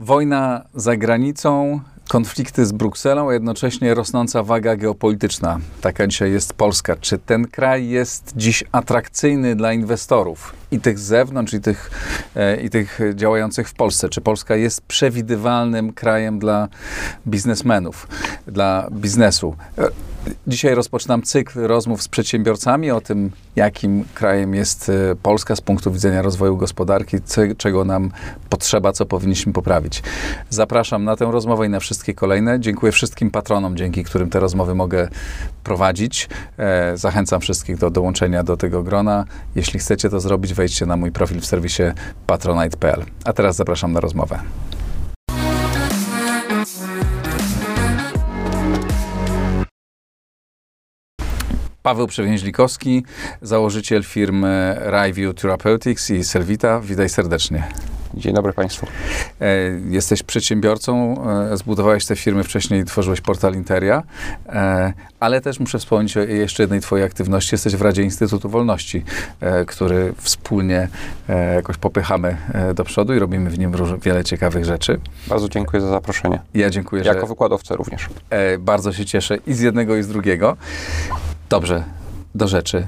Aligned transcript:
Wojna 0.00 0.64
za 0.74 0.96
granicą, 0.96 1.80
konflikty 2.10 2.66
z 2.66 2.72
Brukselą, 2.72 3.30
a 3.30 3.32
jednocześnie 3.32 3.94
rosnąca 3.94 4.42
waga 4.42 4.76
geopolityczna. 4.76 5.58
Taka 5.80 6.06
dzisiaj 6.06 6.32
jest 6.32 6.52
Polska. 6.52 6.96
Czy 6.96 7.18
ten 7.18 7.46
kraj 7.46 7.88
jest 7.88 8.32
dziś 8.36 8.64
atrakcyjny 8.72 9.56
dla 9.56 9.72
inwestorów? 9.72 10.54
I 10.70 10.80
tych 10.80 10.98
z 10.98 11.02
zewnątrz, 11.02 11.54
i 11.54 11.60
tych, 11.60 11.90
e, 12.36 12.56
i 12.56 12.70
tych 12.70 13.00
działających 13.14 13.68
w 13.68 13.74
Polsce. 13.74 14.08
Czy 14.08 14.20
Polska 14.20 14.56
jest 14.56 14.82
przewidywalnym 14.82 15.92
krajem 15.92 16.38
dla 16.38 16.68
biznesmenów, 17.26 18.08
dla 18.46 18.88
biznesu? 18.92 19.56
Dzisiaj 20.46 20.74
rozpoczynam 20.74 21.22
cykl 21.22 21.60
rozmów 21.60 22.02
z 22.02 22.08
przedsiębiorcami 22.08 22.90
o 22.90 23.00
tym, 23.00 23.30
jakim 23.56 24.04
krajem 24.14 24.54
jest 24.54 24.88
e, 24.88 25.16
Polska 25.22 25.56
z 25.56 25.60
punktu 25.60 25.92
widzenia 25.92 26.22
rozwoju 26.22 26.56
gospodarki, 26.56 27.16
czego 27.56 27.84
nam 27.84 28.10
potrzeba, 28.48 28.92
co 28.92 29.06
powinniśmy 29.06 29.52
poprawić. 29.52 30.02
Zapraszam 30.50 31.04
na 31.04 31.16
tę 31.16 31.24
rozmowę 31.24 31.66
i 31.66 31.68
na 31.68 31.80
wszystkie 31.80 32.14
kolejne. 32.14 32.60
Dziękuję 32.60 32.92
wszystkim 32.92 33.30
patronom, 33.30 33.76
dzięki 33.76 34.04
którym 34.04 34.30
te 34.30 34.40
rozmowy 34.40 34.74
mogę 34.74 35.08
prowadzić. 35.64 36.28
E, 36.58 36.96
zachęcam 36.96 37.40
wszystkich 37.40 37.78
do 37.78 37.90
dołączenia 37.90 38.42
do 38.42 38.56
tego 38.56 38.82
grona. 38.82 39.24
Jeśli 39.54 39.80
chcecie 39.80 40.10
to 40.10 40.20
zrobić, 40.20 40.54
wejdźcie 40.54 40.86
na 40.86 40.96
mój 40.96 41.12
profil 41.12 41.40
w 41.40 41.46
serwisie 41.46 41.82
patronite.pl. 42.26 43.04
A 43.24 43.32
teraz 43.32 43.56
zapraszam 43.56 43.92
na 43.92 44.00
rozmowę. 44.00 44.38
Paweł 51.82 52.06
Przewięźlikowski, 52.06 53.04
założyciel 53.42 54.02
firmy 54.02 54.80
Riview 54.90 55.34
Therapeutics 55.34 56.10
i 56.10 56.24
Selvita. 56.24 56.80
Witaj 56.80 57.08
serdecznie. 57.08 57.64
Dzień 58.14 58.34
dobry 58.34 58.52
Państwu. 58.52 58.86
E, 59.40 59.46
jesteś 59.88 60.22
przedsiębiorcą, 60.22 61.24
e, 61.52 61.56
zbudowałeś 61.56 62.06
te 62.06 62.16
firmy 62.16 62.44
wcześniej, 62.44 62.84
tworzyłeś 62.84 63.20
portal 63.20 63.54
Interia, 63.54 64.02
e, 64.48 64.92
ale 65.20 65.40
też 65.40 65.60
muszę 65.60 65.78
wspomnieć 65.78 66.16
o 66.16 66.20
jeszcze 66.20 66.62
jednej 66.62 66.80
Twojej 66.80 67.06
aktywności. 67.06 67.54
Jesteś 67.54 67.76
w 67.76 67.82
Radzie 67.82 68.02
Instytutu 68.02 68.48
Wolności, 68.48 69.04
który 69.66 70.12
wspólnie 70.16 70.88
jakoś 71.54 71.76
popychamy 71.76 72.36
do 72.74 72.84
przodu 72.84 73.14
i 73.14 73.18
robimy 73.18 73.50
w 73.50 73.58
nim 73.58 73.72
wiele 74.02 74.24
ciekawych 74.24 74.64
rzeczy. 74.64 75.00
Bardzo 75.26 75.48
dziękuję 75.48 75.80
za 75.80 75.88
zaproszenie. 75.88 76.40
Ja 76.54 76.70
dziękuję. 76.70 77.02
Jako 77.02 77.20
że... 77.20 77.26
wykładowca 77.26 77.74
również. 77.74 78.08
Bardzo 78.58 78.92
się 78.92 79.04
cieszę 79.04 79.36
i 79.46 79.54
z 79.54 79.60
jednego 79.60 79.96
i 79.96 80.02
z 80.02 80.08
drugiego. 80.08 80.56
Dobrze, 81.50 81.84
do 82.34 82.48
rzeczy. 82.48 82.86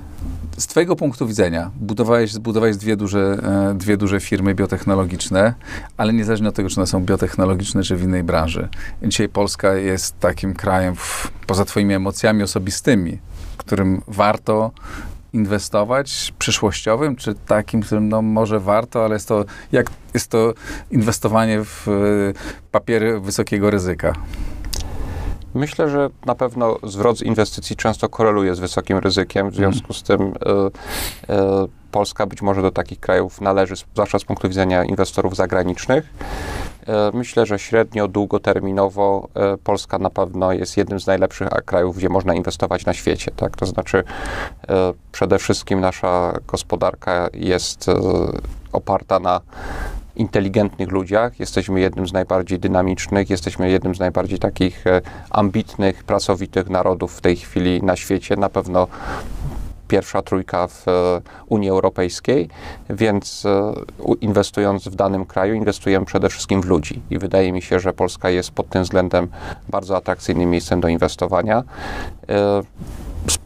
Z 0.59 0.67
Twojego 0.67 0.97
punktu 0.97 1.27
widzenia 1.27 1.71
budowałeś, 1.77 2.33
zbudowałeś 2.33 2.77
dwie 2.77 2.97
duże, 2.97 3.39
e, 3.71 3.75
dwie 3.75 3.97
duże 3.97 4.21
firmy 4.21 4.55
biotechnologiczne, 4.55 5.55
ale 5.97 6.13
niezależnie 6.13 6.49
od 6.49 6.55
tego, 6.55 6.69
czy 6.69 6.81
one 6.81 6.87
są 6.87 7.05
biotechnologiczne, 7.05 7.83
czy 7.83 7.97
w 7.97 8.03
innej 8.03 8.23
branży. 8.23 8.69
Dzisiaj 9.03 9.29
Polska 9.29 9.75
jest 9.75 10.21
takim 10.21 10.55
krajem, 10.55 10.97
w, 10.97 11.31
poza 11.47 11.65
Twoimi 11.65 11.95
emocjami 11.95 12.43
osobistymi, 12.43 13.19
którym 13.57 14.03
warto 14.09 14.71
inwestować, 15.33 16.35
przyszłościowym, 16.39 17.17
czy 17.17 17.35
takim, 17.35 17.83
którym 17.83 18.09
no, 18.09 18.23
może 18.23 18.61
warto, 18.61 19.05
ale 19.05 19.15
jest 19.15 19.29
to, 19.29 19.45
jak, 19.73 19.91
jest 20.15 20.31
to 20.31 20.55
inwestowanie 20.91 21.65
w 21.65 21.89
e, 21.89 21.93
papiery 22.71 23.21
wysokiego 23.21 23.71
ryzyka? 23.71 24.13
Myślę, 25.55 25.89
że 25.89 26.11
na 26.27 26.35
pewno 26.35 26.77
zwrot 26.83 27.23
inwestycji 27.23 27.77
często 27.77 28.09
koreluje 28.09 28.55
z 28.55 28.59
wysokim 28.59 28.99
ryzykiem, 28.99 29.51
w 29.51 29.55
związku 29.55 29.93
z 29.93 30.03
tym 30.03 30.21
y, 30.21 30.29
y, 30.29 30.33
Polska 31.91 32.27
być 32.27 32.43
może 32.43 32.63
do 32.63 32.71
takich 32.71 33.01
krajów 33.01 33.41
należy, 33.41 33.75
zwłaszcza 33.77 34.19
z 34.19 34.25
punktu 34.25 34.49
widzenia 34.49 34.85
inwestorów 34.85 35.37
zagranicznych. 35.37 36.05
Myślę, 37.15 37.47
że 37.47 37.59
średnio, 37.59 38.09
długoterminowo 38.09 39.29
Polska 39.65 39.99
na 39.99 40.11
pewno 40.11 40.53
jest 40.53 40.77
jednym 40.77 41.01
z 41.01 41.07
najlepszych 41.07 41.49
krajów, 41.49 41.97
gdzie 41.97 42.09
można 42.09 42.35
inwestować 42.35 42.87
na 42.87 42.93
świecie. 42.93 43.31
Tak? 43.37 43.57
To 43.57 43.67
znaczy, 43.67 44.05
przede 45.13 45.39
wszystkim 45.39 45.81
nasza 45.81 46.39
gospodarka 46.47 47.29
jest 47.35 47.91
oparta 48.73 49.19
na 49.19 49.41
inteligentnych 50.17 50.91
ludziach, 50.91 51.41
jesteśmy 51.41 51.81
jednym 51.81 52.07
z 52.07 52.13
najbardziej 52.13 52.59
dynamicznych, 52.59 53.31
jesteśmy 53.31 53.71
jednym 53.71 53.95
z 53.95 53.99
najbardziej 53.99 54.39
takich 54.39 54.87
e, 54.87 55.01
ambitnych, 55.31 56.05
pracowitych 56.05 56.71
narodów 56.71 57.17
w 57.17 57.21
tej 57.21 57.37
chwili 57.37 57.83
na 57.83 57.97
świecie. 57.97 58.37
Na 58.37 58.49
pewno 58.49 58.87
pierwsza 59.89 60.23
trójka 60.23 60.67
w 60.67 60.89
e, 60.89 61.21
Unii 61.49 61.71
Europejskiej, 61.71 62.49
więc 62.91 63.47
e, 63.47 63.73
inwestując 64.21 64.89
w 64.89 64.95
danym 64.95 65.25
kraju, 65.25 65.55
inwestujemy 65.55 66.07
przede 66.07 66.29
wszystkim 66.29 66.63
w 66.63 66.65
ludzi. 66.65 67.03
I 67.11 67.19
wydaje 67.19 67.53
mi 67.53 67.63
się, 67.63 67.81
że 67.81 67.93
Polska 67.93 68.31
jest 68.31 68.51
pod 68.51 68.69
tym 68.69 68.83
względem 68.83 69.29
bardzo 69.69 69.97
atrakcyjnym 69.97 70.51
miejscem 70.51 70.81
do 70.81 70.89
inwestowania 70.89 71.63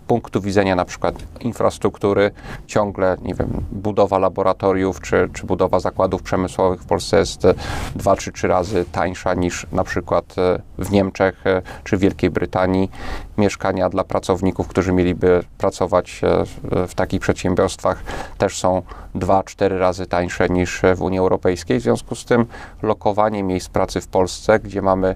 punktu 0.07 0.41
widzenia 0.41 0.77
na 0.77 0.85
przykład 0.85 1.15
infrastruktury 1.41 2.31
ciągle, 2.67 3.17
nie 3.23 3.35
wiem, 3.35 3.49
budowa 3.73 4.19
laboratoriów 4.19 5.01
czy, 5.01 5.29
czy 5.33 5.47
budowa 5.47 5.81
zakładów 5.81 6.23
przemysłowych 6.23 6.81
w 6.81 6.87
Polsce 6.87 7.19
jest 7.19 7.45
e, 7.45 7.55
dwa 7.97 8.17
czy 8.17 8.33
trzy 8.33 8.49
razy 8.49 8.85
tańsza 8.93 9.35
niż 9.35 9.67
na 9.73 9.85
przykład 9.85 10.35
e, 10.39 10.63
w 10.79 10.91
Niemczech 10.91 11.47
e, 11.47 11.63
czy 11.85 11.97
Wielkiej 11.97 12.31
Brytanii. 12.31 12.91
Mieszkania 13.39 13.89
dla 13.89 14.05
pracowników, 14.05 14.69
którzy 14.69 14.93
mieliby 14.93 15.45
pracować 15.59 16.21
w 16.89 16.95
takich 16.95 17.21
przedsiębiorstwach 17.21 18.03
też 18.39 18.59
są 18.59 18.83
dwa, 19.15 19.43
cztery 19.43 19.79
razy 19.79 20.07
tańsze 20.07 20.49
niż 20.49 20.83
w 20.95 21.03
Unii 21.03 21.19
Europejskiej. 21.19 21.81
W 21.81 21.83
związku 21.83 22.15
z 22.15 22.25
tym 22.25 22.47
lokowanie 22.83 23.43
miejsc 23.43 23.69
pracy 23.69 24.01
w 24.01 24.09
Polsce, 24.09 24.59
gdzie 24.59 24.83
mamy 24.83 25.15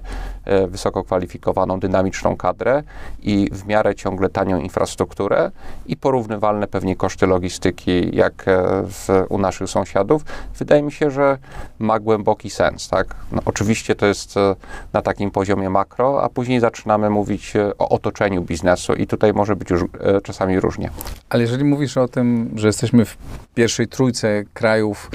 wysoko 0.67 1.03
kwalifikowaną, 1.03 1.79
dynamiczną 1.79 2.37
kadrę 2.37 2.83
i 3.21 3.49
w 3.51 3.67
miarę 3.67 3.95
ciągle 3.95 4.29
tanią 4.29 4.59
infrastrukturę, 4.59 4.80
infrastrukturę 4.81 5.51
i 5.85 5.97
porównywalne 5.97 6.67
pewnie 6.67 6.95
koszty 6.95 7.27
logistyki 7.27 8.15
jak 8.15 8.47
e, 8.47 8.83
w, 8.83 9.25
u 9.29 9.37
naszych 9.37 9.69
sąsiadów, 9.69 10.25
wydaje 10.59 10.81
mi 10.81 10.91
się, 10.91 11.11
że 11.11 11.37
ma 11.79 11.99
głęboki 11.99 12.49
sens. 12.49 12.89
Tak? 12.89 13.15
No, 13.31 13.41
oczywiście 13.45 13.95
to 13.95 14.05
jest 14.05 14.37
e, 14.37 14.55
na 14.93 15.01
takim 15.01 15.31
poziomie 15.31 15.69
makro, 15.69 16.23
a 16.23 16.29
później 16.29 16.59
zaczynamy 16.59 17.09
mówić 17.09 17.55
e, 17.55 17.77
o 17.77 17.89
otoczeniu 17.89 18.41
biznesu 18.41 18.93
i 18.93 19.07
tutaj 19.07 19.33
może 19.33 19.55
być 19.55 19.69
już 19.69 19.81
czasami 20.23 20.59
różnie. 20.59 20.89
Ale 21.29 21.41
jeżeli 21.41 21.63
mówisz 21.63 21.97
o 21.97 22.07
tym, 22.07 22.51
że 22.55 22.67
jesteśmy 22.67 23.05
w 23.05 23.17
pierwszej 23.55 23.87
trójce 23.87 24.43
krajów, 24.53 25.11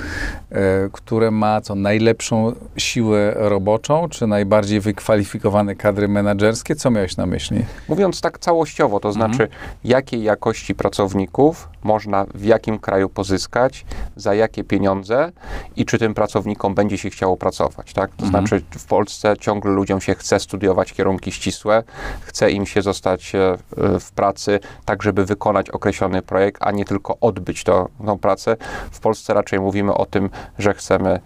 które 0.93 1.31
ma 1.31 1.61
co 1.61 1.75
najlepszą 1.75 2.53
siłę 2.77 3.33
roboczą, 3.37 4.09
czy 4.09 4.27
najbardziej 4.27 4.81
wykwalifikowane 4.81 5.75
kadry 5.75 6.09
menedżerskie, 6.09 6.77
co 6.77 6.91
miałeś 6.91 7.17
na 7.17 7.27
myśli? 7.27 7.65
Mówiąc 7.89 8.21
tak 8.21 8.39
całościowo, 8.39 9.01
to 9.01 9.13
znaczy 9.13 9.43
mhm 9.43 9.56
jakiej 9.85 10.23
jakości 10.23 10.75
pracowników 10.75 11.69
można 11.83 12.27
w 12.35 12.45
jakim 12.45 12.79
kraju 12.79 13.09
pozyskać, 13.09 13.85
za 14.17 14.35
jakie 14.35 14.65
pieniądze 14.65 15.33
i 15.77 15.87
czy 15.87 15.99
tym 15.99 16.15
pracownikom 16.15 16.75
będzie 16.75 16.99
się 16.99 17.11
chciało 17.11 17.37
pracować. 17.37 17.93
Tak? 17.93 18.11
To 18.17 18.25
mhm. 18.25 18.47
znaczy 18.47 18.65
w 18.79 18.85
Polsce 18.85 19.35
ciągle 19.41 19.73
ludziom 19.73 20.01
się 20.01 20.15
chce 20.15 20.41
studiować 20.41 20.93
kierunki 20.93 21.33
ścisłe, 21.33 21.83
chce 22.21 22.51
im 22.51 22.67
się 22.67 22.83
zostać 22.83 23.35
e, 23.35 23.57
w 24.01 24.11
pracy 24.13 24.61
tak, 24.85 25.03
żeby 25.03 25.25
wykonać 25.25 25.71
określony 25.71 26.23
projekt, 26.23 26.63
a 26.65 26.71
nie 26.71 26.85
tylko 26.85 27.17
odbyć 27.21 27.65
to, 27.65 27.89
tą 28.07 28.19
pracę. 28.19 28.57
W 28.91 29.01
Polsce 29.01 29.35
raczej 29.35 29.61
mówimy 29.61 29.95
o 29.95 30.07
tym, 30.07 30.31
że 30.59 30.75
chcemy 30.75 31.21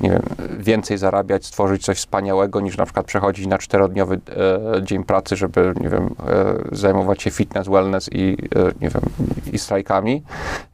nie 0.00 0.10
wiem, 0.10 0.22
więcej 0.58 0.98
zarabiać, 0.98 1.46
stworzyć 1.46 1.84
coś 1.84 1.98
wspaniałego, 1.98 2.60
niż 2.60 2.76
na 2.76 2.84
przykład 2.84 3.06
przechodzić 3.06 3.46
na 3.46 3.58
czterodniowy 3.58 4.20
e, 4.76 4.82
dzień 4.82 5.04
pracy, 5.04 5.36
żeby, 5.36 5.74
nie 5.80 5.88
wiem, 5.88 6.14
e, 6.26 6.54
zajmować 6.72 7.22
się 7.22 7.30
fitness, 7.30 7.68
wellness 7.68 8.08
i, 8.12 8.36
e, 8.56 8.72
nie 8.80 8.90
wiem, 8.90 9.02
i 9.52 9.58
strajkami, 9.58 10.22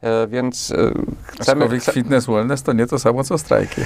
e, 0.01 0.27
więc 0.27 0.71
e, 0.71 0.91
chcemy... 1.25 1.79
Chce... 1.79 1.91
fitness, 1.91 2.25
wellness 2.25 2.63
to 2.63 2.73
nie 2.73 2.87
to 2.87 2.99
samo, 2.99 3.23
co 3.23 3.37
strajki. 3.37 3.81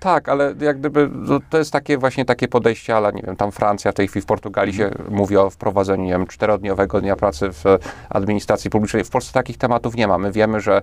Tak, 0.00 0.28
ale 0.28 0.54
jak 0.60 0.78
gdyby, 0.78 1.10
no, 1.12 1.38
to 1.50 1.58
jest 1.58 1.72
takie 1.72 1.98
właśnie 1.98 2.24
takie 2.24 2.48
podejście, 2.48 2.96
ale 2.96 3.12
nie 3.12 3.22
wiem, 3.22 3.36
tam 3.36 3.52
Francja, 3.52 3.92
w 3.92 3.94
tej 3.94 4.08
chwili 4.08 4.22
w 4.22 4.26
Portugalii 4.26 4.74
się 4.74 4.84
mm. 4.84 4.96
mówi 5.10 5.36
o 5.36 5.50
wprowadzeniu, 5.50 6.04
nie 6.04 6.12
wiem, 6.12 6.26
czterodniowego 6.26 7.00
dnia 7.00 7.16
pracy 7.16 7.48
w 7.52 7.64
administracji 8.08 8.70
publicznej. 8.70 9.04
W 9.04 9.10
Polsce 9.10 9.32
takich 9.32 9.58
tematów 9.58 9.96
nie 9.96 10.08
ma. 10.08 10.18
My 10.18 10.32
wiemy, 10.32 10.60
że 10.60 10.76
e, 10.76 10.82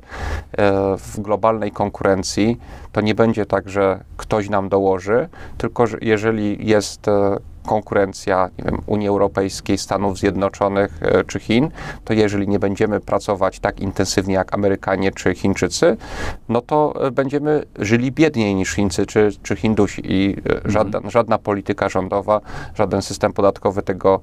w 0.98 1.20
globalnej 1.20 1.72
konkurencji 1.72 2.60
to 2.92 3.02
nie 3.02 3.16
będzie 3.16 3.46
tak, 3.46 3.70
że 3.70 3.99
ktoś 4.18 4.50
nam 4.50 4.70
dołoży, 4.70 5.28
tylko 5.58 5.88
że 5.88 5.98
jeżeli 6.02 6.68
jest 6.68 7.06
konkurencja 7.70 8.50
nie 8.58 8.64
wiem, 8.66 8.82
Unii 8.86 9.08
Europejskiej, 9.08 9.78
Stanów 9.78 10.18
Zjednoczonych 10.18 11.00
e, 11.02 11.24
czy 11.24 11.40
Chin, 11.40 11.72
to 12.06 12.14
jeżeli 12.14 12.48
nie 12.48 12.60
będziemy 12.60 13.00
pracować 13.00 13.60
tak 13.60 13.80
intensywnie 13.80 14.34
jak 14.34 14.54
Amerykanie 14.54 15.12
czy 15.12 15.36
Chińczycy, 15.36 15.98
no 16.50 16.62
to 16.62 17.08
e, 17.08 17.12
będziemy 17.12 17.64
żyli 17.80 18.12
biedniej 18.12 18.56
niż 18.56 18.72
Chińcy 18.72 19.06
czy, 19.06 19.30
czy 19.44 19.56
Hindusi 19.56 20.02
i 20.06 20.36
e, 20.66 20.72
żadna, 20.72 20.98
mhm. 20.98 21.12
żadna 21.12 21.38
polityka 21.38 21.90
rządowa, 21.90 22.42
żaden 22.76 23.02
system 23.02 23.34
podatkowy 23.34 23.82
tego, 23.82 24.20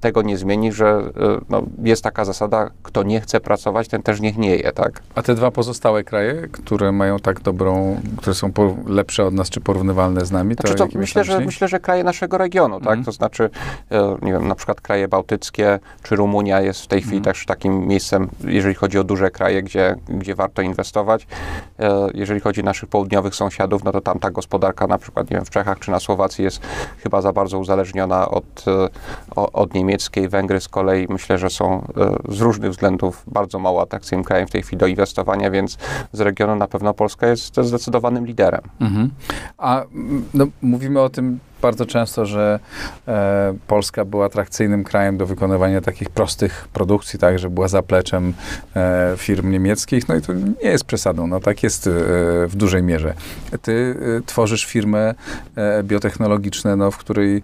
tego 0.00 0.22
nie 0.22 0.36
zmieni, 0.36 0.72
że 0.72 1.02
no, 1.48 1.62
jest 1.82 2.02
taka 2.04 2.24
zasada, 2.24 2.70
kto 2.82 3.02
nie 3.02 3.20
chce 3.20 3.40
pracować, 3.40 3.88
ten 3.88 4.02
też 4.02 4.20
niech 4.20 4.36
nie 4.36 4.56
je, 4.56 4.72
tak? 4.72 5.02
A 5.14 5.22
te 5.22 5.34
dwa 5.34 5.50
pozostałe 5.50 6.04
kraje, 6.04 6.48
które 6.52 6.92
mają 6.92 7.18
tak 7.18 7.40
dobrą, 7.40 8.00
które 8.16 8.34
są 8.34 8.52
lepsze 8.86 9.24
od 9.24 9.34
nas, 9.34 9.50
czy 9.50 9.60
porównywalne 9.60 10.26
z 10.26 10.30
nami, 10.30 10.56
to, 10.56 10.68
znaczy, 10.68 10.92
to 10.92 10.98
myślę, 10.98 11.24
że, 11.24 11.40
myślę, 11.40 11.63
że 11.68 11.80
kraje 11.80 12.04
naszego 12.04 12.38
regionu, 12.38 12.80
tak? 12.80 12.92
Mm. 12.92 13.04
To 13.04 13.12
znaczy, 13.12 13.50
e, 13.90 14.16
nie 14.22 14.32
wiem, 14.32 14.48
na 14.48 14.54
przykład 14.54 14.80
kraje 14.80 15.08
bałtyckie, 15.08 15.78
czy 16.02 16.16
Rumunia 16.16 16.60
jest 16.60 16.82
w 16.82 16.86
tej 16.86 17.00
chwili 17.00 17.16
mm. 17.16 17.24
też 17.24 17.46
takim 17.46 17.86
miejscem, 17.86 18.28
jeżeli 18.44 18.74
chodzi 18.74 18.98
o 18.98 19.04
duże 19.04 19.30
kraje, 19.30 19.62
gdzie, 19.62 19.96
gdzie 20.08 20.34
warto 20.34 20.62
inwestować. 20.62 21.26
E, 21.78 22.08
jeżeli 22.14 22.40
chodzi 22.40 22.60
o 22.60 22.64
naszych 22.64 22.88
południowych 22.88 23.34
sąsiadów, 23.34 23.84
no 23.84 23.92
to 23.92 24.00
tam 24.00 24.18
ta 24.18 24.30
gospodarka 24.30 24.86
na 24.86 24.98
przykład, 24.98 25.30
nie 25.30 25.36
wiem, 25.36 25.44
w 25.44 25.50
Czechach 25.50 25.78
czy 25.78 25.90
na 25.90 26.00
Słowacji 26.00 26.44
jest 26.44 26.60
chyba 26.98 27.20
za 27.20 27.32
bardzo 27.32 27.58
uzależniona 27.58 28.28
od, 28.28 28.64
e, 28.66 28.88
od 29.52 29.74
niemieckiej. 29.74 30.28
Węgry 30.28 30.60
z 30.60 30.68
kolei 30.68 31.06
myślę, 31.08 31.38
że 31.38 31.50
są 31.50 31.86
z 32.28 32.40
różnych 32.40 32.70
względów 32.70 33.22
bardzo 33.26 33.58
mało 33.58 33.82
atrakcyjnym 33.82 34.24
krajem 34.24 34.48
w 34.48 34.50
tej 34.50 34.62
chwili 34.62 34.78
do 34.78 34.86
inwestowania, 34.86 35.50
więc 35.50 35.78
z 36.12 36.20
regionu 36.20 36.56
na 36.56 36.68
pewno 36.68 36.94
Polska 36.94 37.26
jest 37.26 37.56
zdecydowanym 37.56 38.26
liderem. 38.26 38.60
Mhm. 38.80 39.10
A 39.58 39.82
no, 40.34 40.46
mówimy 40.62 41.00
o 41.00 41.08
tym 41.08 41.38
bardzo 41.64 41.86
często, 41.86 42.26
że 42.26 42.60
e, 43.08 43.54
Polska 43.66 44.04
była 44.04 44.26
atrakcyjnym 44.26 44.84
krajem 44.84 45.16
do 45.16 45.26
wykonywania 45.26 45.80
takich 45.80 46.10
prostych 46.10 46.68
produkcji, 46.72 47.18
tak, 47.18 47.38
że 47.38 47.50
była 47.50 47.68
zapleczem 47.68 48.34
e, 48.76 49.14
firm 49.16 49.50
niemieckich, 49.50 50.08
no 50.08 50.16
i 50.16 50.22
to 50.22 50.32
nie 50.32 50.70
jest 50.70 50.84
przesadą, 50.84 51.26
no 51.26 51.40
tak 51.40 51.62
jest 51.62 51.86
e, 51.86 51.90
w 52.48 52.52
dużej 52.56 52.82
mierze. 52.82 53.14
Ty 53.62 53.96
e, 54.18 54.22
tworzysz 54.26 54.64
firmę 54.64 55.14
e, 55.56 55.82
biotechnologiczne, 55.82 56.76
no, 56.76 56.90
w 56.90 56.96
której 56.96 57.42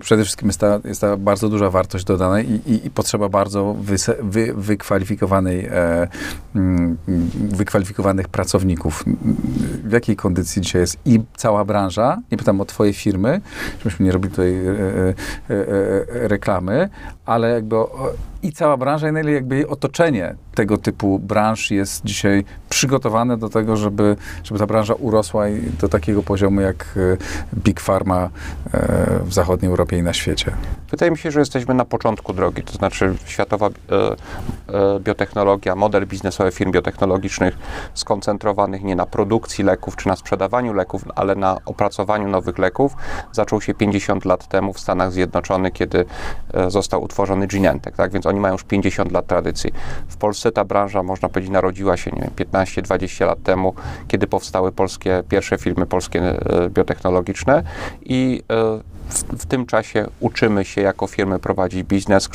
przede 0.00 0.22
wszystkim 0.24 0.48
jest 0.48 0.60
ta, 0.60 0.80
jest 0.84 1.00
ta 1.00 1.16
bardzo 1.16 1.48
duża 1.48 1.70
wartość 1.70 2.04
dodana 2.04 2.40
i, 2.40 2.60
i, 2.66 2.86
i 2.86 2.90
potrzeba 2.90 3.28
bardzo 3.28 3.76
wy, 4.22 4.52
wykwalifikowanej, 4.54 5.66
e, 5.66 6.08
mm, 6.54 6.98
wykwalifikowanych 7.36 8.28
pracowników. 8.28 9.04
W 9.84 9.92
jakiej 9.92 10.16
kondycji 10.16 10.62
dzisiaj 10.62 10.80
jest 10.80 10.96
i 11.04 11.20
cała 11.36 11.64
branża, 11.64 12.18
nie 12.32 12.38
pytam 12.38 12.60
o 12.60 12.64
twoje 12.64 12.92
firmy, 12.92 13.40
żebyśmy 13.78 14.06
nie 14.06 14.12
robili 14.12 14.30
tutaj 14.30 14.54
e, 14.54 14.70
e, 14.70 15.14
e, 15.50 16.28
reklamy, 16.28 16.88
ale 17.26 17.50
jakby 17.50 17.76
i 18.42 18.52
cała 18.52 18.76
branża, 18.76 19.08
i 19.10 19.32
jakby 19.32 19.54
jej 19.54 19.66
otoczenie 19.66 20.34
tego 20.54 20.78
typu 20.78 21.18
branż 21.18 21.70
jest 21.70 22.04
dzisiaj 22.04 22.44
przygotowane 22.68 23.36
do 23.36 23.48
tego, 23.48 23.76
żeby, 23.76 24.16
żeby 24.44 24.60
ta 24.60 24.66
branża 24.66 24.94
urosła 24.94 25.44
do 25.80 25.88
takiego 25.88 26.22
poziomu 26.22 26.60
jak 26.60 26.98
Big 27.54 27.80
Pharma 27.80 28.30
w 29.24 29.34
zachodniej 29.34 29.70
Europie 29.70 29.98
i 29.98 30.02
na 30.02 30.12
świecie. 30.12 30.52
Wydaje 30.90 31.10
mi 31.10 31.18
się, 31.18 31.30
że 31.30 31.40
jesteśmy 31.40 31.74
na 31.74 31.84
początku 31.84 32.32
drogi, 32.32 32.62
to 32.62 32.72
znaczy 32.72 33.14
światowa 33.24 33.70
biotechnologia, 35.00 35.74
model 35.74 36.06
biznesowy 36.06 36.50
firm 36.50 36.72
biotechnologicznych 36.72 37.58
skoncentrowanych 37.94 38.82
nie 38.82 38.96
na 38.96 39.06
produkcji 39.06 39.64
leków 39.64 39.96
czy 39.96 40.08
na 40.08 40.16
sprzedawaniu 40.16 40.72
leków, 40.72 41.04
ale 41.14 41.34
na 41.34 41.58
opracowaniu 41.64 42.28
nowych 42.28 42.58
leków 42.58 42.96
zaczął 43.32 43.60
się 43.60 43.74
50 43.74 44.24
lat 44.24 44.48
temu 44.48 44.72
w 44.72 44.80
Stanach 44.80 45.12
Zjednoczonych, 45.12 45.72
kiedy 45.72 46.04
e, 46.54 46.70
został 46.70 47.02
utworzony 47.02 47.46
Genentech, 47.46 47.96
tak? 47.96 48.12
Więc 48.12 48.26
oni 48.26 48.40
mają 48.40 48.54
już 48.54 48.64
50 48.64 49.12
lat 49.12 49.26
tradycji. 49.26 49.72
W 50.08 50.16
Polsce 50.16 50.52
ta 50.52 50.64
branża, 50.64 51.02
można 51.02 51.28
powiedzieć, 51.28 51.52
narodziła 51.52 51.96
się, 51.96 52.10
nie 52.10 52.20
wiem, 52.22 52.30
15-20 52.64 53.26
lat 53.26 53.42
temu, 53.42 53.74
kiedy 54.08 54.26
powstały 54.26 54.72
polskie, 54.72 55.22
pierwsze 55.28 55.58
firmy 55.58 55.86
polskie 55.86 56.20
e, 56.20 56.70
biotechnologiczne 56.70 57.62
i 58.02 58.42
e, 58.50 58.54
w, 59.08 59.42
w, 59.42 59.46
tym 59.46 59.66
czasie 59.66 60.06
uczymy 60.20 60.64
się 60.64 60.80
jako 60.80 61.06
firmy 61.06 61.38
prowadzić 61.38 61.82
biznes, 61.82 62.28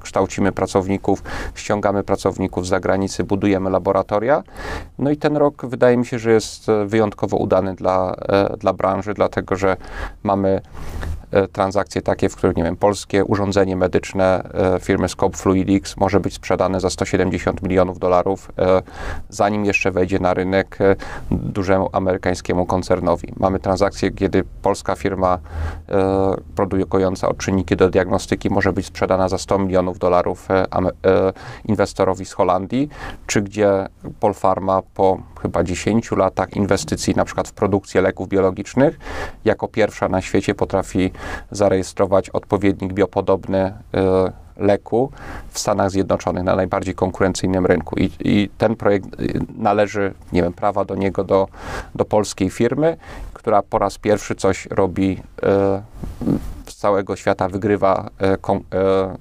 kształcimy 0.00 0.52
pracowników, 0.52 1.22
ściągamy 1.54 2.02
pracowników 2.02 2.66
z 2.66 2.68
zagranicy, 2.68 3.24
budujemy 3.24 3.70
laboratoria. 3.70 4.42
No 4.98 5.10
i 5.10 5.16
ten 5.16 5.36
rok 5.36 5.66
wydaje 5.66 5.96
mi 5.96 6.06
się, 6.06 6.18
że 6.18 6.32
jest 6.32 6.66
wyjątkowo 6.86 7.36
udany 7.36 7.74
dla, 7.74 8.16
dla 8.58 8.72
branży, 8.72 9.14
dlatego 9.14 9.56
że 9.56 9.76
mamy 10.22 10.60
E, 11.12 11.17
transakcje 11.52 12.02
takie, 12.02 12.28
w 12.28 12.36
których, 12.36 12.56
nie 12.56 12.64
wiem, 12.64 12.76
polskie 12.76 13.24
urządzenie 13.24 13.76
medyczne 13.76 14.50
e, 14.76 14.80
firmy 14.80 15.08
Scope 15.08 15.36
Fluidics 15.36 15.96
może 15.96 16.20
być 16.20 16.34
sprzedane 16.34 16.80
za 16.80 16.90
170 16.90 17.62
milionów 17.62 17.98
dolarów, 17.98 18.52
e, 18.58 18.82
zanim 19.28 19.64
jeszcze 19.64 19.90
wejdzie 19.90 20.18
na 20.18 20.34
rynek 20.34 20.78
dużemu 21.30 21.88
amerykańskiemu 21.92 22.66
koncernowi. 22.66 23.32
Mamy 23.36 23.58
transakcje, 23.58 24.10
kiedy 24.10 24.44
polska 24.62 24.94
firma 24.94 25.38
produkująca 26.56 27.28
odczynniki 27.28 27.76
do 27.76 27.90
diagnostyki 27.90 28.50
może 28.50 28.72
być 28.72 28.86
sprzedana 28.86 29.28
za 29.28 29.38
100 29.38 29.58
milionów 29.58 29.98
dolarów 29.98 30.48
inwestorowi 31.64 32.24
z 32.24 32.32
Holandii, 32.32 32.88
czy 33.26 33.42
gdzie 33.42 33.88
Polpharma 34.20 34.82
po 34.94 35.18
chyba 35.42 35.64
10 35.64 36.10
latach 36.10 36.56
inwestycji 36.56 37.14
na 37.14 37.24
przykład 37.24 37.48
w 37.48 37.52
produkcję 37.52 38.00
leków 38.00 38.28
biologicznych, 38.28 38.98
jako 39.44 39.68
pierwsza 39.68 40.08
na 40.08 40.20
świecie 40.20 40.54
potrafi 40.54 41.12
zarejestrować 41.50 42.30
odpowiednik 42.30 42.92
biopodobny 42.92 43.58
e, 43.58 43.74
leku 44.56 45.10
w 45.50 45.58
Stanach 45.58 45.90
Zjednoczonych 45.90 46.44
na 46.44 46.56
najbardziej 46.56 46.94
konkurencyjnym 46.94 47.66
rynku. 47.66 47.96
I, 47.96 48.10
I, 48.20 48.50
ten 48.58 48.76
projekt 48.76 49.06
e, 49.06 49.24
należy, 49.58 50.14
nie 50.32 50.42
wiem, 50.42 50.52
prawa 50.52 50.84
do 50.84 50.94
niego 50.94 51.24
do, 51.24 51.48
do 51.94 52.04
polskiej 52.04 52.50
firmy, 52.50 52.96
która 53.32 53.62
po 53.62 53.78
raz 53.78 53.98
pierwszy 53.98 54.34
coś 54.34 54.66
robi 54.66 55.22
e, 55.42 55.82
całego 56.78 57.16
świata 57.16 57.48
wygrywa 57.48 58.10
e, 58.18 58.36
kon, 58.36 58.56
e, 58.56 58.60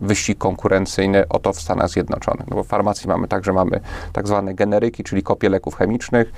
wyścig 0.01 0.37
konkurencyjny 0.37 1.27
o 1.27 1.39
to 1.39 1.53
w 1.53 1.61
Stanach 1.61 1.89
Zjednoczonych. 1.89 2.47
No 2.47 2.55
bo 2.55 2.63
w 2.63 2.67
farmacji 2.67 3.07
mamy 3.07 3.27
także 3.27 3.53
mamy 3.53 3.79
tak 4.13 4.27
zwane 4.27 4.53
generyki, 4.53 5.03
czyli 5.03 5.23
kopie 5.23 5.49
leków 5.49 5.75
chemicznych, 5.75 6.31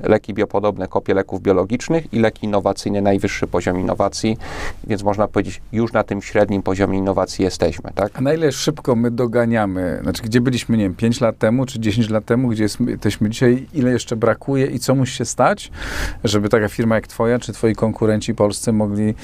leki 0.00 0.34
biopodobne, 0.34 0.88
kopie 0.88 1.14
leków 1.14 1.42
biologicznych 1.42 2.14
i 2.14 2.20
leki 2.20 2.46
innowacyjne, 2.46 3.00
najwyższy 3.00 3.46
poziom 3.46 3.80
innowacji, 3.80 4.38
więc 4.84 5.02
można 5.02 5.28
powiedzieć, 5.28 5.62
już 5.72 5.92
na 5.92 6.04
tym 6.04 6.22
średnim 6.22 6.62
poziomie 6.62 6.98
innowacji 6.98 7.44
jesteśmy. 7.44 7.90
Tak? 7.94 8.18
A 8.18 8.20
na 8.20 8.34
ile 8.34 8.52
szybko 8.52 8.96
my 8.96 9.10
doganiamy? 9.10 9.98
Znaczy, 10.02 10.22
gdzie 10.22 10.40
byliśmy, 10.40 10.76
nie 10.76 10.84
wiem, 10.84 10.94
5 10.94 11.20
lat 11.20 11.38
temu 11.38 11.66
czy 11.66 11.80
10 11.80 12.10
lat 12.10 12.24
temu, 12.24 12.48
gdzie 12.48 12.62
jesteśmy 12.62 13.30
dzisiaj, 13.30 13.66
ile 13.74 13.90
jeszcze 13.90 14.16
brakuje 14.16 14.66
i 14.66 14.78
co 14.78 14.94
musi 14.94 15.16
się 15.16 15.24
stać, 15.24 15.70
żeby 16.24 16.48
taka 16.48 16.68
firma 16.68 16.94
jak 16.94 17.06
twoja, 17.06 17.38
czy 17.38 17.52
twoi 17.52 17.74
konkurenci 17.74 18.34
polscy 18.34 18.72
mogli 18.72 19.14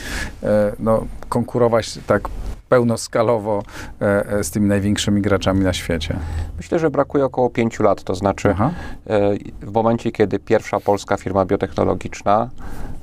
e, 0.42 0.72
no, 0.78 1.04
konkurować 1.36 1.98
tak 2.06 2.28
pełnoskalowo 2.68 3.62
e, 4.00 4.26
e, 4.30 4.44
z 4.44 4.50
tymi 4.50 4.68
największymi 4.68 5.22
graczami 5.22 5.60
na 5.64 5.72
świecie? 5.72 6.16
Myślę, 6.56 6.78
że 6.78 6.90
brakuje 6.90 7.24
około 7.24 7.50
pięciu 7.50 7.82
lat, 7.82 8.02
to 8.02 8.14
znaczy 8.14 8.48
Aha. 8.50 8.70
E, 9.06 9.20
w 9.60 9.72
momencie, 9.72 10.12
kiedy 10.12 10.38
pierwsza 10.38 10.80
polska 10.80 11.16
firma 11.16 11.44
biotechnologiczna 11.44 12.50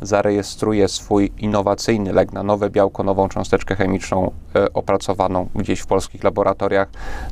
zarejestruje 0.01 0.87
swój 0.87 1.31
innowacyjny 1.37 2.13
lek 2.13 2.33
na 2.33 2.43
nowe 2.43 2.69
białko, 2.69 3.03
nową 3.03 3.29
cząsteczkę 3.29 3.75
chemiczną 3.75 4.31
opracowaną 4.73 5.49
gdzieś 5.55 5.79
w 5.79 5.85
polskich 5.85 6.23
laboratoriach 6.23 6.89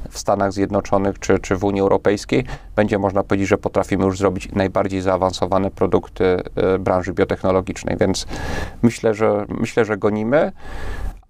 w 0.09 0.19
Stanach 0.19 0.53
Zjednoczonych 0.53 1.19
czy, 1.19 1.39
czy 1.39 1.55
w 1.55 1.63
Unii 1.63 1.81
Europejskiej, 1.81 2.45
będzie 2.75 3.00
można 3.00 3.23
powiedzieć, 3.23 3.47
że 3.47 3.57
potrafimy 3.57 4.05
już 4.05 4.17
zrobić 4.17 4.51
najbardziej 4.51 5.01
zaawansowane 5.01 5.71
produkty 5.71 6.38
branży 6.79 7.13
biotechnologicznej, 7.13 7.97
więc 8.00 8.27
myślę, 8.81 9.13
że 9.13 9.45
myślę, 9.50 9.85
że 9.85 9.97
gonimy 9.97 10.51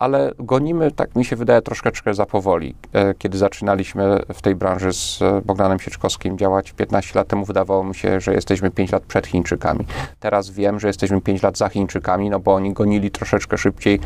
ale 0.02 0.32
gonimy, 0.40 0.92
tak 0.92 1.16
mi 1.16 1.26
się 1.26 1.36
wydaje, 1.36 1.62
troszeczkę 1.62 2.14
za 2.14 2.26
powoli. 2.26 2.76
E, 2.94 3.14
kiedy 3.14 3.38
zaczynaliśmy 3.38 4.20
w 4.34 4.42
tej 4.42 4.56
branży 4.56 4.94
z 4.94 5.20
Bogdanem 5.46 5.80
Sieczkowskim 5.80 6.38
działać 6.38 6.72
15 6.72 7.20
lat 7.20 7.28
temu, 7.28 7.46
wydawało 7.46 7.84
mi 7.84 7.96
się, 7.96 8.20
że 8.20 8.34
jesteśmy 8.34 8.72
5 8.72 8.92
lat 8.92 9.04
przed 9.04 9.28
Chińczykami. 9.28 9.86
Teraz 10.20 10.50
wiem, 10.50 10.80
że 10.80 10.88
jesteśmy 10.88 11.22
5 11.22 11.44
lat 11.44 11.58
za 11.58 11.70
Chińczykami, 11.70 12.30
no 12.30 12.40
bo 12.40 12.54
oni 12.54 12.74
gonili 12.74 13.12
troszeczkę 13.12 13.58
szybciej. 13.58 14.00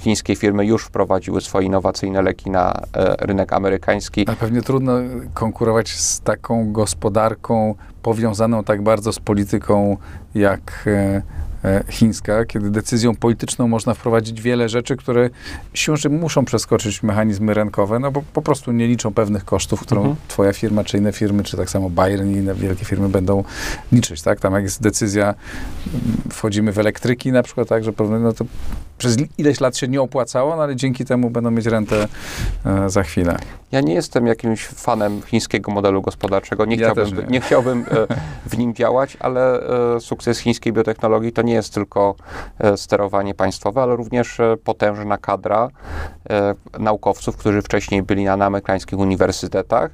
Chińskie 0.00 0.36
firmy 0.36 0.66
już 0.66 0.84
wprowadziły 0.84 1.40
swoje 1.40 1.66
innowacyjne 1.66 2.22
leki 2.22 2.50
na 2.50 2.72
e, 2.72 3.16
rynek 3.26 3.52
amerykański. 3.52 4.24
A 4.28 4.36
pewnie 4.36 4.62
trudno 4.62 4.92
konkurować 5.34 5.90
z 5.90 6.20
taką 6.20 6.72
gospodarką 6.72 7.74
powiązaną 8.02 8.64
tak 8.64 8.82
bardzo 8.82 9.12
z 9.12 9.20
polityką 9.20 9.96
jak 10.34 10.84
e, 10.86 11.22
E, 11.22 11.22
chińska, 11.90 12.44
kiedy 12.44 12.70
decyzją 12.70 13.14
polityczną 13.14 13.68
można 13.68 13.94
wprowadzić 13.94 14.42
wiele 14.42 14.68
rzeczy, 14.68 14.96
które 14.96 15.30
siłą 15.74 15.96
rzeczy 15.96 16.10
muszą 16.10 16.44
przeskoczyć 16.44 17.02
mechanizmy 17.02 17.54
rynkowe, 17.54 17.98
no 17.98 18.10
bo 18.10 18.22
po 18.32 18.42
prostu 18.42 18.72
nie 18.72 18.88
liczą 18.88 19.14
pewnych 19.14 19.44
kosztów, 19.44 19.80
którą 19.80 20.00
mhm. 20.00 20.16
twoja 20.28 20.52
firma, 20.52 20.84
czy 20.84 20.98
inne 20.98 21.12
firmy, 21.12 21.42
czy 21.42 21.56
tak 21.56 21.70
samo 21.70 21.90
Bayern 21.90 22.30
i 22.30 22.32
inne 22.32 22.54
wielkie 22.54 22.84
firmy 22.84 23.08
będą 23.08 23.44
liczyć, 23.92 24.22
tak? 24.22 24.40
Tam 24.40 24.54
jak 24.54 24.62
jest 24.62 24.82
decyzja, 24.82 25.34
wchodzimy 26.30 26.72
w 26.72 26.78
elektryki 26.78 27.32
na 27.32 27.42
przykład, 27.42 27.68
tak, 27.68 27.84
że 27.84 27.92
no 27.98 28.32
to 28.32 28.44
przez 29.02 29.16
ileś 29.38 29.60
lat 29.60 29.76
się 29.76 29.88
nie 29.88 30.02
opłacało, 30.02 30.56
no 30.56 30.62
ale 30.62 30.76
dzięki 30.76 31.04
temu 31.04 31.30
będą 31.30 31.50
mieć 31.50 31.66
rentę 31.66 32.08
e, 32.66 32.90
za 32.90 33.02
chwilę. 33.02 33.36
Ja 33.72 33.80
nie 33.80 33.94
jestem 33.94 34.26
jakimś 34.26 34.66
fanem 34.66 35.22
chińskiego 35.22 35.72
modelu 35.72 36.02
gospodarczego. 36.02 36.64
Nie 36.64 36.76
Ja 36.76 36.90
chciałbym, 36.90 37.16
nie. 37.16 37.26
nie. 37.26 37.40
chciałbym 37.40 37.84
e, 37.90 38.06
w 38.46 38.58
nim 38.58 38.74
działać, 38.74 39.16
ale 39.20 39.60
e, 39.96 40.00
sukces 40.00 40.38
chińskiej 40.38 40.72
biotechnologii 40.72 41.32
to 41.32 41.42
nie 41.42 41.52
jest 41.52 41.74
tylko 41.74 42.14
e, 42.58 42.76
sterowanie 42.76 43.34
państwowe, 43.34 43.82
ale 43.82 43.96
również 43.96 44.40
e, 44.40 44.56
potężna 44.64 45.18
kadra 45.18 45.68
e, 46.30 46.54
naukowców, 46.78 47.36
którzy 47.36 47.62
wcześniej 47.62 48.02
byli 48.02 48.24
na 48.24 48.32
amerykańskich 48.46 48.98
uniwersytetach 48.98 49.90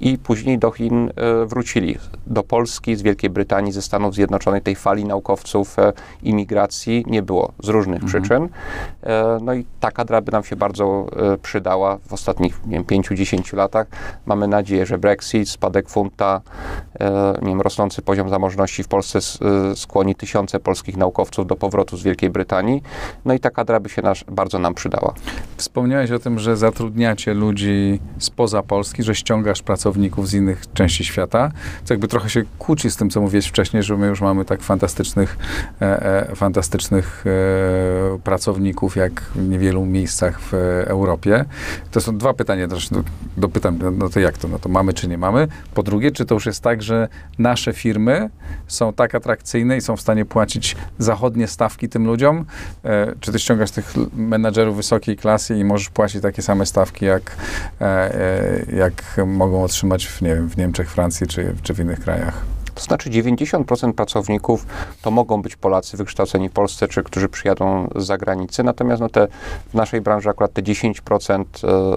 i 0.00 0.18
później 0.18 0.58
do 0.58 0.70
Chin 0.70 1.10
wrócili. 1.46 1.98
Do 2.26 2.42
Polski, 2.42 2.96
z 2.96 3.02
Wielkiej 3.02 3.30
Brytanii, 3.30 3.72
ze 3.72 3.82
Stanów 3.82 4.14
Zjednoczonych 4.14 4.62
tej 4.62 4.74
fali 4.76 5.04
naukowców 5.04 5.76
imigracji 6.22 7.04
nie 7.06 7.22
było 7.22 7.52
z 7.62 7.68
różnych 7.68 8.04
przyczyn. 8.04 8.43
E, 9.02 9.38
No 9.42 9.54
i 9.54 9.64
ta 9.80 9.90
kadra 9.90 10.20
by 10.20 10.32
nam 10.32 10.44
się 10.44 10.56
bardzo 10.56 11.06
e, 11.34 11.38
przydała 11.38 11.98
w 12.08 12.12
ostatnich 12.12 12.66
nie 12.66 12.72
wiem, 12.72 12.84
5-10 12.84 13.56
latach. 13.56 13.86
Mamy 14.26 14.48
nadzieję, 14.48 14.86
że 14.86 14.98
Brexit, 14.98 15.50
spadek 15.50 15.88
funta, 15.88 16.40
e, 17.00 17.34
nie 17.42 17.48
wiem, 17.48 17.60
rosnący 17.60 18.02
poziom 18.02 18.28
zamożności 18.28 18.82
w 18.82 18.88
Polsce 18.88 19.18
skłoni 19.74 20.14
tysiące 20.14 20.60
polskich 20.60 20.96
naukowców 20.96 21.46
do 21.46 21.56
powrotu 21.56 21.96
z 21.96 22.02
Wielkiej 22.02 22.30
Brytanii. 22.30 22.82
No 23.24 23.34
i 23.34 23.40
ta 23.40 23.50
kadra 23.50 23.80
by 23.80 23.88
się 23.88 24.02
nasz, 24.02 24.24
bardzo 24.24 24.58
nam 24.58 24.74
przydała. 24.74 25.14
Wspomniałeś 25.56 26.10
o 26.10 26.18
tym, 26.18 26.38
że 26.38 26.56
zatrudniacie 26.56 27.34
ludzi 27.34 28.00
spoza 28.18 28.62
Polski, 28.62 29.02
że 29.02 29.14
ściągasz 29.14 29.62
pracowników 29.62 30.28
z 30.28 30.34
innych 30.34 30.72
części 30.72 31.04
świata, 31.04 31.50
co 31.84 31.94
jakby 31.94 32.08
trochę 32.08 32.30
się 32.30 32.42
kłóci 32.58 32.90
z 32.90 32.96
tym, 32.96 33.10
co 33.10 33.20
mówiłeś 33.20 33.46
wcześniej, 33.46 33.82
że 33.82 33.96
my 33.96 34.06
już 34.06 34.20
mamy 34.20 34.44
tak 34.44 34.62
fantastycznych, 34.62 35.38
e, 35.82 36.30
e, 36.30 36.36
fantastycznych 36.36 37.24
e, 37.26 38.18
pracowników, 38.34 38.96
jak 38.96 39.20
w 39.20 39.48
niewielu 39.48 39.86
miejscach 39.86 40.40
w 40.40 40.54
Europie. 40.86 41.44
To 41.90 42.00
są 42.00 42.18
dwa 42.18 42.34
pytania, 42.34 42.68
dopytam, 43.36 43.78
no, 43.98 44.08
to 44.08 44.20
jak 44.20 44.38
to, 44.38 44.48
no 44.48 44.58
to 44.58 44.68
mamy 44.68 44.92
czy 44.92 45.08
nie 45.08 45.18
mamy? 45.18 45.48
Po 45.74 45.82
drugie, 45.82 46.10
czy 46.10 46.24
to 46.24 46.34
już 46.34 46.46
jest 46.46 46.60
tak, 46.60 46.82
że 46.82 47.08
nasze 47.38 47.72
firmy 47.72 48.30
są 48.66 48.92
tak 48.92 49.14
atrakcyjne 49.14 49.76
i 49.76 49.80
są 49.80 49.96
w 49.96 50.00
stanie 50.00 50.24
płacić 50.24 50.76
zachodnie 50.98 51.48
stawki 51.48 51.88
tym 51.88 52.06
ludziom? 52.06 52.44
E, 52.84 53.14
czy 53.20 53.32
ty 53.32 53.38
ściągasz 53.38 53.70
tych 53.70 53.94
menadżerów 54.16 54.76
wysokiej 54.76 55.16
klasy 55.16 55.58
i 55.58 55.64
możesz 55.64 55.88
płacić 55.88 56.22
takie 56.22 56.42
same 56.42 56.66
stawki, 56.66 57.04
jak, 57.04 57.36
e, 57.80 57.84
e, 57.84 58.76
jak 58.76 59.26
mogą 59.26 59.62
otrzymać 59.62 60.06
w, 60.06 60.22
nie 60.22 60.34
wiem, 60.34 60.48
w 60.48 60.56
Niemczech, 60.56 60.90
Francji 60.90 61.26
czy, 61.26 61.54
czy 61.62 61.74
w 61.74 61.80
innych 61.80 62.00
krajach? 62.00 62.54
To 62.74 62.82
znaczy 62.82 63.10
90% 63.10 63.92
pracowników 63.92 64.66
to 65.02 65.10
mogą 65.10 65.42
być 65.42 65.56
Polacy 65.56 65.96
wykształceni 65.96 66.48
w 66.48 66.52
Polsce, 66.52 66.88
czy 66.88 67.02
którzy 67.02 67.28
przyjadą 67.28 67.88
z 67.96 68.04
zagranicy, 68.04 68.62
natomiast 68.62 69.00
no 69.00 69.08
te, 69.08 69.28
w 69.70 69.74
naszej 69.74 70.00
branży 70.00 70.28
akurat 70.28 70.52
te 70.52 70.62
10% 70.62 71.44
e, 71.44 71.96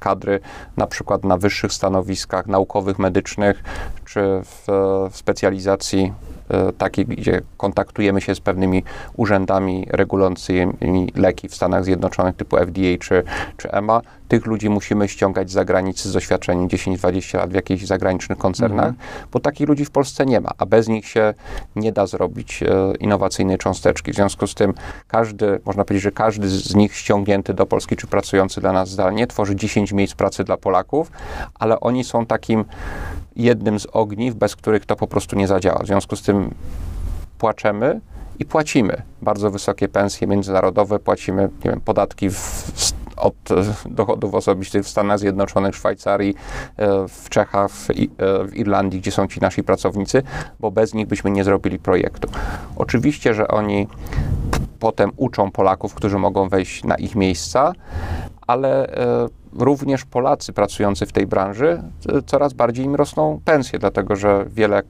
kadry 0.00 0.40
na 0.76 0.86
przykład 0.86 1.24
na 1.24 1.36
wyższych 1.36 1.72
stanowiskach 1.72 2.46
naukowych, 2.46 2.98
medycznych, 2.98 3.64
czy 4.04 4.20
w, 4.44 4.66
w 5.10 5.16
specjalizacji 5.16 6.12
e, 6.50 6.72
takiej, 6.72 7.06
gdzie 7.06 7.42
kontaktujemy 7.56 8.20
się 8.20 8.34
z 8.34 8.40
pewnymi 8.40 8.84
urzędami 9.16 9.86
regulującymi 9.90 11.12
leki 11.14 11.48
w 11.48 11.54
Stanach 11.54 11.84
Zjednoczonych 11.84 12.36
typu 12.36 12.56
FDA 12.56 12.98
czy, 13.00 13.22
czy 13.56 13.70
EMA, 13.70 14.00
tych 14.32 14.46
ludzi 14.46 14.68
musimy 14.70 15.08
ściągać 15.08 15.50
z 15.50 15.52
zagranicy 15.52 16.08
z 16.08 16.12
doświadczeniem 16.12 16.68
10-20 16.68 17.38
lat 17.38 17.50
w 17.50 17.54
jakichś 17.54 17.84
zagranicznych 17.84 18.38
koncernach, 18.38 18.92
bo 19.32 19.40
takich 19.40 19.68
ludzi 19.68 19.84
w 19.84 19.90
Polsce 19.90 20.26
nie 20.26 20.40
ma, 20.40 20.50
a 20.58 20.66
bez 20.66 20.88
nich 20.88 21.06
się 21.06 21.34
nie 21.76 21.92
da 21.92 22.06
zrobić 22.06 22.62
e, 22.62 22.94
innowacyjnej 23.00 23.58
cząsteczki. 23.58 24.12
W 24.12 24.14
związku 24.14 24.46
z 24.46 24.54
tym 24.54 24.74
każdy, 25.08 25.60
można 25.64 25.84
powiedzieć, 25.84 26.02
że 26.02 26.12
każdy 26.12 26.48
z 26.48 26.74
nich 26.74 26.96
ściągnięty 26.96 27.54
do 27.54 27.66
Polski 27.66 27.96
czy 27.96 28.06
pracujący 28.06 28.60
dla 28.60 28.72
nas 28.72 28.88
zdalnie 28.90 29.26
tworzy 29.26 29.56
10 29.56 29.92
miejsc 29.92 30.14
pracy 30.14 30.44
dla 30.44 30.56
Polaków, 30.56 31.10
ale 31.54 31.80
oni 31.80 32.04
są 32.04 32.26
takim 32.26 32.64
jednym 33.36 33.80
z 33.80 33.86
ogniw, 33.92 34.34
bez 34.34 34.56
których 34.56 34.86
to 34.86 34.96
po 34.96 35.06
prostu 35.06 35.36
nie 35.36 35.46
zadziała. 35.46 35.82
W 35.82 35.86
związku 35.86 36.16
z 36.16 36.22
tym 36.22 36.54
płaczemy 37.38 38.00
i 38.38 38.44
płacimy 38.44 39.02
bardzo 39.22 39.50
wysokie 39.50 39.88
pensje 39.88 40.26
międzynarodowe, 40.26 40.98
płacimy 40.98 41.42
nie 41.64 41.70
wiem, 41.70 41.80
podatki 41.80 42.30
w, 42.30 42.36
w, 42.36 43.01
od 43.16 43.34
e, 43.50 43.54
dochodów 43.90 44.34
osobistych 44.34 44.84
w 44.84 44.88
Stanach 44.88 45.18
Zjednoczonych, 45.18 45.76
Szwajcarii, 45.76 46.34
e, 46.76 47.08
w 47.08 47.28
Czechach, 47.28 47.70
e, 47.70 48.44
w 48.46 48.56
Irlandii, 48.56 49.00
gdzie 49.00 49.10
są 49.10 49.26
ci 49.28 49.40
nasi 49.40 49.62
pracownicy, 49.62 50.22
bo 50.60 50.70
bez 50.70 50.94
nich 50.94 51.06
byśmy 51.06 51.30
nie 51.30 51.44
zrobili 51.44 51.78
projektu. 51.78 52.28
Oczywiście, 52.76 53.34
że 53.34 53.48
oni 53.48 53.88
potem 54.78 55.10
uczą 55.16 55.50
Polaków, 55.50 55.94
którzy 55.94 56.18
mogą 56.18 56.48
wejść 56.48 56.84
na 56.84 56.94
ich 56.94 57.14
miejsca, 57.14 57.72
ale 58.46 58.86
również 59.52 60.04
Polacy 60.04 60.52
pracujący 60.52 61.06
w 61.06 61.12
tej 61.12 61.26
branży 61.26 61.82
coraz 62.26 62.52
bardziej 62.52 62.84
im 62.84 62.94
rosną 62.94 63.40
pensje, 63.44 63.78
dlatego 63.78 64.16
że 64.16 64.44
wiele 64.48 64.82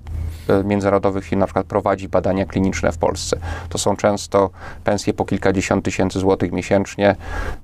międzynarodowych 0.65 1.25
firm 1.25 1.41
na 1.41 1.47
przykład 1.47 1.67
prowadzi 1.67 2.09
badania 2.09 2.47
kliniczne 2.47 2.93
w 2.93 2.99
Polsce. 2.99 3.37
To 3.69 3.79
są 3.79 3.97
często 3.97 4.51
pensje 4.85 5.15
po 5.15 5.25
kilkadziesiąt 5.25 5.85
tysięcy 5.85 6.19
złotych 6.19 6.53
miesięcznie, 6.53 7.17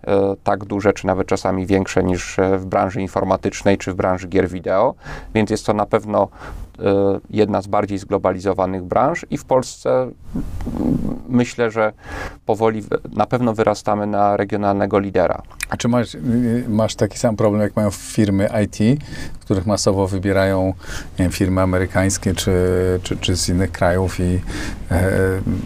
e, 0.06 0.36
tak 0.44 0.64
duże 0.64 0.92
czy 0.92 1.06
nawet 1.06 1.28
czasami 1.28 1.66
większe 1.66 2.04
niż 2.04 2.38
e, 2.38 2.58
w 2.58 2.66
branży 2.66 3.00
informatycznej 3.00 3.78
czy 3.78 3.92
w 3.92 3.94
branży 3.94 4.28
gier 4.28 4.48
wideo, 4.48 4.94
więc 5.34 5.50
jest 5.50 5.66
to 5.66 5.74
na 5.74 5.86
pewno 5.86 6.22
e, 6.22 6.67
jedna 7.30 7.62
z 7.62 7.66
bardziej 7.66 7.98
zglobalizowanych 7.98 8.82
branż 8.82 9.26
i 9.30 9.38
w 9.38 9.44
Polsce 9.44 9.90
mm, 10.02 10.12
myślę, 11.28 11.70
że 11.70 11.92
powoli 12.46 12.82
na 13.12 13.26
pewno 13.26 13.54
wyrastamy 13.54 14.06
na 14.06 14.36
regionalnego 14.36 14.98
lidera. 14.98 15.42
A 15.68 15.76
czy 15.76 15.88
masz, 15.88 16.14
y, 16.14 16.64
masz 16.68 16.94
taki 16.94 17.18
sam 17.18 17.36
problem, 17.36 17.62
jak 17.62 17.76
mają 17.76 17.90
firmy 17.90 18.48
IT, 18.64 19.02
których 19.40 19.66
masowo 19.66 20.06
wybierają 20.06 20.74
wiem, 21.18 21.30
firmy 21.30 21.60
amerykańskie 21.60 22.34
czy, 22.34 22.52
czy, 23.02 23.16
czy 23.16 23.36
z 23.36 23.48
innych 23.48 23.72
krajów 23.72 24.20
i 24.20 24.40
e, 24.90 25.10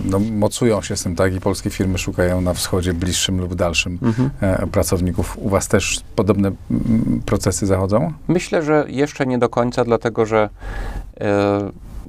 no, 0.05 0.19
mocują 0.19 0.83
się 0.83 0.97
z 0.97 1.03
tym, 1.03 1.17
tak? 1.17 1.35
I 1.35 1.41
polskie 1.41 1.71
firmy 1.71 1.99
szukają 1.99 2.41
na 2.41 2.55
wschodzie 2.55 2.95
bliższym 2.95 3.41
lub 3.41 3.55
dalszym 3.55 3.99
e, 4.41 4.67
pracowników. 4.67 5.39
U 5.39 5.49
was 5.49 5.69
też 5.69 6.01
podobne 6.17 6.53
mm, 6.71 7.23
procesy 7.27 7.67
zachodzą? 7.67 8.13
Myślę, 8.29 8.63
że 8.63 8.85
jeszcze 8.89 9.27
nie 9.27 9.39
do 9.39 9.49
końca, 9.49 9.85
dlatego 9.85 10.27
że 10.27 10.49
e, 10.49 11.02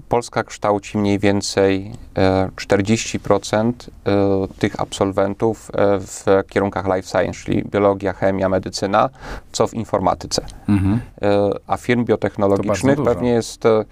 Polska 0.09 0.43
kształci 0.43 0.97
mniej 0.97 1.19
więcej 1.19 1.91
e, 2.17 2.49
40% 2.55 3.71
e, 3.71 4.47
tych 4.59 4.79
absolwentów 4.81 5.71
e, 5.73 5.99
w 5.99 6.25
kierunkach 6.49 6.85
life 6.85 7.07
science, 7.07 7.39
czyli 7.45 7.63
biologia, 7.63 8.13
chemia, 8.13 8.49
medycyna, 8.49 9.09
co 9.51 9.67
w 9.67 9.73
informatyce. 9.73 10.45
Mhm. 10.69 10.99
E, 11.21 11.49
a 11.67 11.77
firm 11.77 12.05
biotechnologicznych 12.05 13.03
pewnie 13.03 13.29
jest 13.29 13.65
e, 13.65 13.85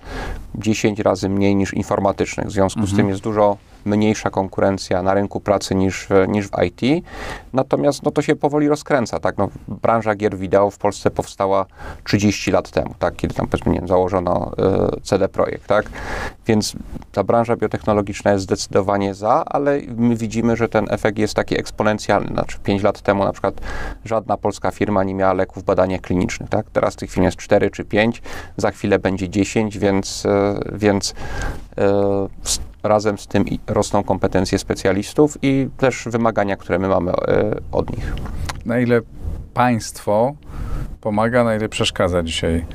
10 0.56 1.00
razy 1.00 1.30
mniej 1.30 1.56
niż 1.56 1.74
informatycznych. 1.74 2.48
W 2.48 2.52
związku 2.52 2.88
z 2.88 2.96
tym 2.96 3.10
jest 3.10 3.22
dużo 3.22 3.58
mniejsza 3.86 4.30
konkurencja 4.30 5.04
na 5.04 5.14
rynku 5.14 5.40
pracy 5.40 5.76
niż, 5.76 6.12
e, 6.12 6.28
niż 6.28 6.48
w 6.48 6.64
IT. 6.64 7.06
Natomiast 7.54 8.04
no, 8.04 8.12
to 8.12 8.22
się 8.22 8.36
powoli 8.36 8.68
rozkręca. 8.68 9.20
Tak? 9.20 9.38
No, 9.38 9.50
branża 9.68 10.16
gier 10.16 10.38
wideo 10.38 10.70
w 10.70 10.78
Polsce 10.78 11.12
powstała 11.12 11.66
30 12.04 12.52
lat 12.52 12.72
temu, 12.72 12.96
tak? 13.00 13.16
kiedy 13.16 13.34
tam 13.34 13.48
powiedzmy, 13.48 13.74
nie 13.74 13.88
założono 13.88 14.52
e, 14.58 15.02
CD 15.02 15.30
Projekt. 15.30 15.68
Tak? 15.68 15.90
Więc 16.48 16.74
ta 17.12 17.24
branża 17.24 17.56
biotechnologiczna 17.56 18.32
jest 18.32 18.44
zdecydowanie 18.44 19.14
za, 19.14 19.46
ale 19.46 19.80
my 19.98 20.16
widzimy, 20.16 20.56
że 20.56 20.70
ten 20.70 20.88
efekt 20.90 21.18
jest 21.18 21.34
taki 21.34 21.60
eksponencjalny. 21.60 22.28
Znaczy 22.28 22.58
5 22.64 22.84
lat 22.84 23.02
temu 23.02 23.24
na 23.24 23.32
przykład 23.32 23.62
żadna 24.06 24.38
polska 24.38 24.72
firma 24.72 25.04
nie 25.04 25.14
miała 25.14 25.34
leków 25.34 25.64
w 25.64 25.66
badaniach 25.66 26.02
klinicznych. 26.02 26.50
Tak? 26.50 26.66
Teraz 26.74 26.96
tych 26.96 27.12
firm 27.12 27.24
jest 27.24 27.38
4 27.38 27.72
czy 27.72 27.86
5, 27.86 28.22
za 28.58 28.72
chwilę 28.72 29.00
będzie 29.00 29.30
10, 29.30 29.78
więc, 29.78 30.26
e, 30.26 30.60
więc 30.72 31.14
z- 32.44 32.60
razem 32.84 33.18
z 33.18 33.28
tym 33.28 33.46
rosną 33.68 34.04
kompetencje 34.04 34.58
specjalistów 34.58 35.38
i 35.42 35.70
też 35.78 36.08
wymagania, 36.12 36.58
które 36.58 36.80
my 36.80 36.88
mamy 36.88 37.12
e, 37.12 37.56
od 37.72 37.98
nich. 37.98 38.14
Na 38.66 38.80
ile 38.80 39.02
państwo 39.54 40.34
pomaga, 41.02 41.44
na 41.44 41.56
ile 41.56 41.70
przeszkadza 41.70 42.24
dzisiaj 42.24 42.66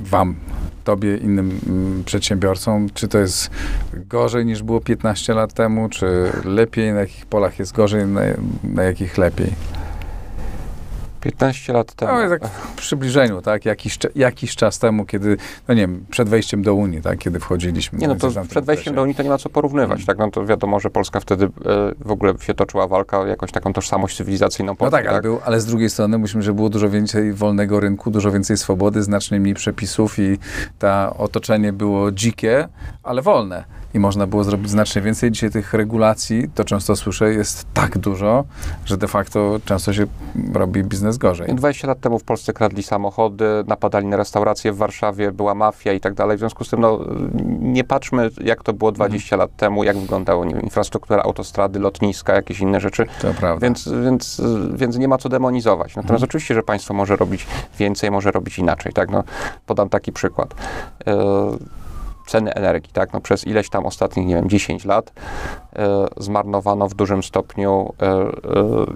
wam, 0.00 0.36
tobie, 0.84 1.16
innym 1.16 1.60
mm, 1.68 2.04
przedsiębiorcom? 2.04 2.88
Czy 2.94 3.08
to 3.08 3.18
jest 3.18 3.50
gorzej 3.92 4.46
niż 4.46 4.62
było 4.62 4.80
15 4.80 5.34
lat 5.34 5.52
temu, 5.52 5.88
czy 5.88 6.32
lepiej, 6.44 6.92
na 6.92 7.00
jakich 7.00 7.26
polach 7.26 7.58
jest 7.58 7.72
gorzej, 7.72 8.06
na, 8.06 8.20
na 8.64 8.82
jakich 8.82 9.18
lepiej? 9.18 9.52
15 11.28 11.72
lat 11.72 11.94
temu. 11.94 12.12
No, 12.12 12.28
tak 12.28 12.48
w 12.48 12.76
przybliżeniu, 12.76 13.42
tak? 13.42 13.64
Jakiś, 13.64 13.98
jakiś 14.14 14.56
czas 14.56 14.78
temu, 14.78 15.04
kiedy, 15.04 15.36
no 15.68 15.74
nie 15.74 15.80
wiem, 15.80 16.06
przed 16.10 16.28
wejściem 16.28 16.62
do 16.62 16.74
Unii, 16.74 17.02
tak? 17.02 17.18
Kiedy 17.18 17.40
wchodziliśmy. 17.40 17.98
Nie, 17.98 18.08
no 18.08 18.14
to 18.14 18.30
przed 18.48 18.64
wejściem 18.64 18.94
do. 18.94 19.02
Unii 19.02 19.14
to 19.14 19.22
nie 19.22 19.28
ma 19.28 19.38
co 19.38 19.48
porównywać, 19.48 20.04
tak? 20.04 20.18
No 20.18 20.30
to 20.30 20.46
wiadomo, 20.46 20.80
że 20.80 20.90
Polska 20.90 21.20
wtedy 21.20 21.44
e, 21.44 21.48
w 22.00 22.10
ogóle 22.10 22.34
się 22.40 22.54
toczyła 22.54 22.86
walka 22.86 23.20
o 23.20 23.26
jakąś 23.26 23.52
taką 23.52 23.72
tożsamość 23.72 24.16
cywilizacyjną 24.16 24.72
No 24.72 24.76
Polski, 24.76 24.96
tak, 24.96 25.06
ale, 25.06 25.22
był, 25.22 25.40
ale 25.44 25.60
z 25.60 25.66
drugiej 25.66 25.90
strony 25.90 26.18
myślę, 26.18 26.42
że 26.42 26.54
było 26.54 26.68
dużo 26.68 26.90
więcej 26.90 27.32
wolnego 27.32 27.80
rynku, 27.80 28.10
dużo 28.10 28.32
więcej 28.32 28.56
swobody, 28.56 29.02
znacznie 29.02 29.40
mniej 29.40 29.54
przepisów 29.54 30.18
i 30.18 30.38
to 30.78 31.16
otoczenie 31.16 31.72
było 31.72 32.12
dzikie, 32.12 32.68
ale 33.02 33.22
wolne. 33.22 33.64
I 33.94 33.98
można 33.98 34.26
było 34.26 34.44
zrobić 34.44 34.70
znacznie 34.70 35.02
więcej. 35.02 35.30
Dzisiaj 35.30 35.50
tych 35.50 35.74
regulacji, 35.74 36.50
to 36.54 36.64
często 36.64 36.96
słyszę, 36.96 37.32
jest 37.34 37.66
tak 37.74 37.98
dużo, 37.98 38.44
że 38.84 38.96
de 38.96 39.08
facto 39.08 39.60
często 39.64 39.92
się 39.92 40.06
robi 40.52 40.84
biznes 40.84 41.18
gorzej. 41.18 41.54
20 41.54 41.88
lat 41.88 42.00
temu 42.00 42.18
w 42.18 42.24
Polsce 42.24 42.52
kradli 42.52 42.82
samochody, 42.82 43.44
napadali 43.66 44.06
na 44.06 44.16
restauracje 44.16 44.72
w 44.72 44.76
Warszawie, 44.76 45.32
była 45.32 45.54
mafia 45.54 45.92
i 45.92 46.00
tak 46.00 46.14
dalej. 46.14 46.36
W 46.36 46.40
związku 46.40 46.64
z 46.64 46.70
tym 46.70 46.80
no, 46.80 47.00
nie 47.60 47.84
patrzmy, 47.84 48.30
jak 48.44 48.62
to 48.62 48.72
było 48.72 48.92
20 48.92 49.36
lat 49.36 49.56
temu, 49.56 49.84
jak 49.84 49.96
wiem, 49.96 50.62
infrastruktura, 50.62 51.22
autostrady, 51.22 51.78
lotniska, 51.78 52.34
jakieś 52.34 52.60
inne 52.60 52.80
rzeczy. 52.80 53.06
To 53.22 53.34
prawda. 53.34 53.66
Więc, 53.66 53.88
więc, 54.04 54.42
więc 54.74 54.96
nie 54.96 55.08
ma 55.08 55.18
co 55.18 55.28
demonizować. 55.28 55.88
Natomiast 55.88 56.10
Mhm. 56.10 56.28
oczywiście, 56.28 56.54
że 56.54 56.62
państwo 56.62 56.94
może 56.94 57.16
robić 57.16 57.46
więcej, 57.78 58.10
może 58.10 58.30
robić 58.30 58.58
inaczej. 58.58 58.92
Tak? 58.92 59.10
No, 59.10 59.24
podam 59.66 59.88
taki 59.88 60.12
przykład. 60.12 60.54
E, 61.06 61.16
ceny 62.28 62.54
energii, 62.54 62.92
tak? 62.92 63.12
No, 63.12 63.20
przez 63.20 63.46
ileś 63.46 63.70
tam 63.70 63.86
ostatnich, 63.86 64.26
nie 64.26 64.34
wiem, 64.34 64.48
10 64.48 64.84
lat 64.84 65.12
zmarnowano 66.16 66.88
w 66.88 66.94
dużym 66.94 67.22
stopniu 67.22 67.94
e, 68.02 68.06
e, 68.06 68.28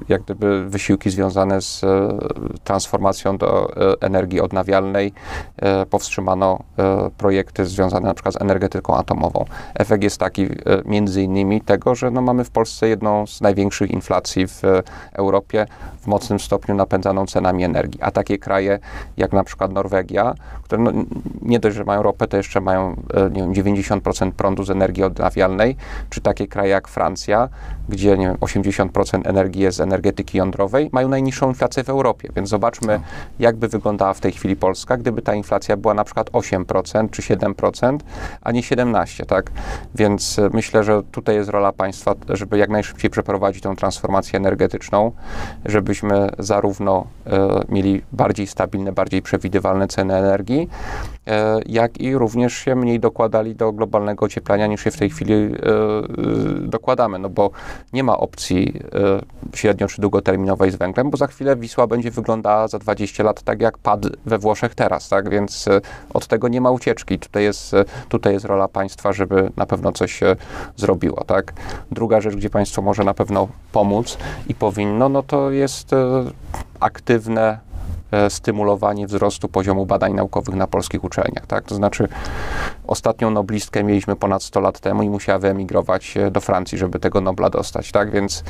jak 0.09 0.23
gdyby 0.23 0.69
wysiłki 0.69 1.11
związane 1.11 1.63
z 1.63 1.85
e, 1.85 2.19
transformacją 2.65 3.39
do 3.39 3.77
e, 3.77 3.95
energii 4.01 4.41
odnawialnej. 4.41 5.13
E, 5.57 5.87
powstrzymano 5.87 6.59
e, 6.79 7.11
projekty 7.19 7.67
związane 7.67 8.09
na 8.09 8.15
przykład 8.15 8.35
z 8.35 8.41
energetyką 8.41 8.97
atomową. 8.97 9.45
Efekt 9.75 10.03
jest 10.03 10.19
taki 10.19 10.43
e, 10.43 10.49
między 10.85 11.23
innymi 11.23 11.61
tego, 11.61 11.95
że 11.95 12.11
no, 12.11 12.23
mamy 12.23 12.45
w 12.45 12.51
Polsce 12.51 12.89
jedną 12.89 13.27
z 13.27 13.41
największych 13.41 13.91
inflacji 13.91 14.47
w 14.47 14.65
e, 14.65 14.83
Europie, 15.13 15.67
w 16.01 16.07
mocnym 16.07 16.41
stopniu 16.41 16.75
napędzaną 16.75 17.27
cenami 17.27 17.65
energii. 17.65 18.03
A 18.03 18.11
takie 18.11 18.39
kraje 18.39 18.79
jak 19.17 19.33
na 19.33 19.45
przykład 19.45 19.73
Norwegia, 19.73 20.35
które 20.63 20.83
no, 20.83 20.91
nie 21.43 21.61
dość, 21.61 21.77
że 21.77 21.85
mają 21.85 22.03
ropę, 22.03 22.29
to 22.29 22.37
jeszcze 22.37 22.61
mają 22.61 22.97
e, 23.15 23.31
nie 23.31 23.43
wiem, 23.43 23.75
90% 23.75 24.33
prądu 24.33 24.65
z 24.65 24.71
energii 24.71 25.05
odnawialnej, 25.05 25.77
czy 26.11 26.21
takie 26.21 26.47
kraje 26.47 26.72
jak 26.73 26.89
Francja, 26.89 27.49
gdzie 27.89 28.19
nie 28.19 28.27
wiem, 28.27 28.37
80% 28.37 29.21
energii 29.25 29.63
jest 29.63 29.77
z 29.77 29.81
energetyki 29.81 30.39
jądrowej, 30.39 30.91
mają 30.93 31.09
najniższą 31.09 31.49
inflację 31.49 31.85
w 31.85 31.89
Europie. 31.89 32.29
Więc 32.37 32.49
zobaczmy, 32.49 33.01
jak 33.39 33.57
by 33.57 33.69
wyglądała 33.69 34.15
w 34.15 34.21
tej 34.21 34.33
chwili 34.33 34.57
Polska, 34.57 34.97
gdyby 34.97 35.23
ta 35.23 35.35
inflacja 35.35 35.77
była 35.77 35.95
na 35.95 36.05
przykład 36.05 36.31
8% 36.31 37.11
czy 37.11 37.23
7%, 37.23 37.99
a 38.43 38.53
nie 38.53 38.63
17%, 38.63 39.27
tak? 39.27 39.51
Więc 39.95 40.39
e, 40.39 40.51
myślę, 40.53 40.85
że 40.85 41.03
tutaj 41.03 41.35
jest 41.35 41.51
rola 41.51 41.73
państwa, 41.73 42.15
żeby 42.29 42.59
jak 42.59 42.71
najszybciej 42.71 43.11
przeprowadzić 43.11 43.63
tą 43.63 43.77
transformację 43.77 44.37
energetyczną, 44.37 45.13
żebyśmy 45.65 46.29
zarówno 46.39 47.07
e, 47.27 47.65
mieli 47.69 48.03
bardziej 48.13 48.47
stabilne, 48.47 48.93
bardziej 48.93 49.23
przewidywalne 49.23 49.89
ceny 49.89 50.15
energii, 50.15 50.69
e, 51.27 51.61
jak 51.67 52.01
i 52.01 52.15
również 52.15 52.55
się 52.55 52.77
mniej 52.77 53.01
dokładali 53.01 53.55
do 53.55 53.73
globalnego 53.73 54.25
ocieplenia 54.25 54.67
niż 54.67 54.85
się 54.85 54.91
w 54.91 54.97
tej 54.97 55.11
chwili 55.11 55.35
e, 55.35 55.49
dokładamy, 56.61 57.19
no 57.19 57.29
bo 57.29 57.51
nie 57.93 58.05
ma 58.05 58.19
opcji 58.19 58.81
e, 59.53 59.57
średnio 59.57 59.87
czy 59.89 60.01
długoterminowej 60.01 60.71
z 60.71 60.77
węglem, 60.77 61.11
bo 61.11 61.17
za 61.17 61.27
chwilę 61.27 61.57
Wisła 61.57 61.87
będzie 61.87 62.11
wyglądała 62.11 62.69
za 62.69 62.79
20 62.79 63.23
lat 63.23 63.43
tak 63.43 63.61
jak 63.61 63.79
pad 63.79 64.01
we 64.27 64.39
Włoszech 64.39 64.75
teraz, 64.75 65.09
tak, 65.09 65.31
więc 65.31 65.69
e, 65.69 65.81
od 66.15 66.27
tego 66.27 66.49
nie 66.49 66.61
ma 66.61 66.71
ucieczki. 66.71 67.19
Tutaj 67.19 67.45
jest, 67.45 67.75
e, 67.75 67.85
tutaj 68.09 68.33
jest 68.33 68.45
rola 68.45 68.69
państwa, 68.69 69.13
żeby 69.13 69.51
na 69.57 69.67
pewno 69.67 69.93
coś 69.93 70.13
się 70.13 70.37
zrobiło, 70.77 71.25
tak. 71.25 71.53
Druga 71.91 72.21
rzecz, 72.21 72.37
gdzie 72.37 72.51
państwo 72.51 72.83
może 72.83 73.05
na 73.05 73.15
pewno 73.15 73.49
pomóc 73.73 74.19
i 74.49 74.55
powinno, 74.55 75.09
no 75.09 75.23
to 75.23 75.51
jest 75.51 75.91
aktywne 76.81 77.72
stymulowanie 78.29 79.07
wzrostu 79.07 79.49
poziomu 79.49 79.87
badań 79.87 80.15
naukowych 80.15 80.55
na 80.55 80.67
polskich 80.67 81.05
uczelniach. 81.05 81.47
Tak? 81.47 81.65
To 81.65 81.75
znaczy, 81.75 82.09
ostatnią 82.87 83.31
noblistkę 83.31 83.85
mieliśmy 83.85 84.17
ponad 84.17 84.43
100 84.43 84.61
lat 84.61 84.81
temu 84.81 85.03
i 85.03 85.11
musiała 85.11 85.39
wyemigrować 85.39 86.17
e, 86.17 86.31
do 86.31 86.41
Francji, 86.41 86.79
żeby 86.79 86.99
tego 86.99 87.21
Nobla 87.21 87.51
dostać. 87.51 87.93
Tak? 87.93 88.11
Więc 88.11 88.45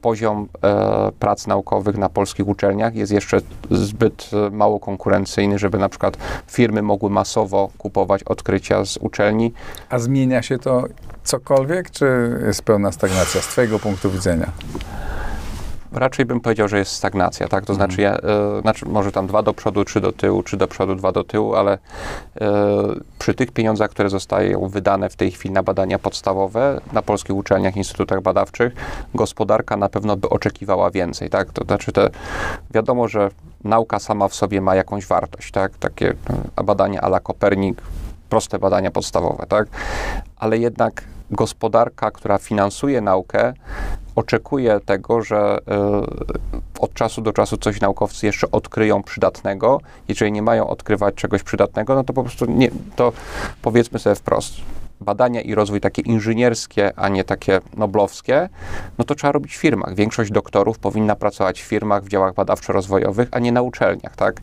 poziom 0.00 0.48
e, 0.64 1.12
prac 1.18 1.46
naukowych 1.46 1.96
na 1.96 2.08
polskich 2.08 2.48
uczelniach 2.48 2.94
jest 2.94 3.12
jeszcze 3.12 3.40
zbyt 3.70 4.30
e, 4.32 4.50
mało 4.50 4.80
konkurencyjny, 4.80 5.58
żeby 5.58 5.78
na 5.78 5.88
przykład 5.88 6.16
firmy 6.46 6.82
mogły 6.82 7.10
masowo 7.10 7.70
kupować 7.78 8.22
odkrycia 8.22 8.84
z 8.84 8.96
uczelni. 8.96 9.52
A 9.90 9.98
zmienia 9.98 10.42
się 10.42 10.58
to 10.58 10.84
cokolwiek, 11.24 11.90
czy 11.90 12.38
jest 12.46 12.62
pełna 12.62 12.92
stagnacja 12.92 13.40
z 13.40 13.46
Twojego 13.46 13.78
punktu 13.78 14.10
widzenia? 14.10 14.50
Raczej 15.94 16.26
bym 16.26 16.40
powiedział, 16.40 16.68
że 16.68 16.78
jest 16.78 16.92
stagnacja, 16.92 17.48
tak? 17.48 17.64
To 17.64 17.74
znaczy, 17.74 18.02
ja, 18.02 18.16
e, 18.16 18.60
znaczy, 18.62 18.88
może 18.88 19.12
tam 19.12 19.26
dwa 19.26 19.42
do 19.42 19.54
przodu, 19.54 19.84
trzy 19.84 20.00
do 20.00 20.12
tyłu, 20.12 20.42
trzy 20.42 20.56
do 20.56 20.68
przodu, 20.68 20.94
dwa 20.94 21.12
do 21.12 21.24
tyłu, 21.24 21.54
ale 21.54 21.72
e, 22.40 22.48
przy 23.18 23.34
tych 23.34 23.50
pieniądzach, 23.52 23.90
które 23.90 24.10
zostają 24.10 24.68
wydane 24.68 25.10
w 25.10 25.16
tej 25.16 25.30
chwili 25.30 25.54
na 25.54 25.62
badania 25.62 25.98
podstawowe 25.98 26.80
na 26.92 27.02
polskich 27.02 27.36
uczelniach, 27.36 27.76
instytutach 27.76 28.22
badawczych, 28.22 28.74
gospodarka 29.14 29.76
na 29.76 29.88
pewno 29.88 30.16
by 30.16 30.28
oczekiwała 30.28 30.90
więcej, 30.90 31.30
tak? 31.30 31.52
To 31.52 31.64
znaczy, 31.64 31.92
te, 31.92 32.10
wiadomo, 32.70 33.08
że 33.08 33.30
nauka 33.64 33.98
sama 33.98 34.28
w 34.28 34.34
sobie 34.34 34.60
ma 34.60 34.74
jakąś 34.74 35.06
wartość, 35.06 35.50
tak? 35.50 35.78
Takie 35.78 36.14
e, 36.56 36.64
badania 36.64 37.00
ala 37.00 37.20
Kopernik, 37.20 37.82
proste 38.28 38.58
badania 38.58 38.90
podstawowe, 38.90 39.46
tak? 39.46 39.68
Ale 40.36 40.58
jednak 40.58 41.04
gospodarka, 41.30 42.10
która 42.10 42.38
finansuje 42.38 43.00
naukę, 43.00 43.52
oczekuje 44.16 44.80
tego, 44.80 45.22
że 45.22 45.58
y, 45.58 46.80
od 46.80 46.94
czasu 46.94 47.22
do 47.22 47.32
czasu 47.32 47.56
coś 47.56 47.80
naukowcy 47.80 48.26
jeszcze 48.26 48.50
odkryją 48.50 49.02
przydatnego. 49.02 49.80
Jeżeli 50.08 50.32
nie 50.32 50.42
mają 50.42 50.68
odkrywać 50.68 51.14
czegoś 51.14 51.42
przydatnego, 51.42 51.94
no 51.94 52.04
to 52.04 52.12
po 52.12 52.22
prostu 52.22 52.44
nie, 52.46 52.70
to 52.96 53.12
powiedzmy 53.62 53.98
sobie 53.98 54.16
wprost. 54.16 54.54
Badania 55.00 55.40
i 55.40 55.54
rozwój 55.54 55.80
takie 55.80 56.02
inżynierskie, 56.02 56.92
a 56.96 57.08
nie 57.08 57.24
takie 57.24 57.60
noblowskie, 57.76 58.48
no 58.98 59.04
to 59.04 59.14
trzeba 59.14 59.32
robić 59.32 59.56
w 59.56 59.60
firmach. 59.60 59.94
Większość 59.94 60.30
doktorów 60.30 60.78
powinna 60.78 61.16
pracować 61.16 61.62
w 61.62 61.64
firmach, 61.66 62.04
w 62.04 62.08
działach 62.08 62.34
badawczo-rozwojowych, 62.34 63.26
a 63.30 63.38
nie 63.38 63.52
na 63.52 63.62
uczelniach, 63.62 64.16
tak? 64.16 64.36
Y, 64.38 64.42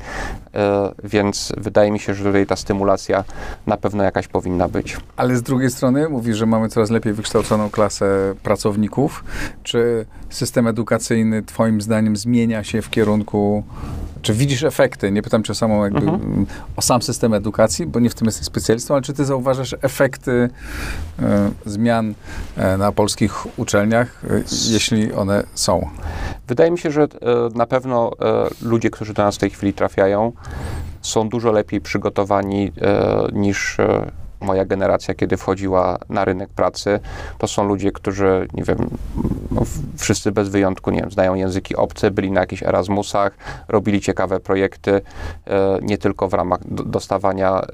więc 1.04 1.54
wydaje 1.58 1.92
mi 1.92 2.00
się, 2.00 2.14
że 2.14 2.24
tutaj 2.24 2.46
ta 2.46 2.56
stymulacja 2.56 3.24
na 3.68 3.78
pewno 3.78 4.04
jakaś 4.04 4.28
powinna 4.28 4.68
być. 4.68 4.98
Ale 5.18 5.36
z 5.36 5.42
drugiej 5.42 5.70
strony 5.72 6.10
mówisz, 6.10 6.38
że 6.38 6.46
mamy 6.46 6.70
coraz 6.70 6.90
lepiej 6.90 7.14
wykształconą 7.14 7.70
klasę 7.70 8.34
pracowników. 8.44 9.24
Czy 9.64 10.06
system 10.30 10.68
edukacyjny 10.68 11.44
Twoim 11.44 11.82
zdaniem 11.82 12.16
zmienia 12.18 12.64
się 12.64 12.82
w 12.82 12.90
kierunku, 12.90 13.64
czy 14.22 14.34
widzisz 14.34 14.64
efekty? 14.64 15.12
Nie 15.12 15.22
pytam 15.22 15.44
Cię 15.44 15.52
o 15.52 15.56
samą 15.56 15.84
jakby, 15.84 16.00
Mhm. 16.00 16.46
o 16.76 16.82
sam 16.82 17.02
system 17.02 17.34
edukacji, 17.34 17.86
bo 17.86 18.00
nie 18.00 18.10
w 18.10 18.16
tym 18.16 18.26
jesteś 18.26 18.46
specjalistą, 18.46 18.94
ale 18.94 19.04
czy 19.04 19.14
Ty 19.14 19.26
zauważasz 19.26 19.76
efekty 19.82 20.41
e, 20.44 21.52
zmian 21.66 22.14
e, 22.58 22.78
na 22.78 22.92
polskich 22.92 23.60
uczelniach, 23.60 24.24
e, 24.24 24.44
jeśli 24.70 25.14
one 25.14 25.44
są? 25.54 25.90
Wydaje 26.48 26.72
mi 26.72 26.78
się, 26.78 26.92
że 26.92 27.08
na 27.56 27.66
pewno 27.66 28.12
ludzie, 28.62 28.90
którzy 28.90 29.14
do 29.14 29.24
nas 29.24 29.36
w 29.36 29.40
tej 29.40 29.50
chwili 29.50 29.74
trafiają, 29.74 30.32
są 31.02 31.30
dużo 31.30 31.52
lepiej 31.52 31.82
przygotowani 31.82 32.72
niż 33.34 33.78
moja 34.42 34.66
generacja, 34.66 35.14
kiedy 35.14 35.38
wchodziła 35.38 35.98
na 36.10 36.26
rynek 36.26 36.50
pracy. 36.50 37.00
To 37.38 37.48
są 37.48 37.64
ludzie, 37.64 37.92
którzy, 37.92 38.48
nie 38.54 38.64
wiem, 38.64 38.78
no, 39.52 39.62
wszyscy 39.98 40.32
bez 40.32 40.50
wyjątku, 40.50 40.92
nie 40.92 41.02
wiem, 41.02 41.12
znają 41.12 41.36
języki 41.36 41.76
obce, 41.76 42.12
byli 42.12 42.32
na 42.32 42.40
jakichś 42.42 42.64
Erasmusach, 42.64 43.38
robili 43.68 44.02
ciekawe 44.02 44.40
projekty, 44.40 45.02
e, 45.48 45.80
nie 45.82 45.98
tylko 45.98 46.28
w 46.28 46.34
ramach 46.34 46.60
do, 46.66 46.84
dostawania 46.84 47.62
e, 47.62 47.68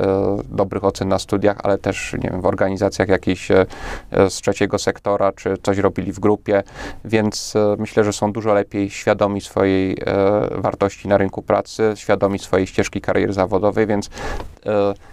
dobrych 0.49 0.83
ocen 0.83 1.07
na 1.07 1.19
studiach, 1.19 1.57
ale 1.63 1.77
też, 1.77 2.13
nie 2.23 2.29
wiem, 2.29 2.41
w 2.41 2.45
organizacjach 2.45 3.07
jakichś 3.07 3.51
e, 3.51 3.65
z 4.11 4.33
trzeciego 4.33 4.79
sektora, 4.79 5.31
czy 5.31 5.57
coś 5.63 5.77
robili 5.77 6.11
w 6.11 6.19
grupie, 6.19 6.63
więc 7.05 7.53
myślę, 7.77 8.03
że 8.03 8.13
są 8.13 8.31
dużo 8.31 8.53
lepiej 8.53 8.89
świadomi 8.89 9.41
swojej 9.41 9.97
wartości 10.51 11.07
na 11.07 11.17
rynku 11.17 11.41
pracy, 11.41 11.93
świadomi 11.95 12.39
swojej 12.39 12.67
ścieżki 12.67 13.01
kariery 13.01 13.33
zawodowej, 13.33 13.87
więc 13.87 14.09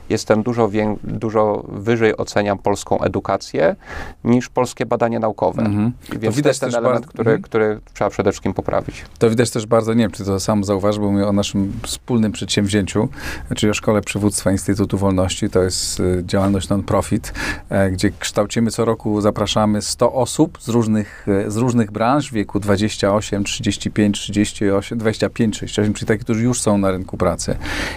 jestem 0.08 0.42
dużo, 0.42 0.68
wię- 0.68 0.96
dużo 1.04 1.43
wyżej 1.68 2.16
oceniam 2.16 2.58
polską 2.58 3.00
edukację 3.00 3.76
niż 4.24 4.48
polskie 4.48 4.86
badania 4.86 5.18
naukowe. 5.18 5.62
Mhm. 5.62 5.92
Więc 6.12 6.24
to 6.24 6.32
widać 6.32 6.50
jest 6.50 6.60
ten 6.60 6.70
też 6.70 6.78
element, 6.78 7.00
bardzo- 7.00 7.08
który, 7.08 7.30
mhm. 7.30 7.42
który 7.42 7.80
trzeba 7.94 8.10
przede 8.10 8.32
wszystkim 8.32 8.54
poprawić. 8.54 9.04
To 9.18 9.30
widać 9.30 9.50
też 9.50 9.66
bardzo, 9.66 9.94
nie 9.94 10.04
wiem, 10.04 10.10
czy 10.10 10.24
to 10.24 10.40
sam 10.40 10.64
zauważył, 10.64 11.02
bo 11.02 11.10
mówię 11.10 11.26
o 11.26 11.32
naszym 11.32 11.72
wspólnym 11.82 12.32
przedsięwzięciu, 12.32 13.08
czyli 13.56 13.70
o 13.70 13.74
Szkole 13.74 14.00
Przywództwa 14.00 14.52
Instytutu 14.52 14.98
Wolności. 14.98 15.50
To 15.50 15.62
jest 15.62 16.00
y, 16.00 16.22
działalność 16.26 16.68
non-profit, 16.68 17.32
e, 17.68 17.90
gdzie 17.90 18.10
kształcimy 18.18 18.70
co 18.70 18.84
roku, 18.84 19.20
zapraszamy 19.20 19.82
100 19.82 20.12
osób 20.12 20.58
z 20.60 20.68
różnych, 20.68 21.26
e, 21.46 21.50
z 21.50 21.56
różnych 21.56 21.90
branż 21.90 22.30
w 22.30 22.32
wieku 22.32 22.60
28, 22.60 23.44
35, 23.44 24.20
38, 24.20 24.98
25, 24.98 25.56
38, 25.56 25.94
czyli 25.94 26.06
takich, 26.06 26.24
którzy 26.24 26.42
już 26.42 26.60
są 26.60 26.78
na 26.78 26.90
rynku 26.90 27.16
pracy. 27.16 27.56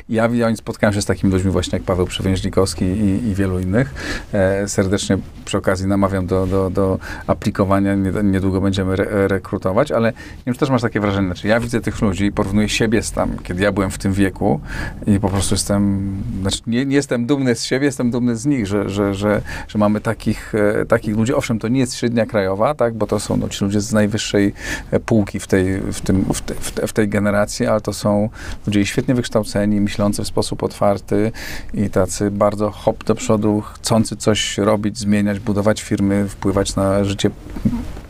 Ja, 0.09 0.27
ja 0.33 0.55
spotkałem 0.55 0.93
się 0.93 1.01
z 1.01 1.05
takimi 1.05 1.33
ludźmi 1.33 1.51
właśnie 1.51 1.75
jak 1.75 1.83
Paweł 1.83 2.05
Przewięźnikowski 2.07 2.85
i, 2.85 3.27
i 3.27 3.35
wielu 3.37 3.59
innych. 3.59 3.93
E, 4.33 4.67
serdecznie 4.67 5.17
przy 5.45 5.57
okazji 5.57 5.87
namawiam 5.87 6.27
do, 6.27 6.47
do, 6.47 6.69
do 6.69 6.99
aplikowania, 7.27 7.95
niedługo 8.23 8.61
będziemy 8.61 8.93
re, 8.93 9.27
rekrutować, 9.27 9.91
ale 9.91 10.11
nie 10.11 10.43
wiem, 10.45 10.53
czy 10.53 10.59
też 10.59 10.69
masz 10.69 10.81
takie 10.81 10.99
wrażenie, 10.99 11.27
znaczy 11.27 11.47
ja 11.47 11.59
widzę 11.59 11.81
tych 11.81 12.01
ludzi 12.01 12.25
i 12.25 12.31
porównuję 12.31 12.69
siebie 12.69 13.03
z 13.03 13.11
tam, 13.11 13.37
kiedy 13.43 13.63
ja 13.63 13.71
byłem 13.71 13.91
w 13.91 13.97
tym 13.97 14.13
wieku 14.13 14.59
i 15.07 15.19
po 15.19 15.29
prostu 15.29 15.55
jestem, 15.55 16.11
znaczy 16.41 16.61
nie, 16.67 16.85
nie 16.85 16.95
jestem 16.95 17.25
dumny 17.25 17.55
z 17.55 17.63
siebie, 17.63 17.85
jestem 17.85 18.11
dumny 18.11 18.35
z 18.35 18.45
nich, 18.45 18.67
że, 18.67 18.89
że, 18.89 19.13
że, 19.13 19.41
że 19.67 19.79
mamy 19.79 20.01
takich, 20.01 20.55
e, 20.55 20.85
takich 20.85 21.17
ludzi. 21.17 21.33
Owszem, 21.33 21.59
to 21.59 21.67
nie 21.67 21.79
jest 21.79 21.95
średnia 21.95 22.25
krajowa, 22.25 22.75
tak, 22.75 22.93
bo 22.93 23.07
to 23.07 23.19
są 23.19 23.37
no, 23.37 23.49
ci 23.49 23.65
ludzie 23.65 23.81
z 23.81 23.93
najwyższej 23.93 24.53
e, 24.91 24.99
półki 24.99 25.39
w 25.39 25.47
tej, 25.47 25.81
w, 25.81 26.01
tym, 26.01 26.25
w, 26.33 26.41
te, 26.41 26.53
w, 26.53 26.71
te, 26.71 26.87
w 26.87 26.93
tej 26.93 27.09
generacji, 27.09 27.65
ale 27.65 27.81
to 27.81 27.93
są 27.93 28.29
ludzie 28.67 28.85
świetnie 28.85 29.15
wykształceni, 29.15 29.81
myślący 29.81 30.23
w 30.23 30.27
sposób 30.27 30.63
otwarty 30.63 31.31
i 31.73 31.89
tacy 31.89 32.31
bardzo 32.31 32.71
hop 32.71 33.03
do 33.03 33.15
przodu, 33.15 33.26
chcący 33.61 34.17
coś 34.17 34.57
robić, 34.57 34.97
zmieniać, 34.97 35.39
budować 35.39 35.81
firmy, 35.81 36.27
wpływać 36.29 36.75
na 36.75 37.03
życie 37.03 37.29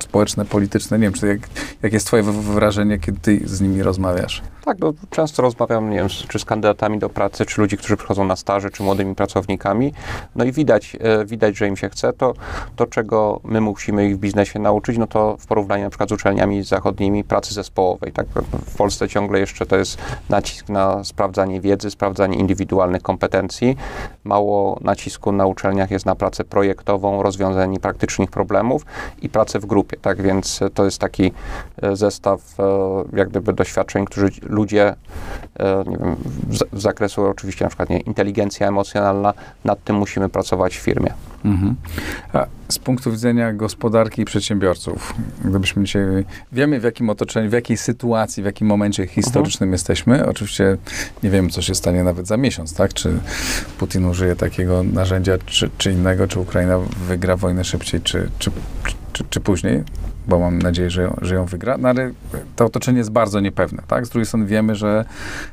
społeczne, 0.10 0.46
polityczne. 0.46 0.98
Nie 0.98 1.04
wiem, 1.04 1.13
czy 1.13 1.28
jak, 1.28 1.39
jak 1.84 1.93
jest 1.93 2.08
twoje 2.08 2.24
wrażenie, 2.24 3.00
kiedy 3.00 3.20
ty 3.20 3.41
z 3.46 3.62
nimi 3.62 3.84
rozmawiasz? 3.84 4.41
Tak, 4.65 4.80
no, 4.80 4.93
często 5.10 5.41
rozmawiam, 5.41 5.89
nie 5.89 5.98
wiem, 5.98 6.08
czy 6.28 6.39
z 6.39 6.46
kandydatami 6.46 7.00
do 7.00 7.10
pracy, 7.10 7.46
czy 7.46 7.62
ludzi, 7.62 7.78
którzy 7.78 7.98
przychodzą 7.98 8.26
na 8.26 8.36
staże, 8.36 8.70
czy 8.70 8.84
młodymi 8.84 9.15
pracownikami. 9.15 9.93
No 10.36 10.43
i 10.43 10.52
widać, 10.52 10.98
e, 11.00 11.26
widać, 11.26 11.58
że 11.58 11.67
im 11.67 11.78
się 11.78 11.89
chce. 11.89 12.13
To, 12.13 12.34
to, 12.76 12.88
czego 12.88 13.39
my 13.43 13.62
musimy 13.62 14.08
ich 14.08 14.15
w 14.15 14.20
biznesie 14.20 14.60
nauczyć, 14.60 14.98
no 14.98 15.08
to 15.08 15.38
w 15.39 15.46
porównaniu 15.46 15.84
na 15.84 15.89
przykład 15.89 16.10
z 16.10 16.12
uczelniami 16.12 16.63
zachodnimi 16.63 17.24
pracy 17.24 17.54
zespołowej. 17.54 18.12
Tak? 18.12 18.28
W 18.65 18.78
Polsce 18.78 19.10
ciągle 19.10 19.39
jeszcze 19.39 19.65
to 19.65 19.78
jest 19.78 19.98
nacisk 20.30 20.70
na 20.70 21.04
sprawdzanie 21.04 21.62
wiedzy, 21.62 21.91
sprawdzanie 21.91 22.38
indywidualnych 22.38 23.02
kompetencji. 23.02 23.78
Mało 24.24 24.80
nacisku 24.82 25.32
na 25.32 25.46
uczelniach 25.46 25.91
jest 25.91 26.06
na 26.06 26.15
pracę 26.15 26.43
projektową, 26.43 27.24
rozwiązanie 27.24 27.80
praktycznych 27.80 28.30
problemów 28.32 28.86
i 29.22 29.30
pracę 29.30 29.60
w 29.60 29.65
grupie. 29.65 29.96
Tak 30.01 30.21
więc 30.21 30.60
to 30.73 30.86
jest 30.86 30.99
taki 30.99 31.31
e, 31.81 31.95
zestaw 31.95 32.60
e, 32.60 32.63
jak 33.17 33.29
gdyby 33.29 33.53
doświadczeń, 33.53 34.05
którzy 34.05 34.29
ludzie, 34.41 34.95
e, 35.60 35.83
nie 35.88 35.97
wiem, 35.97 36.15
z, 36.49 36.79
z 36.79 36.81
zakresu 36.81 37.25
oczywiście 37.25 37.65
na 37.65 37.69
przykład 37.69 37.89
nie, 37.89 37.99
inteligencja 37.99 38.67
emocjonalna, 38.67 39.33
nad 39.65 39.83
tym 39.83 39.95
musimy 39.95 40.29
pracować 40.29 40.77
w 40.77 40.79
firmie. 40.79 41.13
Mhm. 41.45 41.75
A 42.33 42.45
z 42.69 42.79
punktu 42.79 43.12
widzenia 43.12 43.53
gospodarki 43.53 44.21
i 44.21 44.25
przedsiębiorców, 44.25 45.13
gdybyśmy 45.45 45.83
dzisiaj, 45.83 46.03
wiemy 46.51 46.79
w 46.79 46.83
jakim 46.83 47.10
otoczeniu, 47.10 47.49
w 47.49 47.53
jakiej 47.53 47.77
sytuacji, 47.77 48.43
w 48.43 48.45
jakim 48.45 48.67
momencie 48.67 49.07
historycznym 49.07 49.67
mhm. 49.67 49.71
jesteśmy. 49.71 50.25
Oczywiście 50.27 50.77
nie 51.23 51.29
wiemy, 51.29 51.49
co 51.49 51.62
się 51.62 51.75
stanie 51.75 52.03
nawet 52.03 52.27
za 52.27 52.38
miesiąc, 52.38 52.73
tak? 52.73 52.93
Czy 52.93 53.19
Putin 53.79 54.05
użyje 54.05 54.36
takiego 54.36 54.83
narzędzia, 54.83 55.38
czy, 55.45 55.69
czy 55.77 55.91
innego, 55.91 56.27
czy 56.27 56.39
Ukraina 56.39 56.79
wygra 57.07 57.36
wojnę 57.36 57.63
szybciej, 57.63 58.01
czy, 58.01 58.29
czy, 58.39 58.51
czy, 58.83 58.95
czy 59.30 59.39
później 59.39 59.84
bo 60.28 60.40
mam 60.40 60.60
nadzieję, 60.60 60.90
że 60.90 61.02
ją, 61.02 61.18
że 61.22 61.36
ją 61.36 61.46
wygra, 61.46 61.78
no 61.78 61.90
ale 61.90 62.12
to 62.56 62.66
otoczenie 62.66 62.98
jest 62.98 63.12
bardzo 63.12 63.40
niepewne, 63.40 63.84
tak? 63.88 64.06
Z 64.06 64.10
drugiej 64.10 64.26
strony 64.26 64.46
wiemy, 64.46 64.76
że 64.76 65.06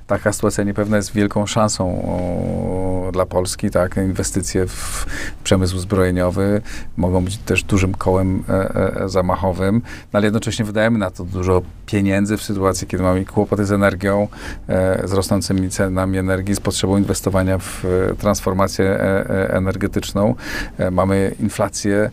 taka 0.07 0.33
sytuacja 0.33 0.65
niepewna 0.65 0.97
jest 0.97 1.13
wielką 1.13 1.47
szansą 1.47 2.03
o, 2.05 3.11
dla 3.13 3.27
Polski, 3.27 3.71
tak? 3.71 3.97
Inwestycje 3.97 4.67
w 4.67 5.07
przemysł 5.45 5.79
zbrojeniowy 5.79 6.63
mogą 6.97 7.25
być 7.25 7.39
też 7.39 7.63
dużym 7.63 7.95
kołem 7.95 8.45
e, 8.49 9.03
e, 9.03 9.09
zamachowym, 9.09 9.83
no 10.13 10.17
ale 10.17 10.27
jednocześnie 10.27 10.65
wydajemy 10.65 10.99
na 10.99 11.11
to 11.11 11.25
dużo 11.25 11.63
pieniędzy 11.87 12.37
w 12.37 12.43
sytuacji, 12.43 12.87
kiedy 12.87 13.03
mamy 13.03 13.25
kłopoty 13.25 13.65
z 13.65 13.73
energią, 13.73 14.29
e, 14.69 15.09
z 15.09 15.13
rosnącymi 15.13 15.71
cenami 15.71 16.19
energii, 16.19 16.55
z 16.55 16.61
potrzebą 16.61 16.97
inwestowania 16.97 17.59
w 17.59 17.85
e, 17.85 18.15
transformację 18.15 18.85
e, 18.85 19.31
e, 19.31 19.55
energetyczną, 19.55 20.35
mamy 20.91 21.35
inflację 21.41 22.11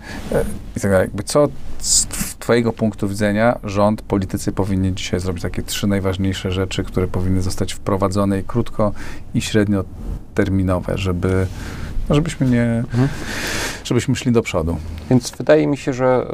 i 0.78 0.80
tak 0.80 0.92
dalej. 0.92 1.06
Jakby 1.08 1.24
co 1.24 1.48
z 1.82 2.06
Twojego 2.40 2.74
punktu 2.74 3.08
widzenia 3.08 3.60
rząd, 3.64 4.02
politycy 4.02 4.52
powinni 4.52 4.94
dzisiaj 4.94 5.20
zrobić 5.20 5.44
takie 5.44 5.64
trzy 5.64 5.88
najważniejsze 5.88 6.52
rzeczy, 6.52 6.84
które 6.84 7.08
powinny 7.08 7.42
zostać 7.42 7.74
wprowadzone 7.74 8.40
i 8.40 8.44
krótko 8.44 8.92
i 9.34 9.42
średnioterminowe, 9.42 10.98
żeby 10.98 11.48
żebyśmy 12.16 12.48
nie, 12.48 12.64
mhm. 12.64 13.08
żebyśmy 13.84 14.16
szli 14.16 14.32
do 14.32 14.42
przodu. 14.42 14.78
Więc 15.10 15.32
wydaje 15.32 15.68
mi 15.68 15.78
się, 15.78 15.94
że 15.94 16.26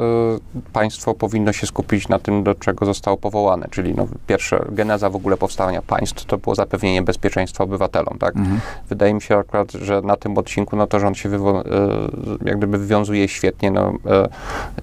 y, 0.56 0.72
państwo 0.72 1.14
powinno 1.14 1.52
się 1.52 1.66
skupić 1.66 2.08
na 2.08 2.18
tym, 2.18 2.42
do 2.42 2.54
czego 2.54 2.86
zostało 2.86 3.16
powołane, 3.16 3.68
czyli 3.70 3.94
no, 3.94 4.06
pierwsze, 4.26 4.64
geneza 4.68 5.10
w 5.10 5.16
ogóle 5.16 5.36
powstania 5.36 5.82
państw 5.82 6.24
to 6.24 6.38
było 6.38 6.54
zapewnienie 6.54 7.02
bezpieczeństwa 7.02 7.64
obywatelom, 7.64 8.18
tak? 8.18 8.36
Mhm. 8.36 8.60
Wydaje 8.88 9.14
mi 9.14 9.22
się 9.22 9.36
akurat, 9.36 9.72
że 9.72 10.02
na 10.02 10.16
tym 10.16 10.38
odcinku, 10.38 10.76
no 10.76 10.86
to 10.86 11.00
rząd 11.00 11.18
się 11.18 11.28
wywo- 11.28 11.60
y, 11.60 12.44
jak 12.44 12.58
gdyby 12.58 12.78
wywiązuje 12.78 13.28
świetnie, 13.28 13.70
no, 13.70 13.92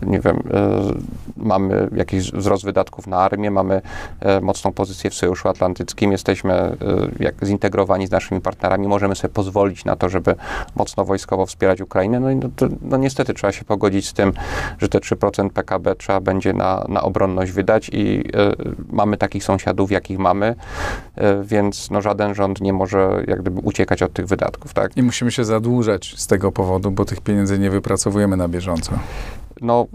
y, 0.04 0.06
nie 0.06 0.20
wiem, 0.20 0.38
y, 0.38 0.42
mamy 1.38 1.88
jakiś 1.96 2.32
wzrost 2.32 2.64
wydatków 2.64 3.08
na 3.08 3.18
armię, 3.18 3.52
mamy 3.52 3.82
y, 4.38 4.42
mocną 4.42 4.72
pozycję 4.72 5.10
w 5.10 5.14
Sojuszu 5.14 5.50
Atlantyckim, 5.50 6.12
jesteśmy 6.12 6.54
y, 6.54 7.24
jak 7.24 7.36
zintegrowani 7.44 8.08
z 8.08 8.12
naszymi 8.12 8.42
partnerami, 8.42 8.88
możemy 8.88 9.16
sobie 9.16 9.34
pozwolić 9.34 9.86
na 9.86 9.96
to, 9.96 10.10
żeby 10.10 10.36
mocno 10.76 10.85
wojskowo 11.06 11.46
wspierać 11.46 11.82
Ukrainę. 11.82 12.20
No 12.20 12.32
i 12.32 12.36
no, 12.36 12.50
to, 12.56 12.68
no 12.82 12.98
niestety 12.98 13.34
trzeba 13.34 13.52
się 13.52 13.66
pogodzić 13.66 14.08
z 14.08 14.14
tym, 14.14 14.34
że 14.78 14.90
te 14.90 15.00
3% 15.00 15.50
PKB 15.50 15.96
trzeba 15.96 16.20
będzie 16.20 16.54
na, 16.54 16.86
na 16.90 17.02
obronność 17.02 17.52
wydać 17.52 17.90
i 17.94 18.20
y, 18.20 18.24
mamy 18.92 19.18
takich 19.18 19.44
sąsiadów, 19.44 19.92
jakich 19.92 20.20
mamy, 20.20 20.56
y, 21.18 21.22
więc 21.44 21.92
no, 21.92 22.02
żaden 22.02 22.36
rząd 22.36 22.62
nie 22.62 22.74
może 22.74 23.24
jak 23.28 23.42
gdyby 23.42 23.60
uciekać 23.60 24.04
od 24.04 24.14
tych 24.14 24.26
wydatków. 24.26 24.74
Tak? 24.74 24.98
I 24.98 25.04
musimy 25.04 25.32
się 25.32 25.46
zadłużać 25.46 26.14
z 26.18 26.28
tego 26.28 26.52
powodu, 26.52 26.92
bo 26.92 27.06
tych 27.06 27.22
pieniędzy 27.22 27.60
nie 27.60 27.70
wypracowujemy 27.70 28.38
na 28.38 28.48
bieżąco. 28.48 28.92
No, 29.62 29.88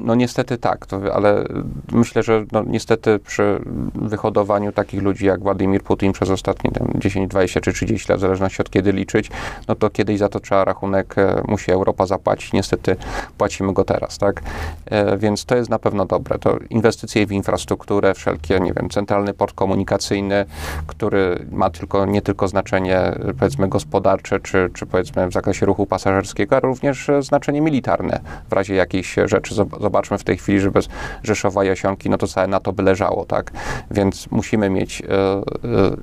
no 0.00 0.14
niestety 0.14 0.58
tak, 0.58 0.86
to, 0.86 1.14
ale 1.14 1.44
myślę, 1.92 2.22
że 2.22 2.44
no, 2.52 2.62
niestety 2.66 3.18
przy 3.18 3.60
wyhodowaniu 3.94 4.72
takich 4.72 5.02
ludzi 5.02 5.26
jak 5.26 5.40
Władimir 5.40 5.82
Putin 5.82 6.12
przez 6.12 6.30
ostatnie 6.30 6.70
tam, 6.70 6.88
10, 6.94 7.30
20 7.30 7.60
czy 7.60 7.72
30 7.72 8.12
lat, 8.12 8.18
w 8.18 8.20
zależności 8.20 8.62
od 8.62 8.70
kiedy 8.70 8.92
liczyć, 8.92 9.30
no 9.68 9.74
to 9.74 9.90
kiedyś 9.90 10.18
za 10.18 10.28
to 10.28 10.40
trzeba 10.40 10.64
rachunek, 10.64 11.18
e, 11.18 11.42
musi 11.48 11.70
Europa 11.70 12.06
zapłacić. 12.06 12.52
Niestety 12.52 12.96
płacimy 13.38 13.72
go 13.72 13.84
teraz, 13.84 14.18
tak? 14.18 14.42
E, 14.86 15.18
więc 15.18 15.44
to 15.44 15.56
jest 15.56 15.70
na 15.70 15.78
pewno 15.78 16.06
dobre. 16.06 16.38
To 16.38 16.58
inwestycje 16.70 17.26
w 17.26 17.32
infrastrukturę, 17.32 18.14
wszelkie, 18.14 18.60
nie 18.60 18.72
wiem, 18.72 18.90
centralny 18.90 19.34
port 19.34 19.54
komunikacyjny, 19.54 20.44
który 20.86 21.46
ma 21.50 21.70
tylko, 21.70 22.06
nie 22.06 22.22
tylko 22.22 22.48
znaczenie, 22.48 23.00
powiedzmy, 23.38 23.68
gospodarcze, 23.68 24.40
czy, 24.40 24.70
czy 24.74 24.86
powiedzmy 24.86 25.28
w 25.28 25.32
zakresie 25.32 25.66
ruchu 25.66 25.86
pasażerskiego, 25.86 26.56
ale 26.56 26.62
również 26.62 27.10
znaczenie 27.20 27.60
militarne 27.60 28.20
w 28.50 28.52
razie 28.52 28.74
jakiejś 28.74 29.07
jakichś 29.16 29.30
rzeczy. 29.30 29.54
Zobaczmy 29.80 30.18
w 30.18 30.24
tej 30.24 30.36
chwili, 30.36 30.60
że 30.60 30.70
bez 30.70 30.88
Rzeszowa 31.22 31.64
Jasionki, 31.64 32.10
no 32.10 32.18
to 32.18 32.26
całe 32.26 32.46
NATO 32.46 32.72
by 32.72 32.82
leżało, 32.82 33.24
tak? 33.24 33.50
Więc 33.90 34.30
musimy 34.30 34.70
mieć, 34.70 35.02
e, 35.02 35.06
e, 35.08 35.42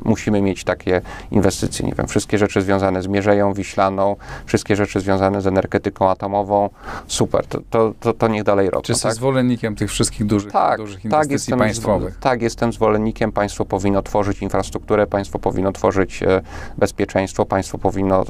musimy 0.04 0.42
mieć 0.42 0.64
takie 0.64 1.02
inwestycje. 1.32 1.86
Nie 1.86 1.94
wiem, 1.94 2.08
wszystkie 2.08 2.38
rzeczy 2.38 2.62
związane 2.62 3.02
z 3.02 3.08
Mierzeją 3.08 3.54
Wiślaną, 3.54 4.16
wszystkie 4.46 4.76
rzeczy 4.76 5.00
związane 5.00 5.42
z 5.42 5.48
energetyką 5.48 6.10
atomową, 6.10 6.70
super, 7.08 7.48
to, 7.48 7.60
to, 7.70 7.94
to, 8.00 8.14
to 8.14 8.28
niech 8.28 8.44
dalej 8.44 8.70
robią. 8.70 8.82
Czy 8.82 8.92
jesteś 8.92 9.10
tak? 9.10 9.16
zwolennikiem 9.16 9.76
tych 9.76 9.90
wszystkich 9.90 10.26
dużych, 10.26 10.52
tak, 10.52 10.78
dużych 10.78 10.96
tak, 10.96 11.06
inwestycji 11.06 11.30
tak, 11.30 11.32
jestem, 11.32 11.60
państwowych? 11.60 12.18
Tak, 12.20 12.42
jestem 12.42 12.74
zwolennikiem. 12.74 13.32
Państwo 13.32 13.66
powinno 13.66 14.02
tworzyć 14.02 14.42
infrastrukturę, 14.42 15.08
państwo 15.08 15.40
powinno 15.40 15.72
tworzyć 15.72 16.24
e, 16.24 16.42
bezpieczeństwo, 16.78 17.46
państwo 17.46 17.78
powinno 17.78 18.22
e, 18.22 18.26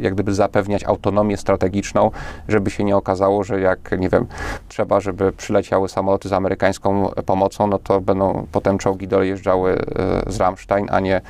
jak 0.00 0.14
gdyby 0.14 0.34
zapewniać 0.34 0.84
autonomię 0.84 1.36
strategiczną, 1.36 2.10
żeby 2.48 2.70
się 2.70 2.84
nie 2.84 2.96
okazało, 2.96 3.44
że 3.44 3.60
jak 3.60 3.90
nie 4.02 4.08
wiem, 4.08 4.26
trzeba, 4.68 5.00
żeby 5.00 5.32
przyleciały 5.32 5.88
samoloty 5.88 6.28
z 6.28 6.32
amerykańską 6.32 7.10
pomocą, 7.26 7.66
no 7.66 7.78
to 7.78 8.00
będą 8.00 8.46
potem 8.52 8.78
czołgi 8.78 9.08
dojeżdżały 9.08 9.78
e, 10.26 10.32
z 10.32 10.36
Ramstein, 10.36 10.86
a 10.90 11.00
nie, 11.00 11.16
e, 11.16 11.22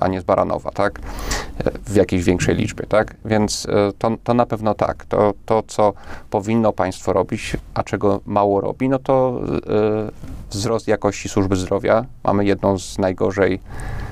a 0.00 0.08
nie 0.08 0.20
z 0.20 0.24
Baranowa, 0.24 0.70
tak? 0.70 1.00
W 1.86 1.94
jakiejś 1.94 2.24
większej 2.24 2.56
liczbie, 2.56 2.86
tak? 2.86 3.14
Więc 3.24 3.66
e, 3.66 3.92
to, 3.98 4.10
to 4.24 4.34
na 4.34 4.46
pewno 4.46 4.74
tak. 4.74 5.04
To, 5.04 5.32
to, 5.46 5.62
co 5.66 5.92
powinno 6.30 6.72
państwo 6.72 7.12
robić, 7.12 7.56
a 7.74 7.82
czego 7.82 8.20
mało 8.26 8.60
robi, 8.60 8.88
no 8.88 8.98
to 8.98 9.40
wzrost 10.50 10.88
jakości 10.88 11.28
służby 11.28 11.56
zdrowia. 11.56 12.04
Mamy 12.24 12.44
jedną 12.44 12.78
z 12.78 12.98
najgorzej 12.98 13.60
E, 13.60 14.07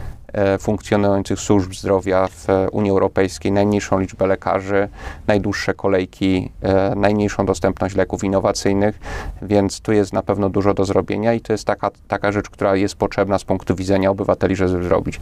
funkcjonujących 0.58 1.40
służb 1.40 1.72
zdrowia 1.74 2.28
w 2.28 2.46
Unii 2.72 2.90
Europejskiej, 2.90 3.52
najmniejszą 3.52 3.98
liczbę 3.98 4.26
lekarzy, 4.26 4.88
najdłuższe 5.26 5.74
kolejki, 5.74 6.52
e, 6.62 6.94
najmniejszą 6.96 7.46
dostępność 7.46 7.96
leków 7.96 8.24
innowacyjnych, 8.24 8.98
więc 9.42 9.80
tu 9.80 9.92
jest 9.92 10.12
na 10.12 10.22
pewno 10.22 10.48
dużo 10.48 10.74
do 10.74 10.84
zrobienia 10.84 11.34
i 11.34 11.40
to 11.40 11.52
jest 11.52 11.64
taka, 11.64 11.90
taka 12.08 12.32
rzecz, 12.32 12.50
która 12.50 12.76
jest 12.76 12.94
potrzebna 12.94 13.38
z 13.38 13.44
punktu 13.44 13.74
widzenia 13.74 14.10
obywateli, 14.10 14.56
żeby 14.56 14.84
zrobić. 14.84 15.20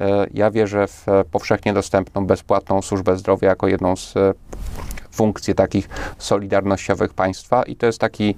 E, 0.00 0.26
ja 0.34 0.50
wierzę 0.50 0.86
w 0.88 1.06
powszechnie 1.30 1.72
dostępną, 1.72 2.26
bezpłatną 2.26 2.82
służbę 2.82 3.16
zdrowia 3.16 3.48
jako 3.48 3.68
jedną 3.68 3.96
z 3.96 4.14
funkcje 5.12 5.54
takich 5.54 5.88
solidarnościowych 6.18 7.14
państwa 7.14 7.62
i 7.62 7.76
to 7.76 7.86
jest 7.86 7.98
taki 7.98 8.34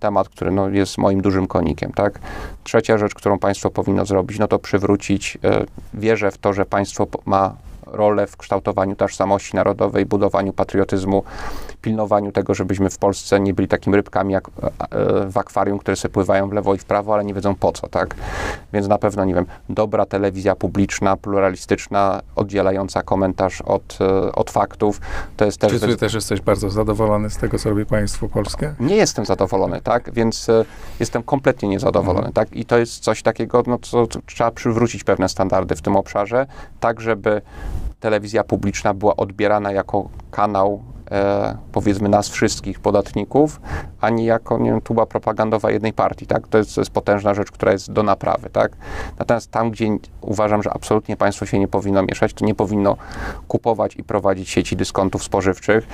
temat, 0.00 0.28
który 0.28 0.50
no, 0.50 0.68
jest 0.68 0.98
moim 0.98 1.22
dużym 1.22 1.46
konikiem. 1.46 1.92
Tak? 1.92 2.18
Trzecia 2.64 2.98
rzecz, 2.98 3.14
którą 3.14 3.38
państwo 3.38 3.70
powinno 3.70 4.04
zrobić, 4.04 4.38
no 4.38 4.48
to 4.48 4.58
przywrócić 4.58 5.38
e, 5.44 5.64
wierzę 5.94 6.30
w 6.30 6.38
to, 6.38 6.52
że 6.52 6.66
państwo 6.66 7.06
ma 7.24 7.54
rolę 7.92 8.26
w 8.26 8.36
kształtowaniu 8.36 8.96
tożsamości 8.96 9.56
narodowej, 9.56 10.06
budowaniu 10.06 10.52
patriotyzmu, 10.52 11.22
pilnowaniu 11.82 12.32
tego, 12.32 12.54
żebyśmy 12.54 12.90
w 12.90 12.98
Polsce 12.98 13.40
nie 13.40 13.54
byli 13.54 13.68
takimi 13.68 13.96
rybkami 13.96 14.32
jak 14.32 14.50
w 15.30 15.38
akwarium, 15.38 15.78
które 15.78 15.96
sobie 15.96 16.12
pływają 16.12 16.48
w 16.48 16.52
lewo 16.52 16.74
i 16.74 16.78
w 16.78 16.84
prawo, 16.84 17.14
ale 17.14 17.24
nie 17.24 17.34
wiedzą 17.34 17.54
po 17.54 17.72
co, 17.72 17.88
tak? 17.88 18.14
Więc 18.72 18.88
na 18.88 18.98
pewno, 18.98 19.24
nie 19.24 19.34
wiem, 19.34 19.46
dobra 19.68 20.06
telewizja 20.06 20.56
publiczna, 20.56 21.16
pluralistyczna, 21.16 22.20
oddzielająca 22.36 23.02
komentarz 23.02 23.60
od, 23.60 23.98
od 24.34 24.50
faktów, 24.50 25.00
to 25.36 25.44
jest 25.44 25.58
też... 25.58 25.72
Czy 25.72 25.80
ty 25.80 25.96
też 25.96 26.14
jesteś 26.14 26.40
bardzo 26.40 26.70
zadowolony 26.70 27.30
z 27.30 27.36
tego, 27.36 27.58
co 27.58 27.68
robi 27.68 27.86
państwo 27.86 28.28
polskie? 28.28 28.74
Nie 28.80 28.96
jestem 28.96 29.26
zadowolony, 29.26 29.80
tak? 29.80 30.12
Więc 30.12 30.46
jestem 31.00 31.22
kompletnie 31.22 31.68
niezadowolony, 31.68 32.26
mhm. 32.26 32.32
tak? 32.32 32.56
I 32.56 32.64
to 32.64 32.78
jest 32.78 32.98
coś 32.98 33.22
takiego, 33.22 33.62
no, 33.66 33.78
co, 33.78 34.06
co 34.06 34.20
trzeba 34.26 34.50
przywrócić 34.50 35.04
pewne 35.04 35.28
standardy 35.28 35.76
w 35.76 35.82
tym 35.82 35.96
obszarze, 35.96 36.46
tak 36.80 37.00
żeby 37.00 37.42
telewizja 38.00 38.44
publiczna 38.44 38.94
była 38.94 39.16
odbierana 39.16 39.72
jako 39.72 40.08
kanał 40.30 40.82
e, 41.10 41.56
powiedzmy 41.72 42.08
nas 42.08 42.28
wszystkich 42.28 42.80
podatników, 42.80 43.60
ani 44.00 44.24
jako 44.24 44.58
nie 44.58 44.70
wiem, 44.70 44.80
tuba 44.80 45.06
propagandowa 45.06 45.70
jednej 45.70 45.92
partii. 45.92 46.26
Tak? 46.26 46.48
To, 46.48 46.58
jest, 46.58 46.74
to 46.74 46.80
jest 46.80 46.90
potężna 46.90 47.34
rzecz, 47.34 47.50
która 47.50 47.72
jest 47.72 47.92
do 47.92 48.02
naprawy. 48.02 48.50
Tak? 48.50 48.72
Natomiast 49.18 49.50
tam, 49.50 49.70
gdzie 49.70 49.88
uważam, 50.20 50.62
że 50.62 50.72
absolutnie 50.72 51.16
państwo 51.16 51.46
się 51.46 51.58
nie 51.58 51.68
powinno 51.68 52.02
mieszać, 52.02 52.34
to 52.34 52.44
nie 52.44 52.54
powinno 52.54 52.96
kupować 53.48 53.96
i 53.96 54.04
prowadzić 54.04 54.48
sieci 54.48 54.76
dyskontów 54.76 55.24
spożywczych 55.24 55.86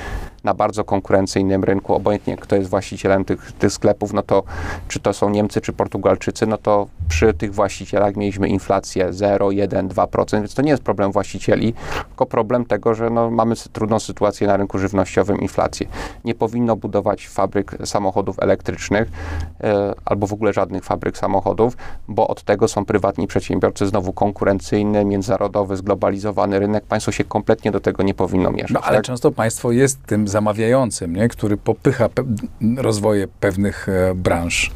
na 0.44 0.54
bardzo 0.54 0.84
konkurencyjnym 0.84 1.64
rynku, 1.64 1.94
obojętnie 1.94 2.36
kto 2.36 2.56
jest 2.56 2.70
właścicielem 2.70 3.24
tych, 3.24 3.52
tych 3.52 3.72
sklepów, 3.72 4.12
no 4.12 4.22
to 4.22 4.42
czy 4.88 5.00
to 5.00 5.12
są 5.12 5.30
Niemcy, 5.30 5.60
czy 5.60 5.72
Portugalczycy, 5.72 6.46
no 6.46 6.58
to 6.58 6.86
przy 7.08 7.34
tych 7.34 7.54
właścicielach 7.54 8.16
mieliśmy 8.16 8.48
inflację 8.48 9.12
0, 9.12 9.50
1, 9.50 9.88
2%, 9.88 10.38
więc 10.38 10.54
to 10.54 10.62
nie 10.62 10.70
jest 10.70 10.82
problem 10.82 11.12
właścicieli, 11.12 11.74
tylko 12.08 12.26
problem 12.26 12.64
tego, 12.64 12.94
że 12.94 13.10
no, 13.10 13.30
mamy 13.30 13.54
trudną 13.72 13.98
sytuację 13.98 14.46
na 14.46 14.56
rynku 14.56 14.78
żywnościowym, 15.06 15.40
inflację. 15.40 15.86
Nie 16.24 16.34
powinno 16.34 16.76
budować 16.76 17.28
fabryk 17.28 17.76
samochodów 17.84 18.38
elektrycznych 18.38 19.08
e, 19.60 19.94
albo 20.04 20.26
w 20.26 20.32
ogóle 20.32 20.52
żadnych 20.52 20.84
fabryk 20.84 21.18
samochodów, 21.18 21.76
bo 22.08 22.28
od 22.28 22.42
tego 22.42 22.68
są 22.68 22.84
prywatni 22.84 23.26
przedsiębiorcy, 23.26 23.86
znowu 23.86 24.12
konkurencyjny, 24.12 25.04
międzynarodowy, 25.04 25.76
zglobalizowany 25.76 26.58
rynek. 26.58 26.84
Państwo 26.84 27.12
się 27.12 27.24
kompletnie 27.24 27.70
do 27.70 27.80
tego 27.80 28.02
nie 28.02 28.14
powinno 28.14 28.50
mieszać. 28.52 28.70
No, 28.70 28.80
ale 28.80 28.96
tak? 28.96 29.04
często 29.04 29.30
państwo 29.30 29.72
jest 29.72 30.02
tym 30.06 30.28
zamawiającym, 30.28 31.16
nie? 31.16 31.28
który 31.28 31.56
popycha 31.56 32.08
pe 32.08 32.24
rozwoje 32.76 33.28
pewnych 33.40 33.88
e, 33.88 34.14
branż. 34.14 34.70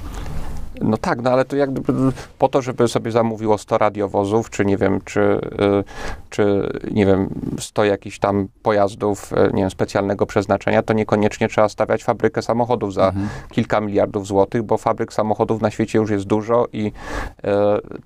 No 0.80 0.96
tak, 0.96 1.22
no 1.22 1.30
ale 1.30 1.44
to 1.44 1.56
jakby 1.56 1.92
po 2.38 2.48
to, 2.48 2.62
żeby 2.62 2.88
sobie 2.88 3.10
zamówiło 3.10 3.58
100 3.58 3.78
radiowozów, 3.78 4.50
czy 4.50 4.64
nie 4.64 4.76
wiem, 4.76 5.00
czy, 5.04 5.20
y, 5.20 5.84
czy 6.30 6.72
nie 6.90 7.06
wiem, 7.06 7.28
100 7.58 7.84
jakichś 7.84 8.18
tam 8.18 8.48
pojazdów, 8.62 9.32
y, 9.32 9.50
nie 9.54 9.62
wiem, 9.62 9.70
specjalnego 9.70 10.26
przeznaczenia, 10.26 10.82
to 10.82 10.92
niekoniecznie 10.92 11.48
trzeba 11.48 11.68
stawiać 11.68 12.04
fabrykę 12.04 12.42
samochodów 12.42 12.94
za 12.94 13.08
mhm. 13.08 13.28
kilka 13.50 13.80
miliardów 13.80 14.26
złotych, 14.26 14.62
bo 14.62 14.78
fabryk 14.78 15.12
samochodów 15.12 15.62
na 15.62 15.70
świecie 15.70 15.98
już 15.98 16.10
jest 16.10 16.24
dużo 16.24 16.66
i 16.72 16.86
y, 16.86 17.50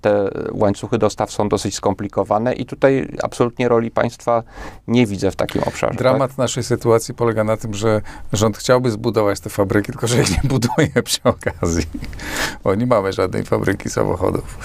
te 0.01 0.29
łańcuchy 0.51 0.97
dostaw 0.97 1.31
są 1.31 1.49
dosyć 1.49 1.75
skomplikowane 1.75 2.53
i 2.53 2.65
tutaj 2.65 3.07
absolutnie 3.23 3.67
roli 3.67 3.91
państwa 3.91 4.43
nie 4.87 5.05
widzę 5.05 5.31
w 5.31 5.35
takim 5.35 5.63
obszarze. 5.63 5.97
Dramat 5.97 6.31
tak? 6.31 6.37
naszej 6.37 6.63
sytuacji 6.63 7.13
polega 7.13 7.43
na 7.43 7.57
tym, 7.57 7.73
że 7.73 8.01
rząd 8.33 8.57
chciałby 8.57 8.91
zbudować 8.91 9.39
te 9.39 9.49
fabryki, 9.49 9.91
tylko 9.91 10.07
że 10.07 10.21
ich 10.21 10.43
nie 10.43 10.49
buduje 10.49 11.03
przy 11.03 11.23
okazji 11.23 11.85
bo 12.65 12.75
nie 12.75 12.85
mamy 12.87 13.13
żadnej 13.13 13.43
fabryki 13.43 13.89
samochodów. 13.89 14.57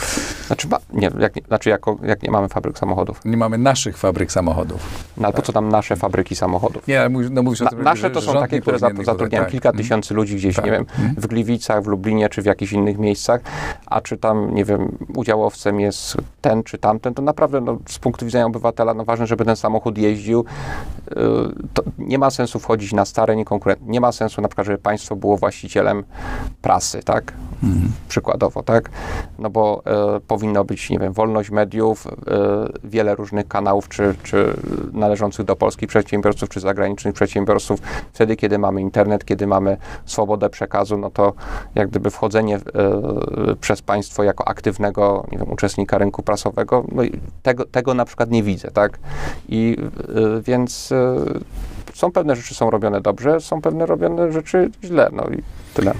Znaczy, 0.46 0.68
ma, 0.68 0.78
nie, 0.92 1.10
jak, 1.18 1.32
znaczy 1.48 1.70
jako, 1.70 1.98
jak 2.02 2.22
nie 2.22 2.30
mamy 2.30 2.48
fabryk 2.48 2.78
samochodów? 2.78 3.20
Nie 3.24 3.36
mamy 3.36 3.58
naszych 3.58 3.98
fabryk 3.98 4.32
samochodów. 4.32 5.04
No 5.16 5.26
ale 5.26 5.34
po 5.34 5.42
co 5.42 5.52
tam 5.52 5.68
nasze 5.68 5.96
fabryki 5.96 6.36
samochodów? 6.36 6.86
Nie, 6.86 7.08
no 7.30 7.42
mówisz 7.42 7.60
o 7.60 7.68
tym, 7.68 7.78
Na, 7.78 7.84
Nasze 7.84 8.10
to 8.10 8.20
są 8.20 8.32
takie, 8.32 8.60
które 8.60 8.78
zatrudniają 8.78 9.44
tak. 9.44 9.50
kilka 9.50 9.68
mhm. 9.68 9.84
tysięcy 9.84 10.14
ludzi 10.14 10.36
gdzieś, 10.36 10.56
tak. 10.56 10.64
nie 10.64 10.70
wiem, 10.70 10.80
mhm. 10.80 11.14
w 11.14 11.26
Gliwicach, 11.26 11.82
w 11.82 11.86
Lublinie, 11.86 12.28
czy 12.28 12.42
w 12.42 12.44
jakichś 12.44 12.72
innych 12.72 12.98
miejscach, 12.98 13.40
a 13.86 14.00
czy 14.00 14.16
tam, 14.16 14.54
nie 14.54 14.64
wiem, 14.64 14.98
udziałowcem 15.16 15.80
jest 15.80 16.16
ten 16.40 16.62
czy 16.62 16.78
tamten, 16.78 17.14
to 17.14 17.22
naprawdę 17.22 17.60
no, 17.60 17.78
z 17.88 17.98
punktu 17.98 18.24
widzenia 18.24 18.46
obywatela, 18.46 18.94
no 18.94 19.04
ważne, 19.04 19.26
żeby 19.26 19.44
ten 19.44 19.56
samochód 19.56 19.98
jeździł. 19.98 20.44
Yy, 21.16 21.54
to 21.74 21.82
nie 21.98 22.18
ma 22.18 22.30
sensu 22.30 22.58
wchodzić 22.58 22.92
na 22.92 23.04
stare, 23.04 23.36
niekonkurentne. 23.36 23.86
Nie 23.88 24.00
ma 24.00 24.12
sensu 24.12 24.42
na 24.42 24.48
przykład, 24.48 24.66
żeby 24.66 24.78
państwo 24.78 25.16
było 25.16 25.36
właścicielem 25.36 26.04
prasy, 26.62 27.02
tak? 27.02 27.32
Mhm 27.62 27.89
przykładowo, 28.08 28.62
tak? 28.62 28.90
No 29.38 29.50
bo 29.50 29.82
e, 30.16 30.20
powinno 30.20 30.64
być, 30.64 30.90
nie 30.90 30.98
wiem, 30.98 31.12
wolność 31.12 31.50
mediów, 31.50 32.06
e, 32.06 32.10
wiele 32.84 33.14
różnych 33.14 33.48
kanałów, 33.48 33.88
czy, 33.88 34.14
czy 34.22 34.54
należących 34.92 35.46
do 35.46 35.56
polskich 35.56 35.88
przedsiębiorców, 35.88 36.48
czy 36.48 36.60
zagranicznych 36.60 37.14
przedsiębiorców. 37.14 37.80
Wtedy, 38.12 38.36
kiedy 38.36 38.58
mamy 38.58 38.80
internet, 38.80 39.24
kiedy 39.24 39.46
mamy 39.46 39.76
swobodę 40.04 40.50
przekazu, 40.50 40.98
no 40.98 41.10
to 41.10 41.32
jak 41.74 41.88
gdyby 41.88 42.10
wchodzenie 42.10 42.56
e, 42.56 42.60
przez 43.60 43.82
państwo 43.82 44.22
jako 44.22 44.48
aktywnego, 44.48 45.26
nie 45.32 45.38
wiem, 45.38 45.52
uczestnika 45.52 45.98
rynku 45.98 46.22
prasowego, 46.22 46.84
no 46.92 47.02
tego, 47.42 47.64
tego 47.64 47.94
na 47.94 48.04
przykład 48.04 48.30
nie 48.30 48.42
widzę, 48.42 48.70
tak? 48.70 48.98
I 49.48 49.76
e, 49.78 50.42
więc 50.42 50.92
e, 50.92 51.16
są 51.94 52.12
pewne 52.12 52.36
rzeczy 52.36 52.54
są 52.54 52.70
robione 52.70 53.00
dobrze, 53.00 53.40
są 53.40 53.60
pewne 53.60 53.86
robione 53.86 54.32
rzeczy 54.32 54.70
źle, 54.84 55.10
no 55.12 55.24
i 55.24 55.42
tyle 55.74 55.94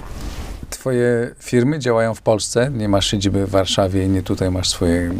twoje 0.81 1.35
firmy 1.39 1.79
działają 1.79 2.15
w 2.15 2.23
Polsce, 2.23 2.71
nie 2.71 2.89
masz 2.89 3.07
siedziby 3.07 3.47
w 3.47 3.51
Warszawie 3.51 4.09
nie 4.09 4.23
tutaj 4.23 4.51
masz 4.51 4.69
swoje 4.69 5.11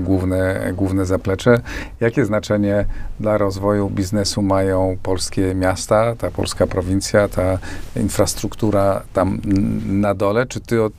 główne, 0.00 0.72
główne 0.74 1.06
zaplecze. 1.06 1.60
Jakie 2.00 2.24
znaczenie 2.24 2.84
dla 3.20 3.38
rozwoju 3.38 3.90
biznesu 3.90 4.42
mają 4.42 4.96
polskie 5.02 5.54
miasta, 5.54 6.16
ta 6.16 6.30
polska 6.30 6.66
prowincja, 6.66 7.28
ta 7.28 7.58
infrastruktura 7.96 9.02
tam 9.12 9.40
na 9.86 10.14
dole? 10.14 10.46
Czy 10.46 10.60
ty 10.60 10.82
od 10.82 10.92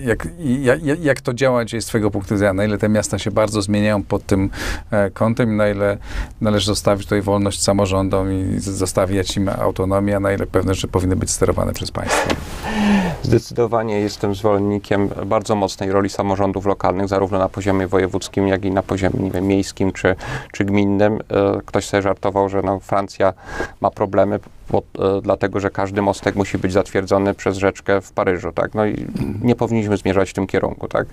jak, 0.00 0.28
jak, 0.82 1.04
jak 1.04 1.20
to 1.20 1.34
działa 1.34 1.64
dzisiaj 1.64 1.82
z 1.82 1.86
twojego 1.86 2.10
punktu 2.10 2.34
widzenia? 2.34 2.52
Na 2.52 2.64
ile 2.64 2.78
te 2.78 2.88
miasta 2.88 3.18
się 3.18 3.30
bardzo 3.30 3.62
zmieniają 3.62 4.02
pod 4.02 4.26
tym 4.26 4.50
e, 4.90 5.10
kątem 5.10 5.56
na 5.56 5.68
ile 5.68 5.98
należy 6.40 6.66
zostawić 6.66 7.04
tutaj 7.06 7.22
wolność 7.22 7.62
samorządom 7.62 8.32
i 8.32 8.58
zostawiać 8.58 9.36
im 9.36 9.48
autonomię, 9.48 10.16
a 10.16 10.20
na 10.20 10.32
ile 10.32 10.46
pewne 10.46 10.74
rzeczy 10.74 10.88
powinny 10.88 11.16
być 11.16 11.30
sterowane 11.30 11.72
przez 11.72 11.90
państwo? 11.90 12.34
Zdecydowanie 13.22 14.00
jestem 14.00 14.34
zwolennikiem 14.34 15.08
bardzo 15.26 15.54
mocnej 15.54 15.92
roli 15.92 16.10
samorządów 16.10 16.66
lokalnych, 16.66 17.08
zarówno 17.08 17.38
na 17.38 17.48
poziomie 17.48 17.86
wojewódzkim, 17.86 18.48
jak 18.48 18.64
i 18.64 18.70
na 18.70 18.82
poziomie 18.82 19.20
nie 19.20 19.30
wiem, 19.30 19.46
miejskim 19.46 19.92
czy, 19.92 20.16
czy 20.52 20.64
gminnym. 20.64 21.12
E, 21.14 21.60
ktoś 21.66 21.86
sobie 21.86 22.02
żartował, 22.02 22.48
że 22.48 22.62
no, 22.62 22.80
Francja 22.80 23.32
ma 23.80 23.90
problemy 23.90 24.38
bo, 24.70 24.78
e, 24.78 25.20
dlatego, 25.22 25.60
że 25.60 25.70
każdy 25.70 26.02
mostek 26.02 26.36
musi 26.36 26.58
być 26.58 26.72
zatwierdzony 26.72 27.34
przez 27.34 27.56
rzeczkę 27.56 28.00
w 28.00 28.12
Paryżu, 28.12 28.52
tak? 28.52 28.74
No 28.74 28.86
i 28.86 29.06
nie 29.42 29.54
powinniśmy 29.54 29.96
zmierzać 29.96 30.30
w 30.30 30.34
tym 30.34 30.46
kierunku, 30.46 30.88
tak? 30.88 31.06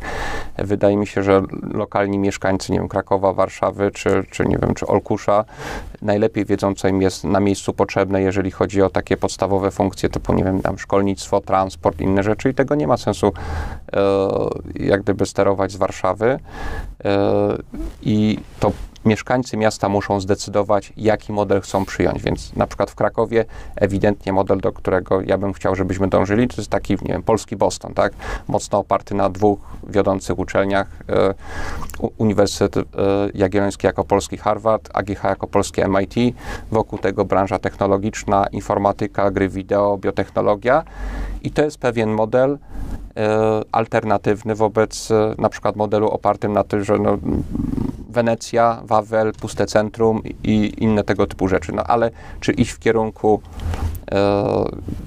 Wydaje 0.58 0.98
mi 0.98 1.08
się, 1.08 1.24
że 1.24 1.42
lokalni 1.74 2.18
mieszkańcy, 2.18 2.72
nie 2.72 2.80
wiem, 2.80 2.88
Krakowa, 2.88 3.34
Warszawy, 3.34 3.92
czy, 3.92 4.24
czy 4.32 4.46
nie 4.46 4.58
wiem, 4.58 4.74
czy 4.74 4.88
Olkusza, 4.88 5.46
najlepiej 6.06 6.46
wiedzą, 6.46 6.76
co 6.76 6.88
im 6.88 7.02
jest 7.02 7.24
na 7.24 7.40
miejscu 7.40 7.74
potrzebne, 7.74 8.22
jeżeli 8.22 8.52
chodzi 8.52 8.82
o 8.82 8.90
takie 8.90 9.18
podstawowe 9.18 9.72
funkcje, 9.72 10.10
typu, 10.10 10.34
nie 10.34 10.44
wiem, 10.44 10.62
tam 10.62 10.80
szkolnictwo, 10.80 11.42
transport, 11.42 12.02
inne 12.02 12.24
rzeczy 12.24 12.50
i 12.50 12.54
tego 12.54 12.76
nie 12.76 12.88
ma 12.88 12.98
sensu 12.98 13.34
e, 13.94 14.02
jak 14.76 15.02
gdyby 15.02 15.26
sterować 15.26 15.72
z 15.72 15.76
Warszawy 15.76 16.40
e, 17.06 17.58
i 18.02 18.40
to 18.60 18.72
mieszkańcy 19.06 19.58
miasta 19.58 19.90
muszą 19.90 20.20
zdecydować, 20.20 20.94
jaki 20.98 21.34
model 21.34 21.62
chcą 21.62 21.86
przyjąć. 21.86 22.22
Więc 22.22 22.56
na 22.56 22.68
przykład 22.68 22.92
w 22.92 22.96
Krakowie 22.96 23.46
ewidentnie 23.76 24.34
model, 24.34 24.60
do 24.60 24.72
którego 24.72 25.22
ja 25.22 25.38
bym 25.38 25.54
chciał, 25.54 25.76
żebyśmy 25.76 26.08
dążyli, 26.08 26.48
to 26.48 26.56
jest 26.58 26.70
taki, 26.70 26.94
nie 26.94 27.14
wiem, 27.14 27.24
polski 27.24 27.56
Boston, 27.56 27.94
tak? 27.94 28.14
Mocno 28.48 28.80
oparty 28.80 29.16
na 29.16 29.30
dwóch 29.30 29.60
wiodących 29.88 30.40
uczelniach. 30.40 30.88
E, 31.10 31.34
Uniwersytet 32.18 32.76
e, 32.78 33.02
Jagielloński 33.34 33.88
jako 33.88 34.04
polski 34.04 34.38
Harvard, 34.38 34.90
AGH 34.94 35.24
jako 35.24 35.48
polski 35.48 35.82
MIT. 36.00 36.36
Wokół 36.72 37.00
tego 37.00 37.26
branża 37.26 37.60
technologiczna, 37.60 38.48
informatyka, 38.52 39.32
gry 39.32 39.50
wideo, 39.50 39.98
biotechnologia. 39.98 40.84
I 41.44 41.52
to 41.52 41.64
jest 41.64 41.78
pewien 41.78 42.10
model, 42.10 42.58
e, 43.18 43.62
alternatywny 43.72 44.56
wobec 44.56 45.12
e, 45.12 45.36
na 45.38 45.50
przykład 45.50 45.76
modelu 45.76 46.10
opartym 46.10 46.54
na 46.54 46.64
tym, 46.64 46.84
że 46.84 47.00
no, 47.00 47.18
Wenecja, 48.10 48.82
Wawel, 48.86 49.34
puste 49.34 49.66
centrum 49.66 50.22
i 50.44 50.74
inne 50.78 51.04
tego 51.04 51.28
typu 51.28 51.48
rzeczy. 51.48 51.72
No 51.72 51.84
ale 51.84 52.12
czy 52.40 52.52
iść 52.52 52.72
w 52.72 52.80
kierunku 52.80 53.42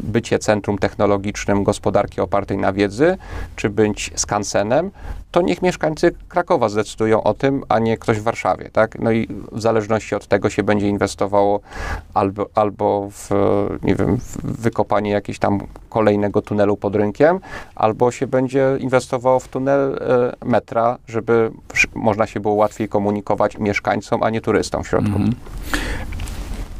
bycie 0.00 0.38
centrum 0.38 0.78
technologicznym 0.78 1.64
gospodarki 1.64 2.20
opartej 2.20 2.58
na 2.58 2.72
wiedzy, 2.72 3.16
czy 3.56 3.70
być 3.70 4.10
skansenem, 4.14 4.90
to 5.30 5.42
niech 5.42 5.62
mieszkańcy 5.62 6.14
Krakowa 6.28 6.68
zdecydują 6.68 7.22
o 7.22 7.34
tym, 7.34 7.64
a 7.68 7.78
nie 7.78 7.98
ktoś 7.98 8.20
w 8.20 8.22
Warszawie, 8.22 8.70
tak? 8.72 8.98
No 8.98 9.10
i 9.10 9.28
w 9.52 9.60
zależności 9.60 10.14
od 10.14 10.26
tego 10.26 10.50
się 10.50 10.62
będzie 10.62 10.88
inwestowało 10.88 11.60
albo, 12.14 12.46
albo 12.54 13.08
w, 13.10 13.30
nie 13.82 13.94
wiem, 13.94 14.16
w 14.16 14.60
wykopanie 14.60 15.10
jakiegoś 15.10 15.38
tam 15.38 15.60
kolejnego 15.88 16.42
tunelu 16.42 16.76
pod 16.76 16.96
rynkiem, 16.96 17.40
albo 17.74 18.10
się 18.10 18.26
będzie 18.26 18.76
inwestowało 18.80 19.40
w 19.40 19.48
tunel 19.48 19.98
e, 20.00 20.46
metra, 20.46 20.98
żeby 21.08 21.50
można 21.94 22.26
się 22.26 22.40
było 22.40 22.54
łatwiej 22.54 22.88
komunikować 22.88 23.58
mieszkańcom, 23.58 24.22
a 24.22 24.30
nie 24.30 24.40
turystom 24.40 24.84
w 24.84 24.88
środku. 24.88 25.16
Mhm. 25.16 25.34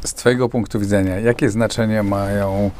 Z 0.03 0.13
Twojego 0.13 0.49
punktu 0.49 0.79
widzenia, 0.79 1.19
jakie 1.19 1.49
znaczenie 1.49 2.03
mają 2.03 2.71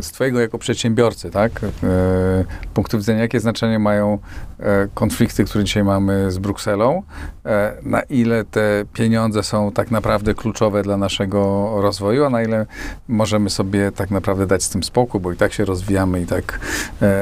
z 0.00 0.12
Twojego 0.12 0.40
jako 0.40 0.58
przedsiębiorcy, 0.58 1.30
tak, 1.30 1.60
e, 1.64 2.44
punktu 2.74 2.98
widzenia, 2.98 3.20
jakie 3.20 3.40
znaczenie 3.40 3.78
mają 3.78 4.18
e, 4.58 4.88
konflikty, 4.94 5.44
które 5.44 5.64
dzisiaj 5.64 5.84
mamy 5.84 6.30
z 6.30 6.38
Brukselą, 6.38 7.02
e, 7.46 7.76
na 7.82 8.02
ile 8.02 8.44
te 8.44 8.84
pieniądze 8.92 9.42
są 9.42 9.72
tak 9.72 9.90
naprawdę 9.90 10.34
kluczowe 10.34 10.82
dla 10.82 10.96
naszego 10.96 11.70
rozwoju, 11.80 12.24
a 12.24 12.30
na 12.30 12.42
ile 12.42 12.66
możemy 13.08 13.50
sobie 13.50 13.92
tak 13.92 14.10
naprawdę 14.10 14.46
dać 14.46 14.62
z 14.62 14.70
tym 14.70 14.82
spokój, 14.82 15.20
bo 15.20 15.32
i 15.32 15.36
tak 15.36 15.52
się 15.52 15.64
rozwijamy, 15.64 16.20
i 16.20 16.26
tak 16.26 16.60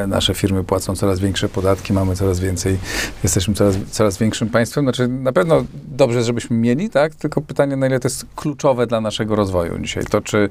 nasze 0.07 0.35
firmy 0.35 0.65
płacą 0.65 0.97
coraz 0.97 1.21
większe 1.21 1.49
podatki, 1.49 1.93
mamy 1.93 2.17
coraz 2.17 2.41
więcej, 2.41 2.79
jesteśmy 3.23 3.55
coraz, 3.55 3.77
coraz 3.91 4.19
większym 4.19 4.49
państwem. 4.49 4.85
Znaczy, 4.85 5.09
na 5.09 5.33
pewno 5.33 5.65
dobrze, 5.89 6.23
żebyśmy 6.23 6.57
mieli, 6.57 6.91
tak, 6.91 7.15
tylko 7.15 7.41
pytanie, 7.41 7.77
na 7.77 7.87
ile 7.87 8.01
to 8.01 8.09
jest 8.09 8.27
kluczowe 8.37 8.87
dla 8.87 9.01
naszego 9.01 9.37
rozwoju 9.37 9.79
dzisiaj. 9.79 10.05
To, 10.05 10.21
czy, 10.21 10.51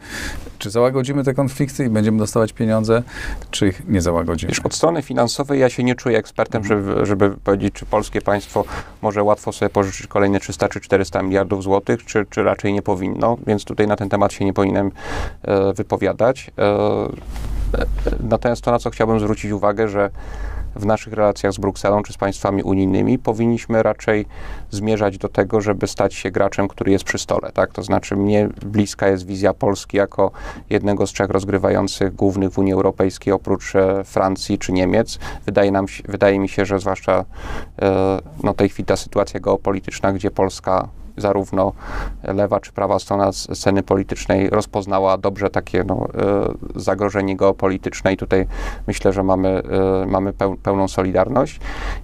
czy 0.59 0.69
załagodzimy 0.69 1.23
te 1.23 1.33
konflikty, 1.33 1.76
i 1.85 1.89
będziemy 1.89 2.17
dostawać 2.17 2.53
pieniądze, 2.53 3.03
czy 3.51 3.67
ich 3.67 3.87
nie 3.87 4.01
załagodzimy? 4.01 4.49
Już 4.49 4.59
od 4.59 4.73
strony 4.73 5.01
finansowej 5.01 5.59
ja 5.59 5.69
się 5.69 5.83
nie 5.83 5.95
czuję 5.95 6.17
ekspertem, 6.17 6.61
mhm. 6.61 6.85
żeby, 6.85 7.05
żeby 7.05 7.29
powiedzieć, 7.29 7.73
czy 7.73 7.85
polskie 7.85 8.21
państwo 8.21 8.63
może 9.01 9.23
łatwo 9.23 9.51
sobie 9.51 9.69
pożyczyć 9.69 10.07
kolejne 10.07 10.39
300 10.39 10.69
czy 10.69 10.79
400 10.79 11.21
miliardów 11.21 11.63
złotych, 11.63 12.05
czy, 12.05 12.25
czy 12.29 12.43
raczej 12.43 12.73
nie 12.73 12.81
powinno, 12.81 13.37
więc 13.47 13.65
tutaj 13.65 13.87
na 13.87 13.95
ten 13.95 14.09
temat 14.09 14.33
się 14.33 14.45
nie 14.45 14.53
powinienem 14.53 14.91
e, 15.41 15.73
wypowiadać. 15.73 16.51
E, 16.57 16.63
e 16.63 17.85
natomiast 18.23 18.61
to, 18.61 18.71
na 18.71 18.79
co 18.79 18.89
chciałbym 18.89 19.19
zwrócić 19.19 19.51
uwagę, 19.51 19.87
że 19.87 20.09
w 20.77 20.85
naszych 20.85 21.13
relacjach 21.13 21.53
z 21.53 21.57
Brukselą 21.57 22.03
czy 22.03 22.13
z 22.13 22.17
państwami 22.17 22.63
unijnymi 22.63 23.19
powinniśmy 23.19 23.83
raczej 23.83 24.25
zmierzać 24.71 25.17
do 25.17 25.29
tego, 25.29 25.61
żeby 25.61 25.87
stać 25.87 26.13
się 26.13 26.31
graczem, 26.31 26.67
który 26.67 26.91
jest 26.91 27.03
przy 27.03 27.17
stole. 27.17 27.51
Tak? 27.51 27.71
To 27.71 27.83
znaczy 27.83 28.15
mnie 28.15 28.49
bliska 28.65 29.07
jest 29.07 29.25
wizja 29.25 29.53
Polski 29.53 29.97
jako 29.97 30.31
jednego 30.69 31.07
z 31.07 31.13
trzech 31.13 31.29
rozgrywających 31.29 32.15
głównych 32.15 32.51
w 32.51 32.57
Unii 32.57 32.73
Europejskiej 32.73 33.33
oprócz 33.33 33.75
e, 33.75 34.03
Francji 34.03 34.57
czy 34.57 34.71
Niemiec. 34.71 35.19
Wydaje, 35.45 35.71
nam, 35.71 35.85
wydaje 36.05 36.39
mi 36.39 36.49
się, 36.49 36.65
że 36.65 36.79
zwłaszcza 36.79 37.25
e, 37.81 38.19
no, 38.43 38.53
tej 38.53 38.69
chwili 38.69 38.85
ta 38.85 38.95
sytuacja 38.95 39.39
geopolityczna, 39.39 40.13
gdzie 40.13 40.31
Polska 40.31 40.87
zarówno 41.17 41.73
lewa 42.23 42.59
czy 42.59 42.71
prawa 42.71 42.99
strona 42.99 43.31
sceny 43.31 43.83
politycznej 43.83 44.49
rozpoznała 44.49 45.17
dobrze 45.17 45.49
takie 45.49 45.83
no, 45.83 46.07
e, 46.75 46.79
zagrożenie 46.79 47.37
geopolityczne 47.37 48.13
i 48.13 48.17
tutaj 48.17 48.47
myślę, 48.87 49.13
że 49.13 49.23
mamy, 49.23 49.49
e, 50.03 50.05
mamy 50.05 50.33
pełną 50.63 50.87
solidarność. 50.87 51.59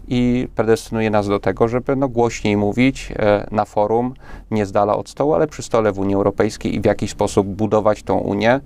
I 0.08 0.47
predestynuje 0.56 1.10
nas 1.10 1.28
do 1.28 1.39
tego, 1.39 1.67
żeby 1.67 1.95
no, 1.95 2.10
głośniej 2.10 2.58
mówić 2.58 3.13
e, 3.15 3.47
na 3.52 3.65
forum, 3.65 4.13
nie 4.52 4.65
z 4.65 4.71
dala 4.71 4.95
od 4.95 5.10
stołu, 5.10 5.34
ale 5.34 5.47
przy 5.47 5.63
stole 5.63 5.91
w 5.91 5.99
Unii 5.99 6.15
Europejskiej 6.15 6.76
i 6.76 6.82
w 6.82 6.86
jakiś 6.86 7.12
sposób 7.12 7.47
budować 7.47 8.04
tą 8.04 8.17
Unię 8.17 8.60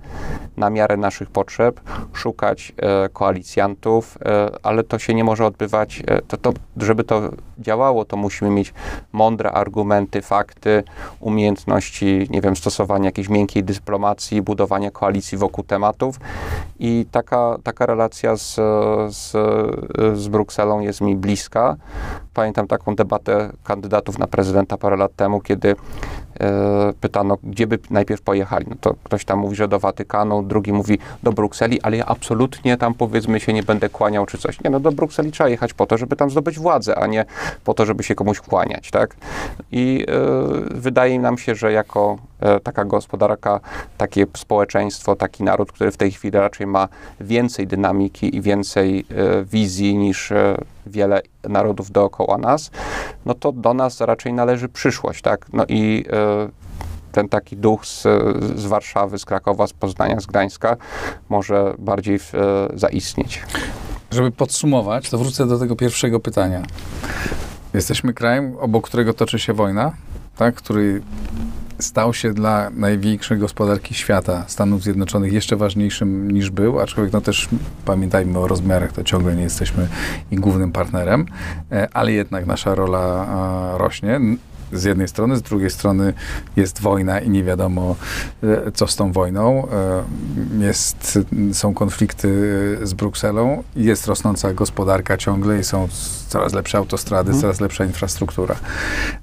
na 0.56 0.70
miarę 0.70 0.96
naszych 0.96 1.30
potrzeb, 1.30 1.80
szukać 2.12 2.72
koalicjantów, 3.12 4.18
ale 4.62 4.84
to 4.84 4.98
się 4.98 5.14
nie 5.14 5.24
może 5.24 5.46
odbywać, 5.46 6.02
to, 6.28 6.36
to, 6.36 6.52
żeby 6.76 7.04
to 7.04 7.30
działało, 7.58 8.04
to 8.04 8.16
musimy 8.16 8.50
mieć 8.50 8.74
mądre 9.12 9.52
argumenty, 9.52 10.22
fakty, 10.22 10.37
fakty, 10.38 10.82
umiejętności, 11.20 12.26
nie 12.30 12.40
wiem, 12.40 12.56
stosowania 12.56 13.04
jakiejś 13.04 13.28
miękkiej 13.28 13.64
dyplomacji, 13.64 14.42
budowania 14.42 14.90
koalicji 14.90 15.38
wokół 15.38 15.64
tematów. 15.64 16.20
I 16.78 17.06
taka, 17.10 17.56
taka 17.62 17.86
relacja 17.86 18.36
z, 18.36 18.54
z, 19.14 19.32
z 20.18 20.28
Brukselą 20.28 20.80
jest 20.80 21.00
mi 21.00 21.16
bliska. 21.16 21.76
Pamiętam 22.34 22.66
taką 22.66 22.94
debatę 22.94 23.50
kandydatów 23.64 24.18
na 24.18 24.26
prezydenta 24.26 24.76
parę 24.76 24.96
lat 24.96 25.16
temu, 25.16 25.40
kiedy 25.40 25.76
pytano, 27.00 27.38
gdzie 27.44 27.66
by 27.66 27.78
najpierw 27.90 28.22
pojechali. 28.22 28.66
No 28.70 28.76
to 28.80 28.94
ktoś 29.04 29.24
tam 29.24 29.38
mówi, 29.38 29.56
że 29.56 29.68
do 29.68 29.78
Watykanu, 29.78 30.42
drugi 30.42 30.72
mówi 30.72 30.98
do 31.22 31.32
Brukseli, 31.32 31.82
ale 31.82 31.96
ja 31.96 32.06
absolutnie 32.06 32.76
tam 32.76 32.94
powiedzmy 32.94 33.40
się 33.40 33.52
nie 33.52 33.62
będę 33.62 33.88
kłaniał 33.88 34.26
czy 34.26 34.38
coś. 34.38 34.60
Nie, 34.64 34.70
no 34.70 34.80
do 34.80 34.92
Brukseli 34.92 35.32
trzeba 35.32 35.50
jechać 35.50 35.74
po 35.74 35.86
to, 35.86 35.98
żeby 35.98 36.16
tam 36.16 36.30
zdobyć 36.30 36.58
władzę, 36.58 36.98
a 36.98 37.06
nie 37.06 37.24
po 37.64 37.74
to, 37.74 37.86
żeby 37.86 38.02
się 38.02 38.14
komuś 38.14 38.40
kłaniać, 38.40 38.90
tak? 38.90 39.16
I 39.72 40.06
e, 40.08 40.14
wydaje 40.74 41.20
nam 41.20 41.38
się, 41.38 41.54
że 41.54 41.72
jako 41.72 42.18
e, 42.40 42.60
taka 42.60 42.84
gospodarka, 42.84 43.60
takie 43.98 44.26
społeczeństwo, 44.36 45.16
taki 45.16 45.44
naród, 45.44 45.72
który 45.72 45.90
w 45.90 45.96
tej 45.96 46.10
chwili 46.10 46.38
raczej 46.38 46.66
ma 46.66 46.88
więcej 47.20 47.66
dynamiki 47.66 48.36
i 48.36 48.40
więcej 48.40 49.04
e, 49.10 49.44
wizji 49.44 49.96
niż 49.96 50.32
e, 50.32 50.56
wiele 50.88 51.22
narodów 51.48 51.90
dookoła 51.90 52.38
nas, 52.38 52.70
no 53.26 53.34
to 53.34 53.52
do 53.52 53.74
nas 53.74 54.00
raczej 54.00 54.32
należy 54.32 54.68
przyszłość, 54.68 55.22
tak? 55.22 55.46
No 55.52 55.64
i 55.68 56.04
e, 56.12 56.48
ten 57.12 57.28
taki 57.28 57.56
duch 57.56 57.86
z, 57.86 58.02
z, 58.56 58.66
Warszawy, 58.66 59.18
z 59.18 59.24
Krakowa, 59.24 59.66
z 59.66 59.72
Poznania, 59.72 60.20
z 60.20 60.26
Gdańska 60.26 60.76
może 61.28 61.74
bardziej 61.78 62.18
w, 62.18 62.32
zaistnieć. 62.74 63.42
Żeby 64.10 64.30
podsumować, 64.30 65.10
to 65.10 65.18
wrócę 65.18 65.46
do 65.46 65.58
tego 65.58 65.76
pierwszego 65.76 66.20
pytania. 66.20 66.62
Jesteśmy 67.74 68.14
krajem, 68.14 68.56
obok 68.58 68.86
którego 68.86 69.14
toczy 69.14 69.38
się 69.38 69.52
wojna, 69.52 69.92
tak, 70.36 70.54
który 70.54 71.02
stał 71.78 72.14
się 72.14 72.32
dla 72.32 72.70
największej 72.70 73.38
gospodarki 73.38 73.94
świata, 73.94 74.44
Stanów 74.46 74.82
Zjednoczonych, 74.82 75.32
jeszcze 75.32 75.56
ważniejszym 75.56 76.30
niż 76.30 76.50
był, 76.50 76.80
aczkolwiek 76.80 77.12
no 77.12 77.20
też 77.20 77.48
pamiętajmy 77.84 78.38
o 78.38 78.48
rozmiarach, 78.48 78.92
to 78.92 79.04
ciągle 79.04 79.36
nie 79.36 79.42
jesteśmy 79.42 79.88
ich 80.30 80.40
głównym 80.40 80.72
partnerem, 80.72 81.26
e, 81.72 81.88
ale 81.92 82.12
jednak 82.12 82.46
nasza 82.46 82.74
rola 82.74 83.26
rośnie 83.78 84.20
z 84.72 84.84
jednej 84.84 85.08
strony, 85.08 85.36
z 85.36 85.42
drugiej 85.42 85.70
strony 85.70 86.12
jest 86.56 86.80
wojna 86.80 87.20
i 87.20 87.30
nie 87.30 87.44
wiadomo, 87.44 87.96
e, 88.42 88.72
co 88.72 88.86
z 88.86 88.96
tą 88.96 89.12
wojną. 89.12 89.68
E, 89.68 90.04
jest, 90.58 91.18
są 91.52 91.74
konflikty 91.74 92.28
z 92.82 92.94
Brukselą, 92.94 93.62
jest 93.76 94.06
rosnąca 94.06 94.54
gospodarka 94.54 95.16
ciągle 95.16 95.58
i 95.58 95.64
są 95.64 95.88
coraz 96.28 96.52
lepsze 96.52 96.78
autostrady, 96.78 97.30
hmm. 97.30 97.40
coraz 97.40 97.60
lepsza 97.60 97.84
infrastruktura. 97.84 98.56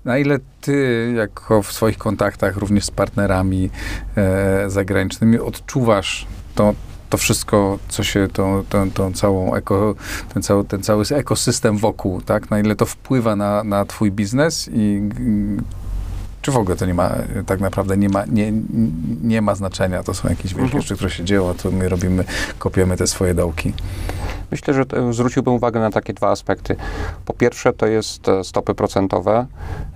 Na 0.05 0.17
ile 0.17 0.39
ty, 0.61 1.13
jako 1.17 1.61
w 1.61 1.71
swoich 1.71 1.97
kontaktach 1.97 2.57
również 2.57 2.85
z 2.85 2.91
partnerami 2.91 3.69
e, 4.17 4.69
zagranicznymi, 4.69 5.39
odczuwasz 5.39 6.27
to, 6.55 6.73
to 7.09 7.17
wszystko, 7.17 7.79
co 7.89 8.03
się, 8.03 8.27
tą, 8.33 8.63
tą, 8.69 8.91
tą 8.91 9.13
całą 9.13 9.55
eko, 9.55 9.95
ten, 10.33 10.43
cały, 10.43 10.63
ten 10.63 10.83
cały 10.83 11.03
ekosystem 11.11 11.77
wokół, 11.77 12.21
tak? 12.21 12.49
Na 12.49 12.59
ile 12.59 12.75
to 12.75 12.85
wpływa 12.85 13.35
na, 13.35 13.63
na 13.63 13.85
twój 13.85 14.11
biznes 14.11 14.69
i 14.73 15.01
czy 16.41 16.51
w 16.51 16.57
ogóle 16.57 16.75
to 16.75 16.85
nie 16.85 16.93
ma, 16.93 17.15
tak 17.45 17.59
naprawdę 17.59 17.97
nie 17.97 18.09
ma, 18.09 18.25
nie, 18.25 18.53
nie 19.23 19.41
ma 19.41 19.55
znaczenia. 19.55 20.03
To 20.03 20.13
są 20.13 20.29
jakieś 20.29 20.53
wielkie 20.53 20.63
mhm. 20.63 20.81
rzeczy, 20.81 20.95
które 20.95 21.09
się 21.09 21.23
dzieją, 21.23 21.53
to 21.53 21.71
my 21.71 21.89
robimy, 21.89 22.23
kopiemy 22.59 22.97
te 22.97 23.07
swoje 23.07 23.33
dołki. 23.33 23.73
Myślę, 24.51 24.73
że 24.73 24.83
zwróciłbym 25.11 25.53
uwagę 25.53 25.79
na 25.79 25.91
takie 25.91 26.13
dwa 26.13 26.29
aspekty. 26.29 26.75
Po 27.25 27.33
pierwsze, 27.33 27.73
to 27.73 27.87
jest 27.87 28.29
e, 28.29 28.43
stopy 28.43 28.73
procentowe. 28.73 29.45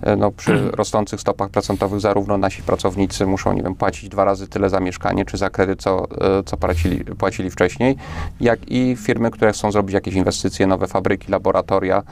E, 0.02 0.16
no, 0.16 0.30
przy 0.30 0.52
mhm. 0.52 0.70
rosnących 0.74 1.20
stopach 1.20 1.50
procentowych 1.50 2.00
zarówno 2.00 2.38
nasi 2.38 2.62
pracownicy 2.62 3.26
muszą, 3.26 3.52
nie 3.52 3.62
wiem, 3.62 3.74
płacić 3.74 4.08
dwa 4.08 4.24
razy 4.24 4.48
tyle 4.48 4.68
za 4.68 4.80
mieszkanie 4.80 5.24
czy 5.24 5.36
za 5.36 5.50
kredyt, 5.50 5.82
co, 5.82 6.04
e, 6.38 6.42
co 6.42 6.56
płacili, 6.56 7.04
płacili 7.04 7.50
wcześniej, 7.50 7.96
jak 8.40 8.60
i 8.68 8.96
firmy, 8.96 9.30
które 9.30 9.52
chcą 9.52 9.72
zrobić 9.72 9.94
jakieś 9.94 10.14
inwestycje, 10.14 10.66
nowe 10.66 10.86
fabryki, 10.86 11.32
laboratoria, 11.32 12.02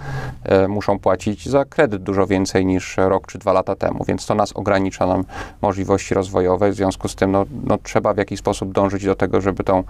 muszą 0.69 0.99
płacić 0.99 1.49
za 1.49 1.65
kredyt 1.65 2.03
dużo 2.03 2.27
więcej 2.27 2.67
niż 2.67 2.97
rok 2.97 3.27
czy 3.27 3.39
dwa 3.39 3.53
lata 3.53 3.77
temu, 3.77 4.05
więc 4.09 4.27
to 4.27 4.35
nas 4.35 4.53
ogranicza 4.53 5.07
nam 5.07 5.25
możliwości 5.63 6.15
rozwojowe. 6.15 6.71
W 6.71 6.75
związku 6.75 7.09
z 7.09 7.15
tym 7.15 7.33
no, 7.33 7.45
no 7.65 7.79
trzeba 7.83 8.15
w 8.15 8.17
jakiś 8.17 8.39
sposób 8.41 8.73
dążyć 8.73 9.05
do 9.05 9.15
tego, 9.15 9.41
żeby 9.41 9.65
tą, 9.65 9.85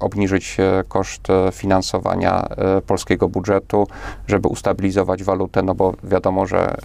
obniżyć 0.00 0.56
koszt 0.88 1.28
finansowania 1.58 2.48
e, 2.48 2.80
polskiego 2.80 3.28
budżetu, 3.28 3.86
żeby 4.26 4.48
ustabilizować 4.48 5.24
walutę, 5.24 5.62
no 5.62 5.74
bo 5.74 5.92
wiadomo, 6.04 6.46
że 6.46 6.76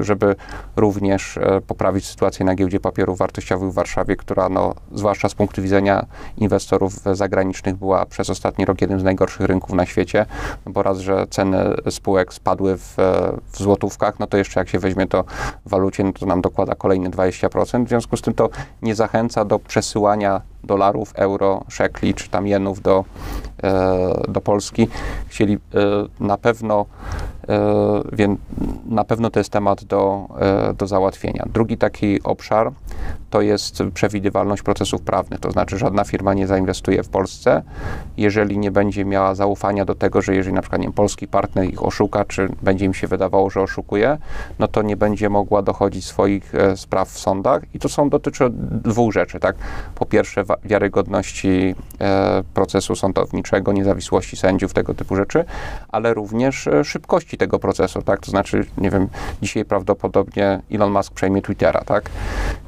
żeby 0.00 0.36
również 0.76 1.38
poprawić 1.66 2.06
sytuację 2.06 2.46
na 2.46 2.54
giełdzie 2.54 2.80
papierów 2.80 3.18
wartościowych 3.18 3.70
w 3.70 3.74
Warszawie, 3.74 4.16
która 4.16 4.48
no, 4.48 4.74
zwłaszcza 4.92 5.28
z 5.28 5.34
punktu 5.34 5.62
widzenia 5.62 6.06
inwestorów 6.36 6.92
zagranicznych 6.92 7.76
była 7.76 8.06
przez 8.06 8.30
ostatni 8.30 8.64
rok 8.64 8.80
jednym 8.80 9.00
z 9.00 9.04
najgorszych 9.04 9.46
rynków 9.46 9.72
na 9.72 9.86
świecie, 9.86 10.26
no 10.66 10.72
bo 10.72 10.82
raz, 10.82 10.98
że 10.98 11.26
ceny 11.30 11.58
spółek 11.90 12.34
spadły 12.34 12.76
w, 12.76 12.96
w 13.52 13.58
złotówkach, 13.58 14.18
no 14.18 14.26
to 14.26 14.36
jeszcze 14.36 14.60
jak 14.60 14.68
się 14.68 14.78
weźmie 14.78 15.06
to 15.06 15.24
w 15.66 15.70
walucie, 15.70 16.04
no 16.04 16.12
to 16.12 16.26
nam 16.26 16.40
dokłada 16.40 16.74
kolejne 16.74 17.10
20%. 17.10 17.84
W 17.84 17.88
związku 17.88 18.16
z 18.16 18.22
tym 18.22 18.34
to 18.34 18.50
nie 18.82 18.94
zachęca 18.94 19.44
do 19.44 19.58
przesyłania 19.58 20.40
dolarów, 20.64 21.12
euro, 21.16 21.64
szekli 21.68 22.14
czy 22.14 22.28
tam 22.28 22.46
jenów 22.46 22.80
do, 22.82 23.04
e, 23.62 24.22
do 24.28 24.40
Polski. 24.40 24.88
Chcieli 25.28 25.54
e, 25.54 25.58
na 26.20 26.38
pewno 26.38 26.86
E, 27.50 28.02
więc 28.12 28.40
na 28.86 29.04
pewno 29.04 29.30
to 29.30 29.40
jest 29.40 29.50
temat 29.50 29.84
do, 29.84 30.28
do 30.78 30.86
załatwienia. 30.86 31.44
Drugi 31.52 31.78
taki 31.78 32.22
obszar 32.22 32.72
to 33.30 33.40
jest 33.40 33.82
przewidywalność 33.94 34.62
procesów 34.62 35.02
prawnych, 35.02 35.40
to 35.40 35.50
znaczy 35.50 35.78
żadna 35.78 36.04
firma 36.04 36.34
nie 36.34 36.46
zainwestuje 36.46 37.02
w 37.02 37.08
Polsce, 37.08 37.62
jeżeli 38.16 38.58
nie 38.58 38.70
będzie 38.70 39.04
miała 39.04 39.34
zaufania 39.34 39.84
do 39.84 39.94
tego, 39.94 40.22
że 40.22 40.34
jeżeli 40.34 40.54
na 40.54 40.62
przykład 40.62 40.82
nie, 40.82 40.92
polski 40.92 41.28
partner 41.28 41.64
ich 41.64 41.82
oszuka, 41.82 42.24
czy 42.24 42.48
będzie 42.62 42.84
im 42.84 42.94
się 42.94 43.06
wydawało, 43.06 43.50
że 43.50 43.60
oszukuje, 43.60 44.18
no 44.58 44.68
to 44.68 44.82
nie 44.82 44.96
będzie 44.96 45.28
mogła 45.28 45.62
dochodzić 45.62 46.04
swoich 46.04 46.52
spraw 46.76 47.08
w 47.08 47.18
sądach 47.18 47.62
i 47.74 47.78
to 47.78 47.88
są 47.88 48.08
dotyczy 48.08 48.50
dwóch 48.84 49.12
rzeczy, 49.12 49.40
tak? 49.40 49.56
Po 49.94 50.06
pierwsze 50.06 50.44
wiarygodności 50.64 51.74
procesu 52.54 52.96
sądowniczego, 52.96 53.72
niezawisłości 53.72 54.36
sędziów, 54.36 54.74
tego 54.74 54.94
typu 54.94 55.16
rzeczy, 55.16 55.44
ale 55.88 56.14
również 56.14 56.68
szybkości 56.84 57.36
tego 57.38 57.58
procesu, 57.58 58.02
tak? 58.02 58.20
To 58.20 58.30
znaczy, 58.30 58.66
nie 58.78 58.90
wiem, 58.90 59.08
dzisiaj 59.42 59.64
prawdopodobnie 59.64 60.62
Elon 60.72 60.92
Musk 60.92 61.14
przejmie 61.14 61.42
Twittera, 61.42 61.80
tak? 61.80 62.10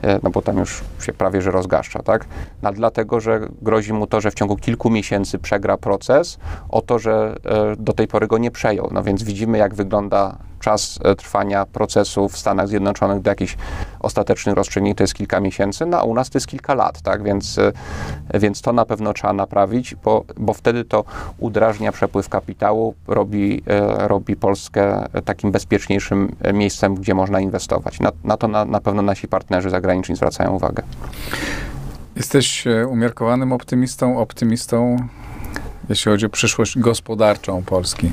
E, 0.02 0.20
no 0.22 0.30
bo 0.30 0.42
tam 0.42 0.58
już 0.58 0.80
się 1.00 1.12
prawie, 1.12 1.42
że 1.42 1.50
rozgaszcza, 1.50 2.02
tak? 2.02 2.26
No, 2.62 2.72
dlatego, 2.72 3.20
że 3.20 3.40
grozi 3.62 3.92
mu 3.92 4.06
to, 4.06 4.20
że 4.20 4.30
w 4.30 4.34
ciągu 4.34 4.56
kilku 4.56 4.90
miesięcy 4.90 5.38
przegra 5.38 5.76
proces 5.76 6.38
o 6.68 6.82
to, 6.82 6.98
że 6.98 7.36
e, 7.44 7.76
do 7.76 7.92
tej 7.92 8.08
pory 8.08 8.26
go 8.26 8.38
nie 8.38 8.50
przejął. 8.50 8.88
No 8.92 9.02
więc 9.02 9.22
widzimy, 9.22 9.58
jak 9.58 9.74
wygląda 9.74 10.38
czas 10.62 10.98
e, 11.04 11.14
trwania 11.14 11.66
procesu 11.66 12.28
w 12.28 12.38
Stanach 12.38 12.68
Zjednoczonych 12.68 13.22
do 13.22 13.30
jakichś 13.30 13.56
ostatecznych 14.00 14.54
rozstrzygnięć 14.54 14.98
to 14.98 15.04
jest 15.04 15.14
kilka 15.14 15.40
miesięcy, 15.40 15.86
no 15.86 15.98
a 15.98 16.02
u 16.02 16.14
nas 16.14 16.30
to 16.30 16.36
jest 16.36 16.46
kilka 16.46 16.74
lat, 16.74 17.02
tak? 17.02 17.22
Więc, 17.22 17.58
e, 17.58 17.72
więc 18.40 18.62
to 18.62 18.72
na 18.72 18.84
pewno 18.84 19.12
trzeba 19.12 19.32
naprawić, 19.32 19.94
bo, 19.94 20.24
bo 20.36 20.54
wtedy 20.54 20.84
to 20.84 21.04
udrażnia 21.38 21.92
przepływ 21.92 22.28
kapitału, 22.28 22.94
robi, 23.06 23.62
e, 23.66 24.08
robi 24.08 24.36
Polskę 24.36 25.08
takim 25.24 25.52
bezpieczniejszym 25.52 26.36
miejscem, 26.52 26.94
gdzie 26.94 27.14
można 27.14 27.40
inwestować. 27.40 28.00
Na, 28.00 28.12
na 28.24 28.36
to 28.36 28.48
na, 28.48 28.64
na 28.64 28.80
pewno 28.80 29.02
nasi 29.02 29.28
partnerzy 29.28 29.70
zagraniczni 29.70 30.16
zwracają 30.16 30.54
uwagę. 30.54 30.82
Jesteś 32.16 32.64
umiarkowanym 32.88 33.52
optymistą, 33.52 34.18
optymistą, 34.18 34.96
jeśli 35.88 36.12
chodzi 36.12 36.26
o 36.26 36.28
przyszłość 36.28 36.78
gospodarczą 36.78 37.62
Polski 37.62 38.10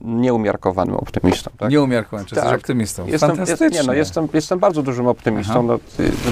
nieumiarkowanym 0.00 0.94
optymistą. 0.94 1.50
Tak? 1.58 1.70
Nieumiarkowanym, 1.70 2.26
czy 2.26 2.34
tak. 2.34 2.44
jesteś 2.44 2.60
optymistą. 2.60 3.06
Jestem, 3.06 3.36
jest, 3.36 3.60
nie, 3.60 3.82
no, 3.82 3.92
jestem, 3.92 4.28
jestem 4.34 4.58
bardzo 4.58 4.82
dużym 4.82 5.06
optymistą. 5.06 5.62
No, 5.62 5.78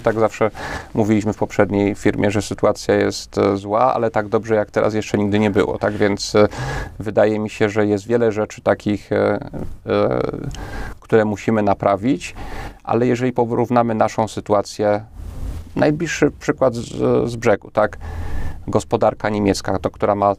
tak 0.03 0.21
zawsze 0.21 0.51
mówiliśmy 0.95 1.33
w 1.33 1.37
poprzedniej 1.37 1.95
firmie, 1.95 2.31
że 2.31 2.43
sytuacja 2.43 2.95
jest 2.95 3.39
e, 3.39 3.57
zła, 3.57 3.95
ale 3.95 4.11
tak 4.11 4.29
dobrze 4.29 4.55
jak 4.55 4.71
teraz 4.71 4.95
jeszcze 4.95 5.19
nigdy 5.19 5.39
nie 5.39 5.51
było. 5.51 5.79
Tak 5.79 5.95
więc 5.97 6.35
e, 6.35 6.49
wydaje 6.99 7.39
mi 7.39 7.51
się, 7.51 7.69
że 7.69 7.87
jest 7.87 8.07
wiele 8.07 8.33
rzeczy 8.33 8.61
takich, 8.61 9.13
e, 9.13 9.49
które 11.01 11.25
musimy 11.25 11.63
naprawić, 11.63 12.35
ale 12.85 13.07
jeżeli 13.07 13.33
porównamy 13.33 13.95
naszą 13.95 14.29
sytuację, 14.29 15.05
najbliższy 15.77 16.31
przykład 16.31 16.75
z, 16.75 17.31
z 17.31 17.37
brzegu, 17.37 17.71
tak? 17.71 17.99
Gospodarka 18.69 19.29
niemiecka, 19.29 19.79
to, 19.79 19.91
która 19.91 20.15
ma 20.15 20.35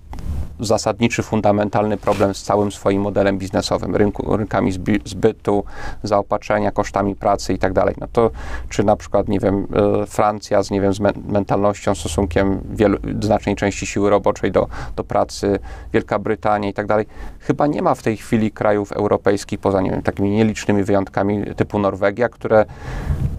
zasadniczy, 0.59 1.23
fundamentalny 1.23 1.97
problem 1.97 2.33
z 2.33 2.43
całym 2.43 2.71
swoim 2.71 3.01
modelem 3.01 3.37
biznesowym, 3.37 3.95
rynku, 3.95 4.37
rynkami 4.37 4.71
zbytu, 5.05 5.63
zaopatrzenia, 6.03 6.71
kosztami 6.71 7.15
pracy 7.15 7.53
i 7.53 7.57
tak 7.57 7.73
dalej. 7.73 7.95
No 8.01 8.07
to 8.11 8.31
czy 8.69 8.83
na 8.83 8.95
przykład, 8.95 9.27
nie 9.27 9.39
wiem, 9.39 9.67
e, 10.01 10.05
Francja 10.05 10.63
z, 10.63 10.71
nie 10.71 10.81
wiem, 10.81 10.93
z 10.93 10.99
mentalnością, 11.27 11.95
stosunkiem 11.95 12.61
wielu, 12.69 12.97
znacznej 13.21 13.55
części 13.55 13.85
siły 13.85 14.09
roboczej 14.09 14.51
do, 14.51 14.67
do 14.95 15.03
pracy, 15.03 15.59
Wielka 15.93 16.19
Brytania 16.19 16.69
i 16.69 16.73
tak 16.73 16.85
dalej, 16.85 17.05
chyba 17.39 17.67
nie 17.67 17.81
ma 17.81 17.95
w 17.95 18.03
tej 18.03 18.17
chwili 18.17 18.51
krajów 18.51 18.91
europejskich, 18.91 19.59
poza, 19.59 19.81
nie 19.81 19.91
wiem, 19.91 20.01
takimi 20.01 20.29
nielicznymi 20.29 20.83
wyjątkami 20.83 21.43
typu 21.55 21.79
Norwegia, 21.79 22.29
które 22.29 22.65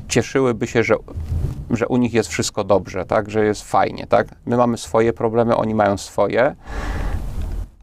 cieszyłyby 0.09 0.67
się, 0.67 0.83
że 0.83 0.95
że 1.71 1.89
u 1.89 1.97
nich 1.97 2.15
jest 2.15 2.29
wszystko 2.29 2.65
dobrze, 2.65 3.05
tak, 3.07 3.31
że 3.31 3.45
jest 3.45 3.63
fajnie, 3.63 4.07
tak. 4.07 4.29
My 4.47 4.57
mamy 4.57 4.79
swoje 4.79 5.13
problemy, 5.13 5.57
oni 5.57 5.75
mają 5.75 5.99
swoje 5.99 6.55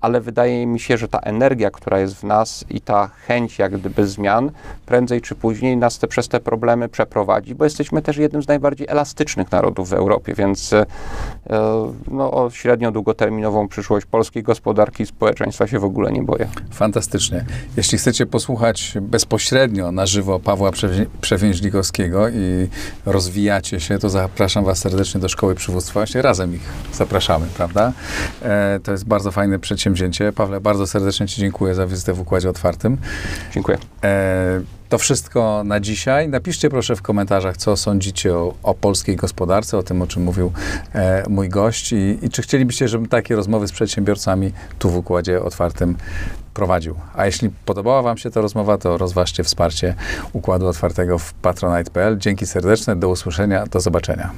ale 0.05 0.21
wydaje 0.21 0.65
mi 0.65 0.79
się, 0.79 0.97
że 0.97 1.07
ta 1.07 1.19
energia, 1.19 1.71
która 1.71 1.99
jest 1.99 2.15
w 2.15 2.23
nas 2.23 2.65
i 2.69 2.81
ta 2.81 3.07
chęć 3.07 3.59
jak 3.59 3.77
gdyby 3.77 4.07
zmian, 4.07 4.51
prędzej 4.85 5.21
czy 5.21 5.35
później 5.35 5.77
nas 5.77 5.99
te, 5.99 6.07
przez 6.07 6.27
te 6.27 6.39
problemy 6.39 6.89
przeprowadzi, 6.89 7.55
bo 7.55 7.63
jesteśmy 7.63 8.01
też 8.01 8.17
jednym 8.17 8.43
z 8.43 8.47
najbardziej 8.47 8.87
elastycznych 8.89 9.51
narodów 9.51 9.89
w 9.89 9.93
Europie, 9.93 10.33
więc 10.33 10.73
e, 10.73 10.85
no, 12.11 12.31
o 12.31 12.49
średnio 12.49 12.91
długoterminową 12.91 13.67
przyszłość 13.67 14.05
polskiej 14.05 14.43
gospodarki 14.43 15.03
i 15.03 15.05
społeczeństwa 15.05 15.67
się 15.67 15.79
w 15.79 15.83
ogóle 15.83 16.11
nie 16.11 16.23
boję. 16.23 16.47
Fantastycznie. 16.71 17.45
Jeśli 17.77 17.97
chcecie 17.97 18.25
posłuchać 18.25 18.93
bezpośrednio 19.01 19.91
na 19.91 20.05
żywo 20.05 20.39
Pawła 20.39 20.71
Przewięźlikowskiego 21.21 22.29
i 22.29 22.67
rozwijacie 23.05 23.79
się, 23.79 23.99
to 23.99 24.09
zapraszam 24.09 24.65
Was 24.65 24.77
serdecznie 24.77 25.21
do 25.21 25.29
Szkoły 25.29 25.55
Przywództwa. 25.55 25.99
Właśnie 25.99 26.21
razem 26.21 26.55
ich 26.55 26.69
zapraszamy, 26.93 27.45
prawda? 27.57 27.93
E, 28.41 28.79
to 28.83 28.91
jest 28.91 29.05
bardzo 29.05 29.31
fajne 29.31 29.59
przedsięwzięcie 29.59 29.94
przedsięwzięcie. 29.95 30.33
Pawle, 30.33 30.61
bardzo 30.61 30.87
serdecznie 30.87 31.27
Ci 31.27 31.41
dziękuję 31.41 31.75
za 31.75 31.87
wizytę 31.87 32.13
w 32.13 32.19
Układzie 32.19 32.49
Otwartym. 32.49 32.97
Dziękuję. 33.53 33.77
E, 34.03 34.61
to 34.89 34.97
wszystko 34.97 35.63
na 35.65 35.79
dzisiaj. 35.79 36.29
Napiszcie 36.29 36.69
proszę 36.69 36.95
w 36.95 37.01
komentarzach, 37.01 37.57
co 37.57 37.77
sądzicie 37.77 38.35
o, 38.35 38.53
o 38.63 38.73
polskiej 38.73 39.15
gospodarce, 39.15 39.77
o 39.77 39.83
tym, 39.83 40.01
o 40.01 40.07
czym 40.07 40.23
mówił 40.23 40.51
e, 40.93 41.23
mój 41.29 41.49
gość 41.49 41.93
i, 41.93 42.17
i 42.21 42.29
czy 42.29 42.41
chcielibyście, 42.41 42.87
żebym 42.87 43.07
takie 43.07 43.35
rozmowy 43.35 43.67
z 43.67 43.71
przedsiębiorcami 43.71 44.51
tu 44.79 44.89
w 44.89 44.97
Układzie 44.97 45.43
Otwartym 45.43 45.97
prowadził. 46.53 46.95
A 47.15 47.25
jeśli 47.25 47.49
podobała 47.65 48.01
Wam 48.01 48.17
się 48.17 48.31
ta 48.31 48.41
rozmowa, 48.41 48.77
to 48.77 48.97
rozważcie 48.97 49.43
wsparcie 49.43 49.95
Układu 50.33 50.67
Otwartego 50.67 51.19
w 51.19 51.33
patronite.pl. 51.33 52.17
Dzięki 52.17 52.45
serdeczne, 52.45 52.95
do 52.95 53.09
usłyszenia, 53.09 53.65
do 53.65 53.79
zobaczenia. 53.79 54.31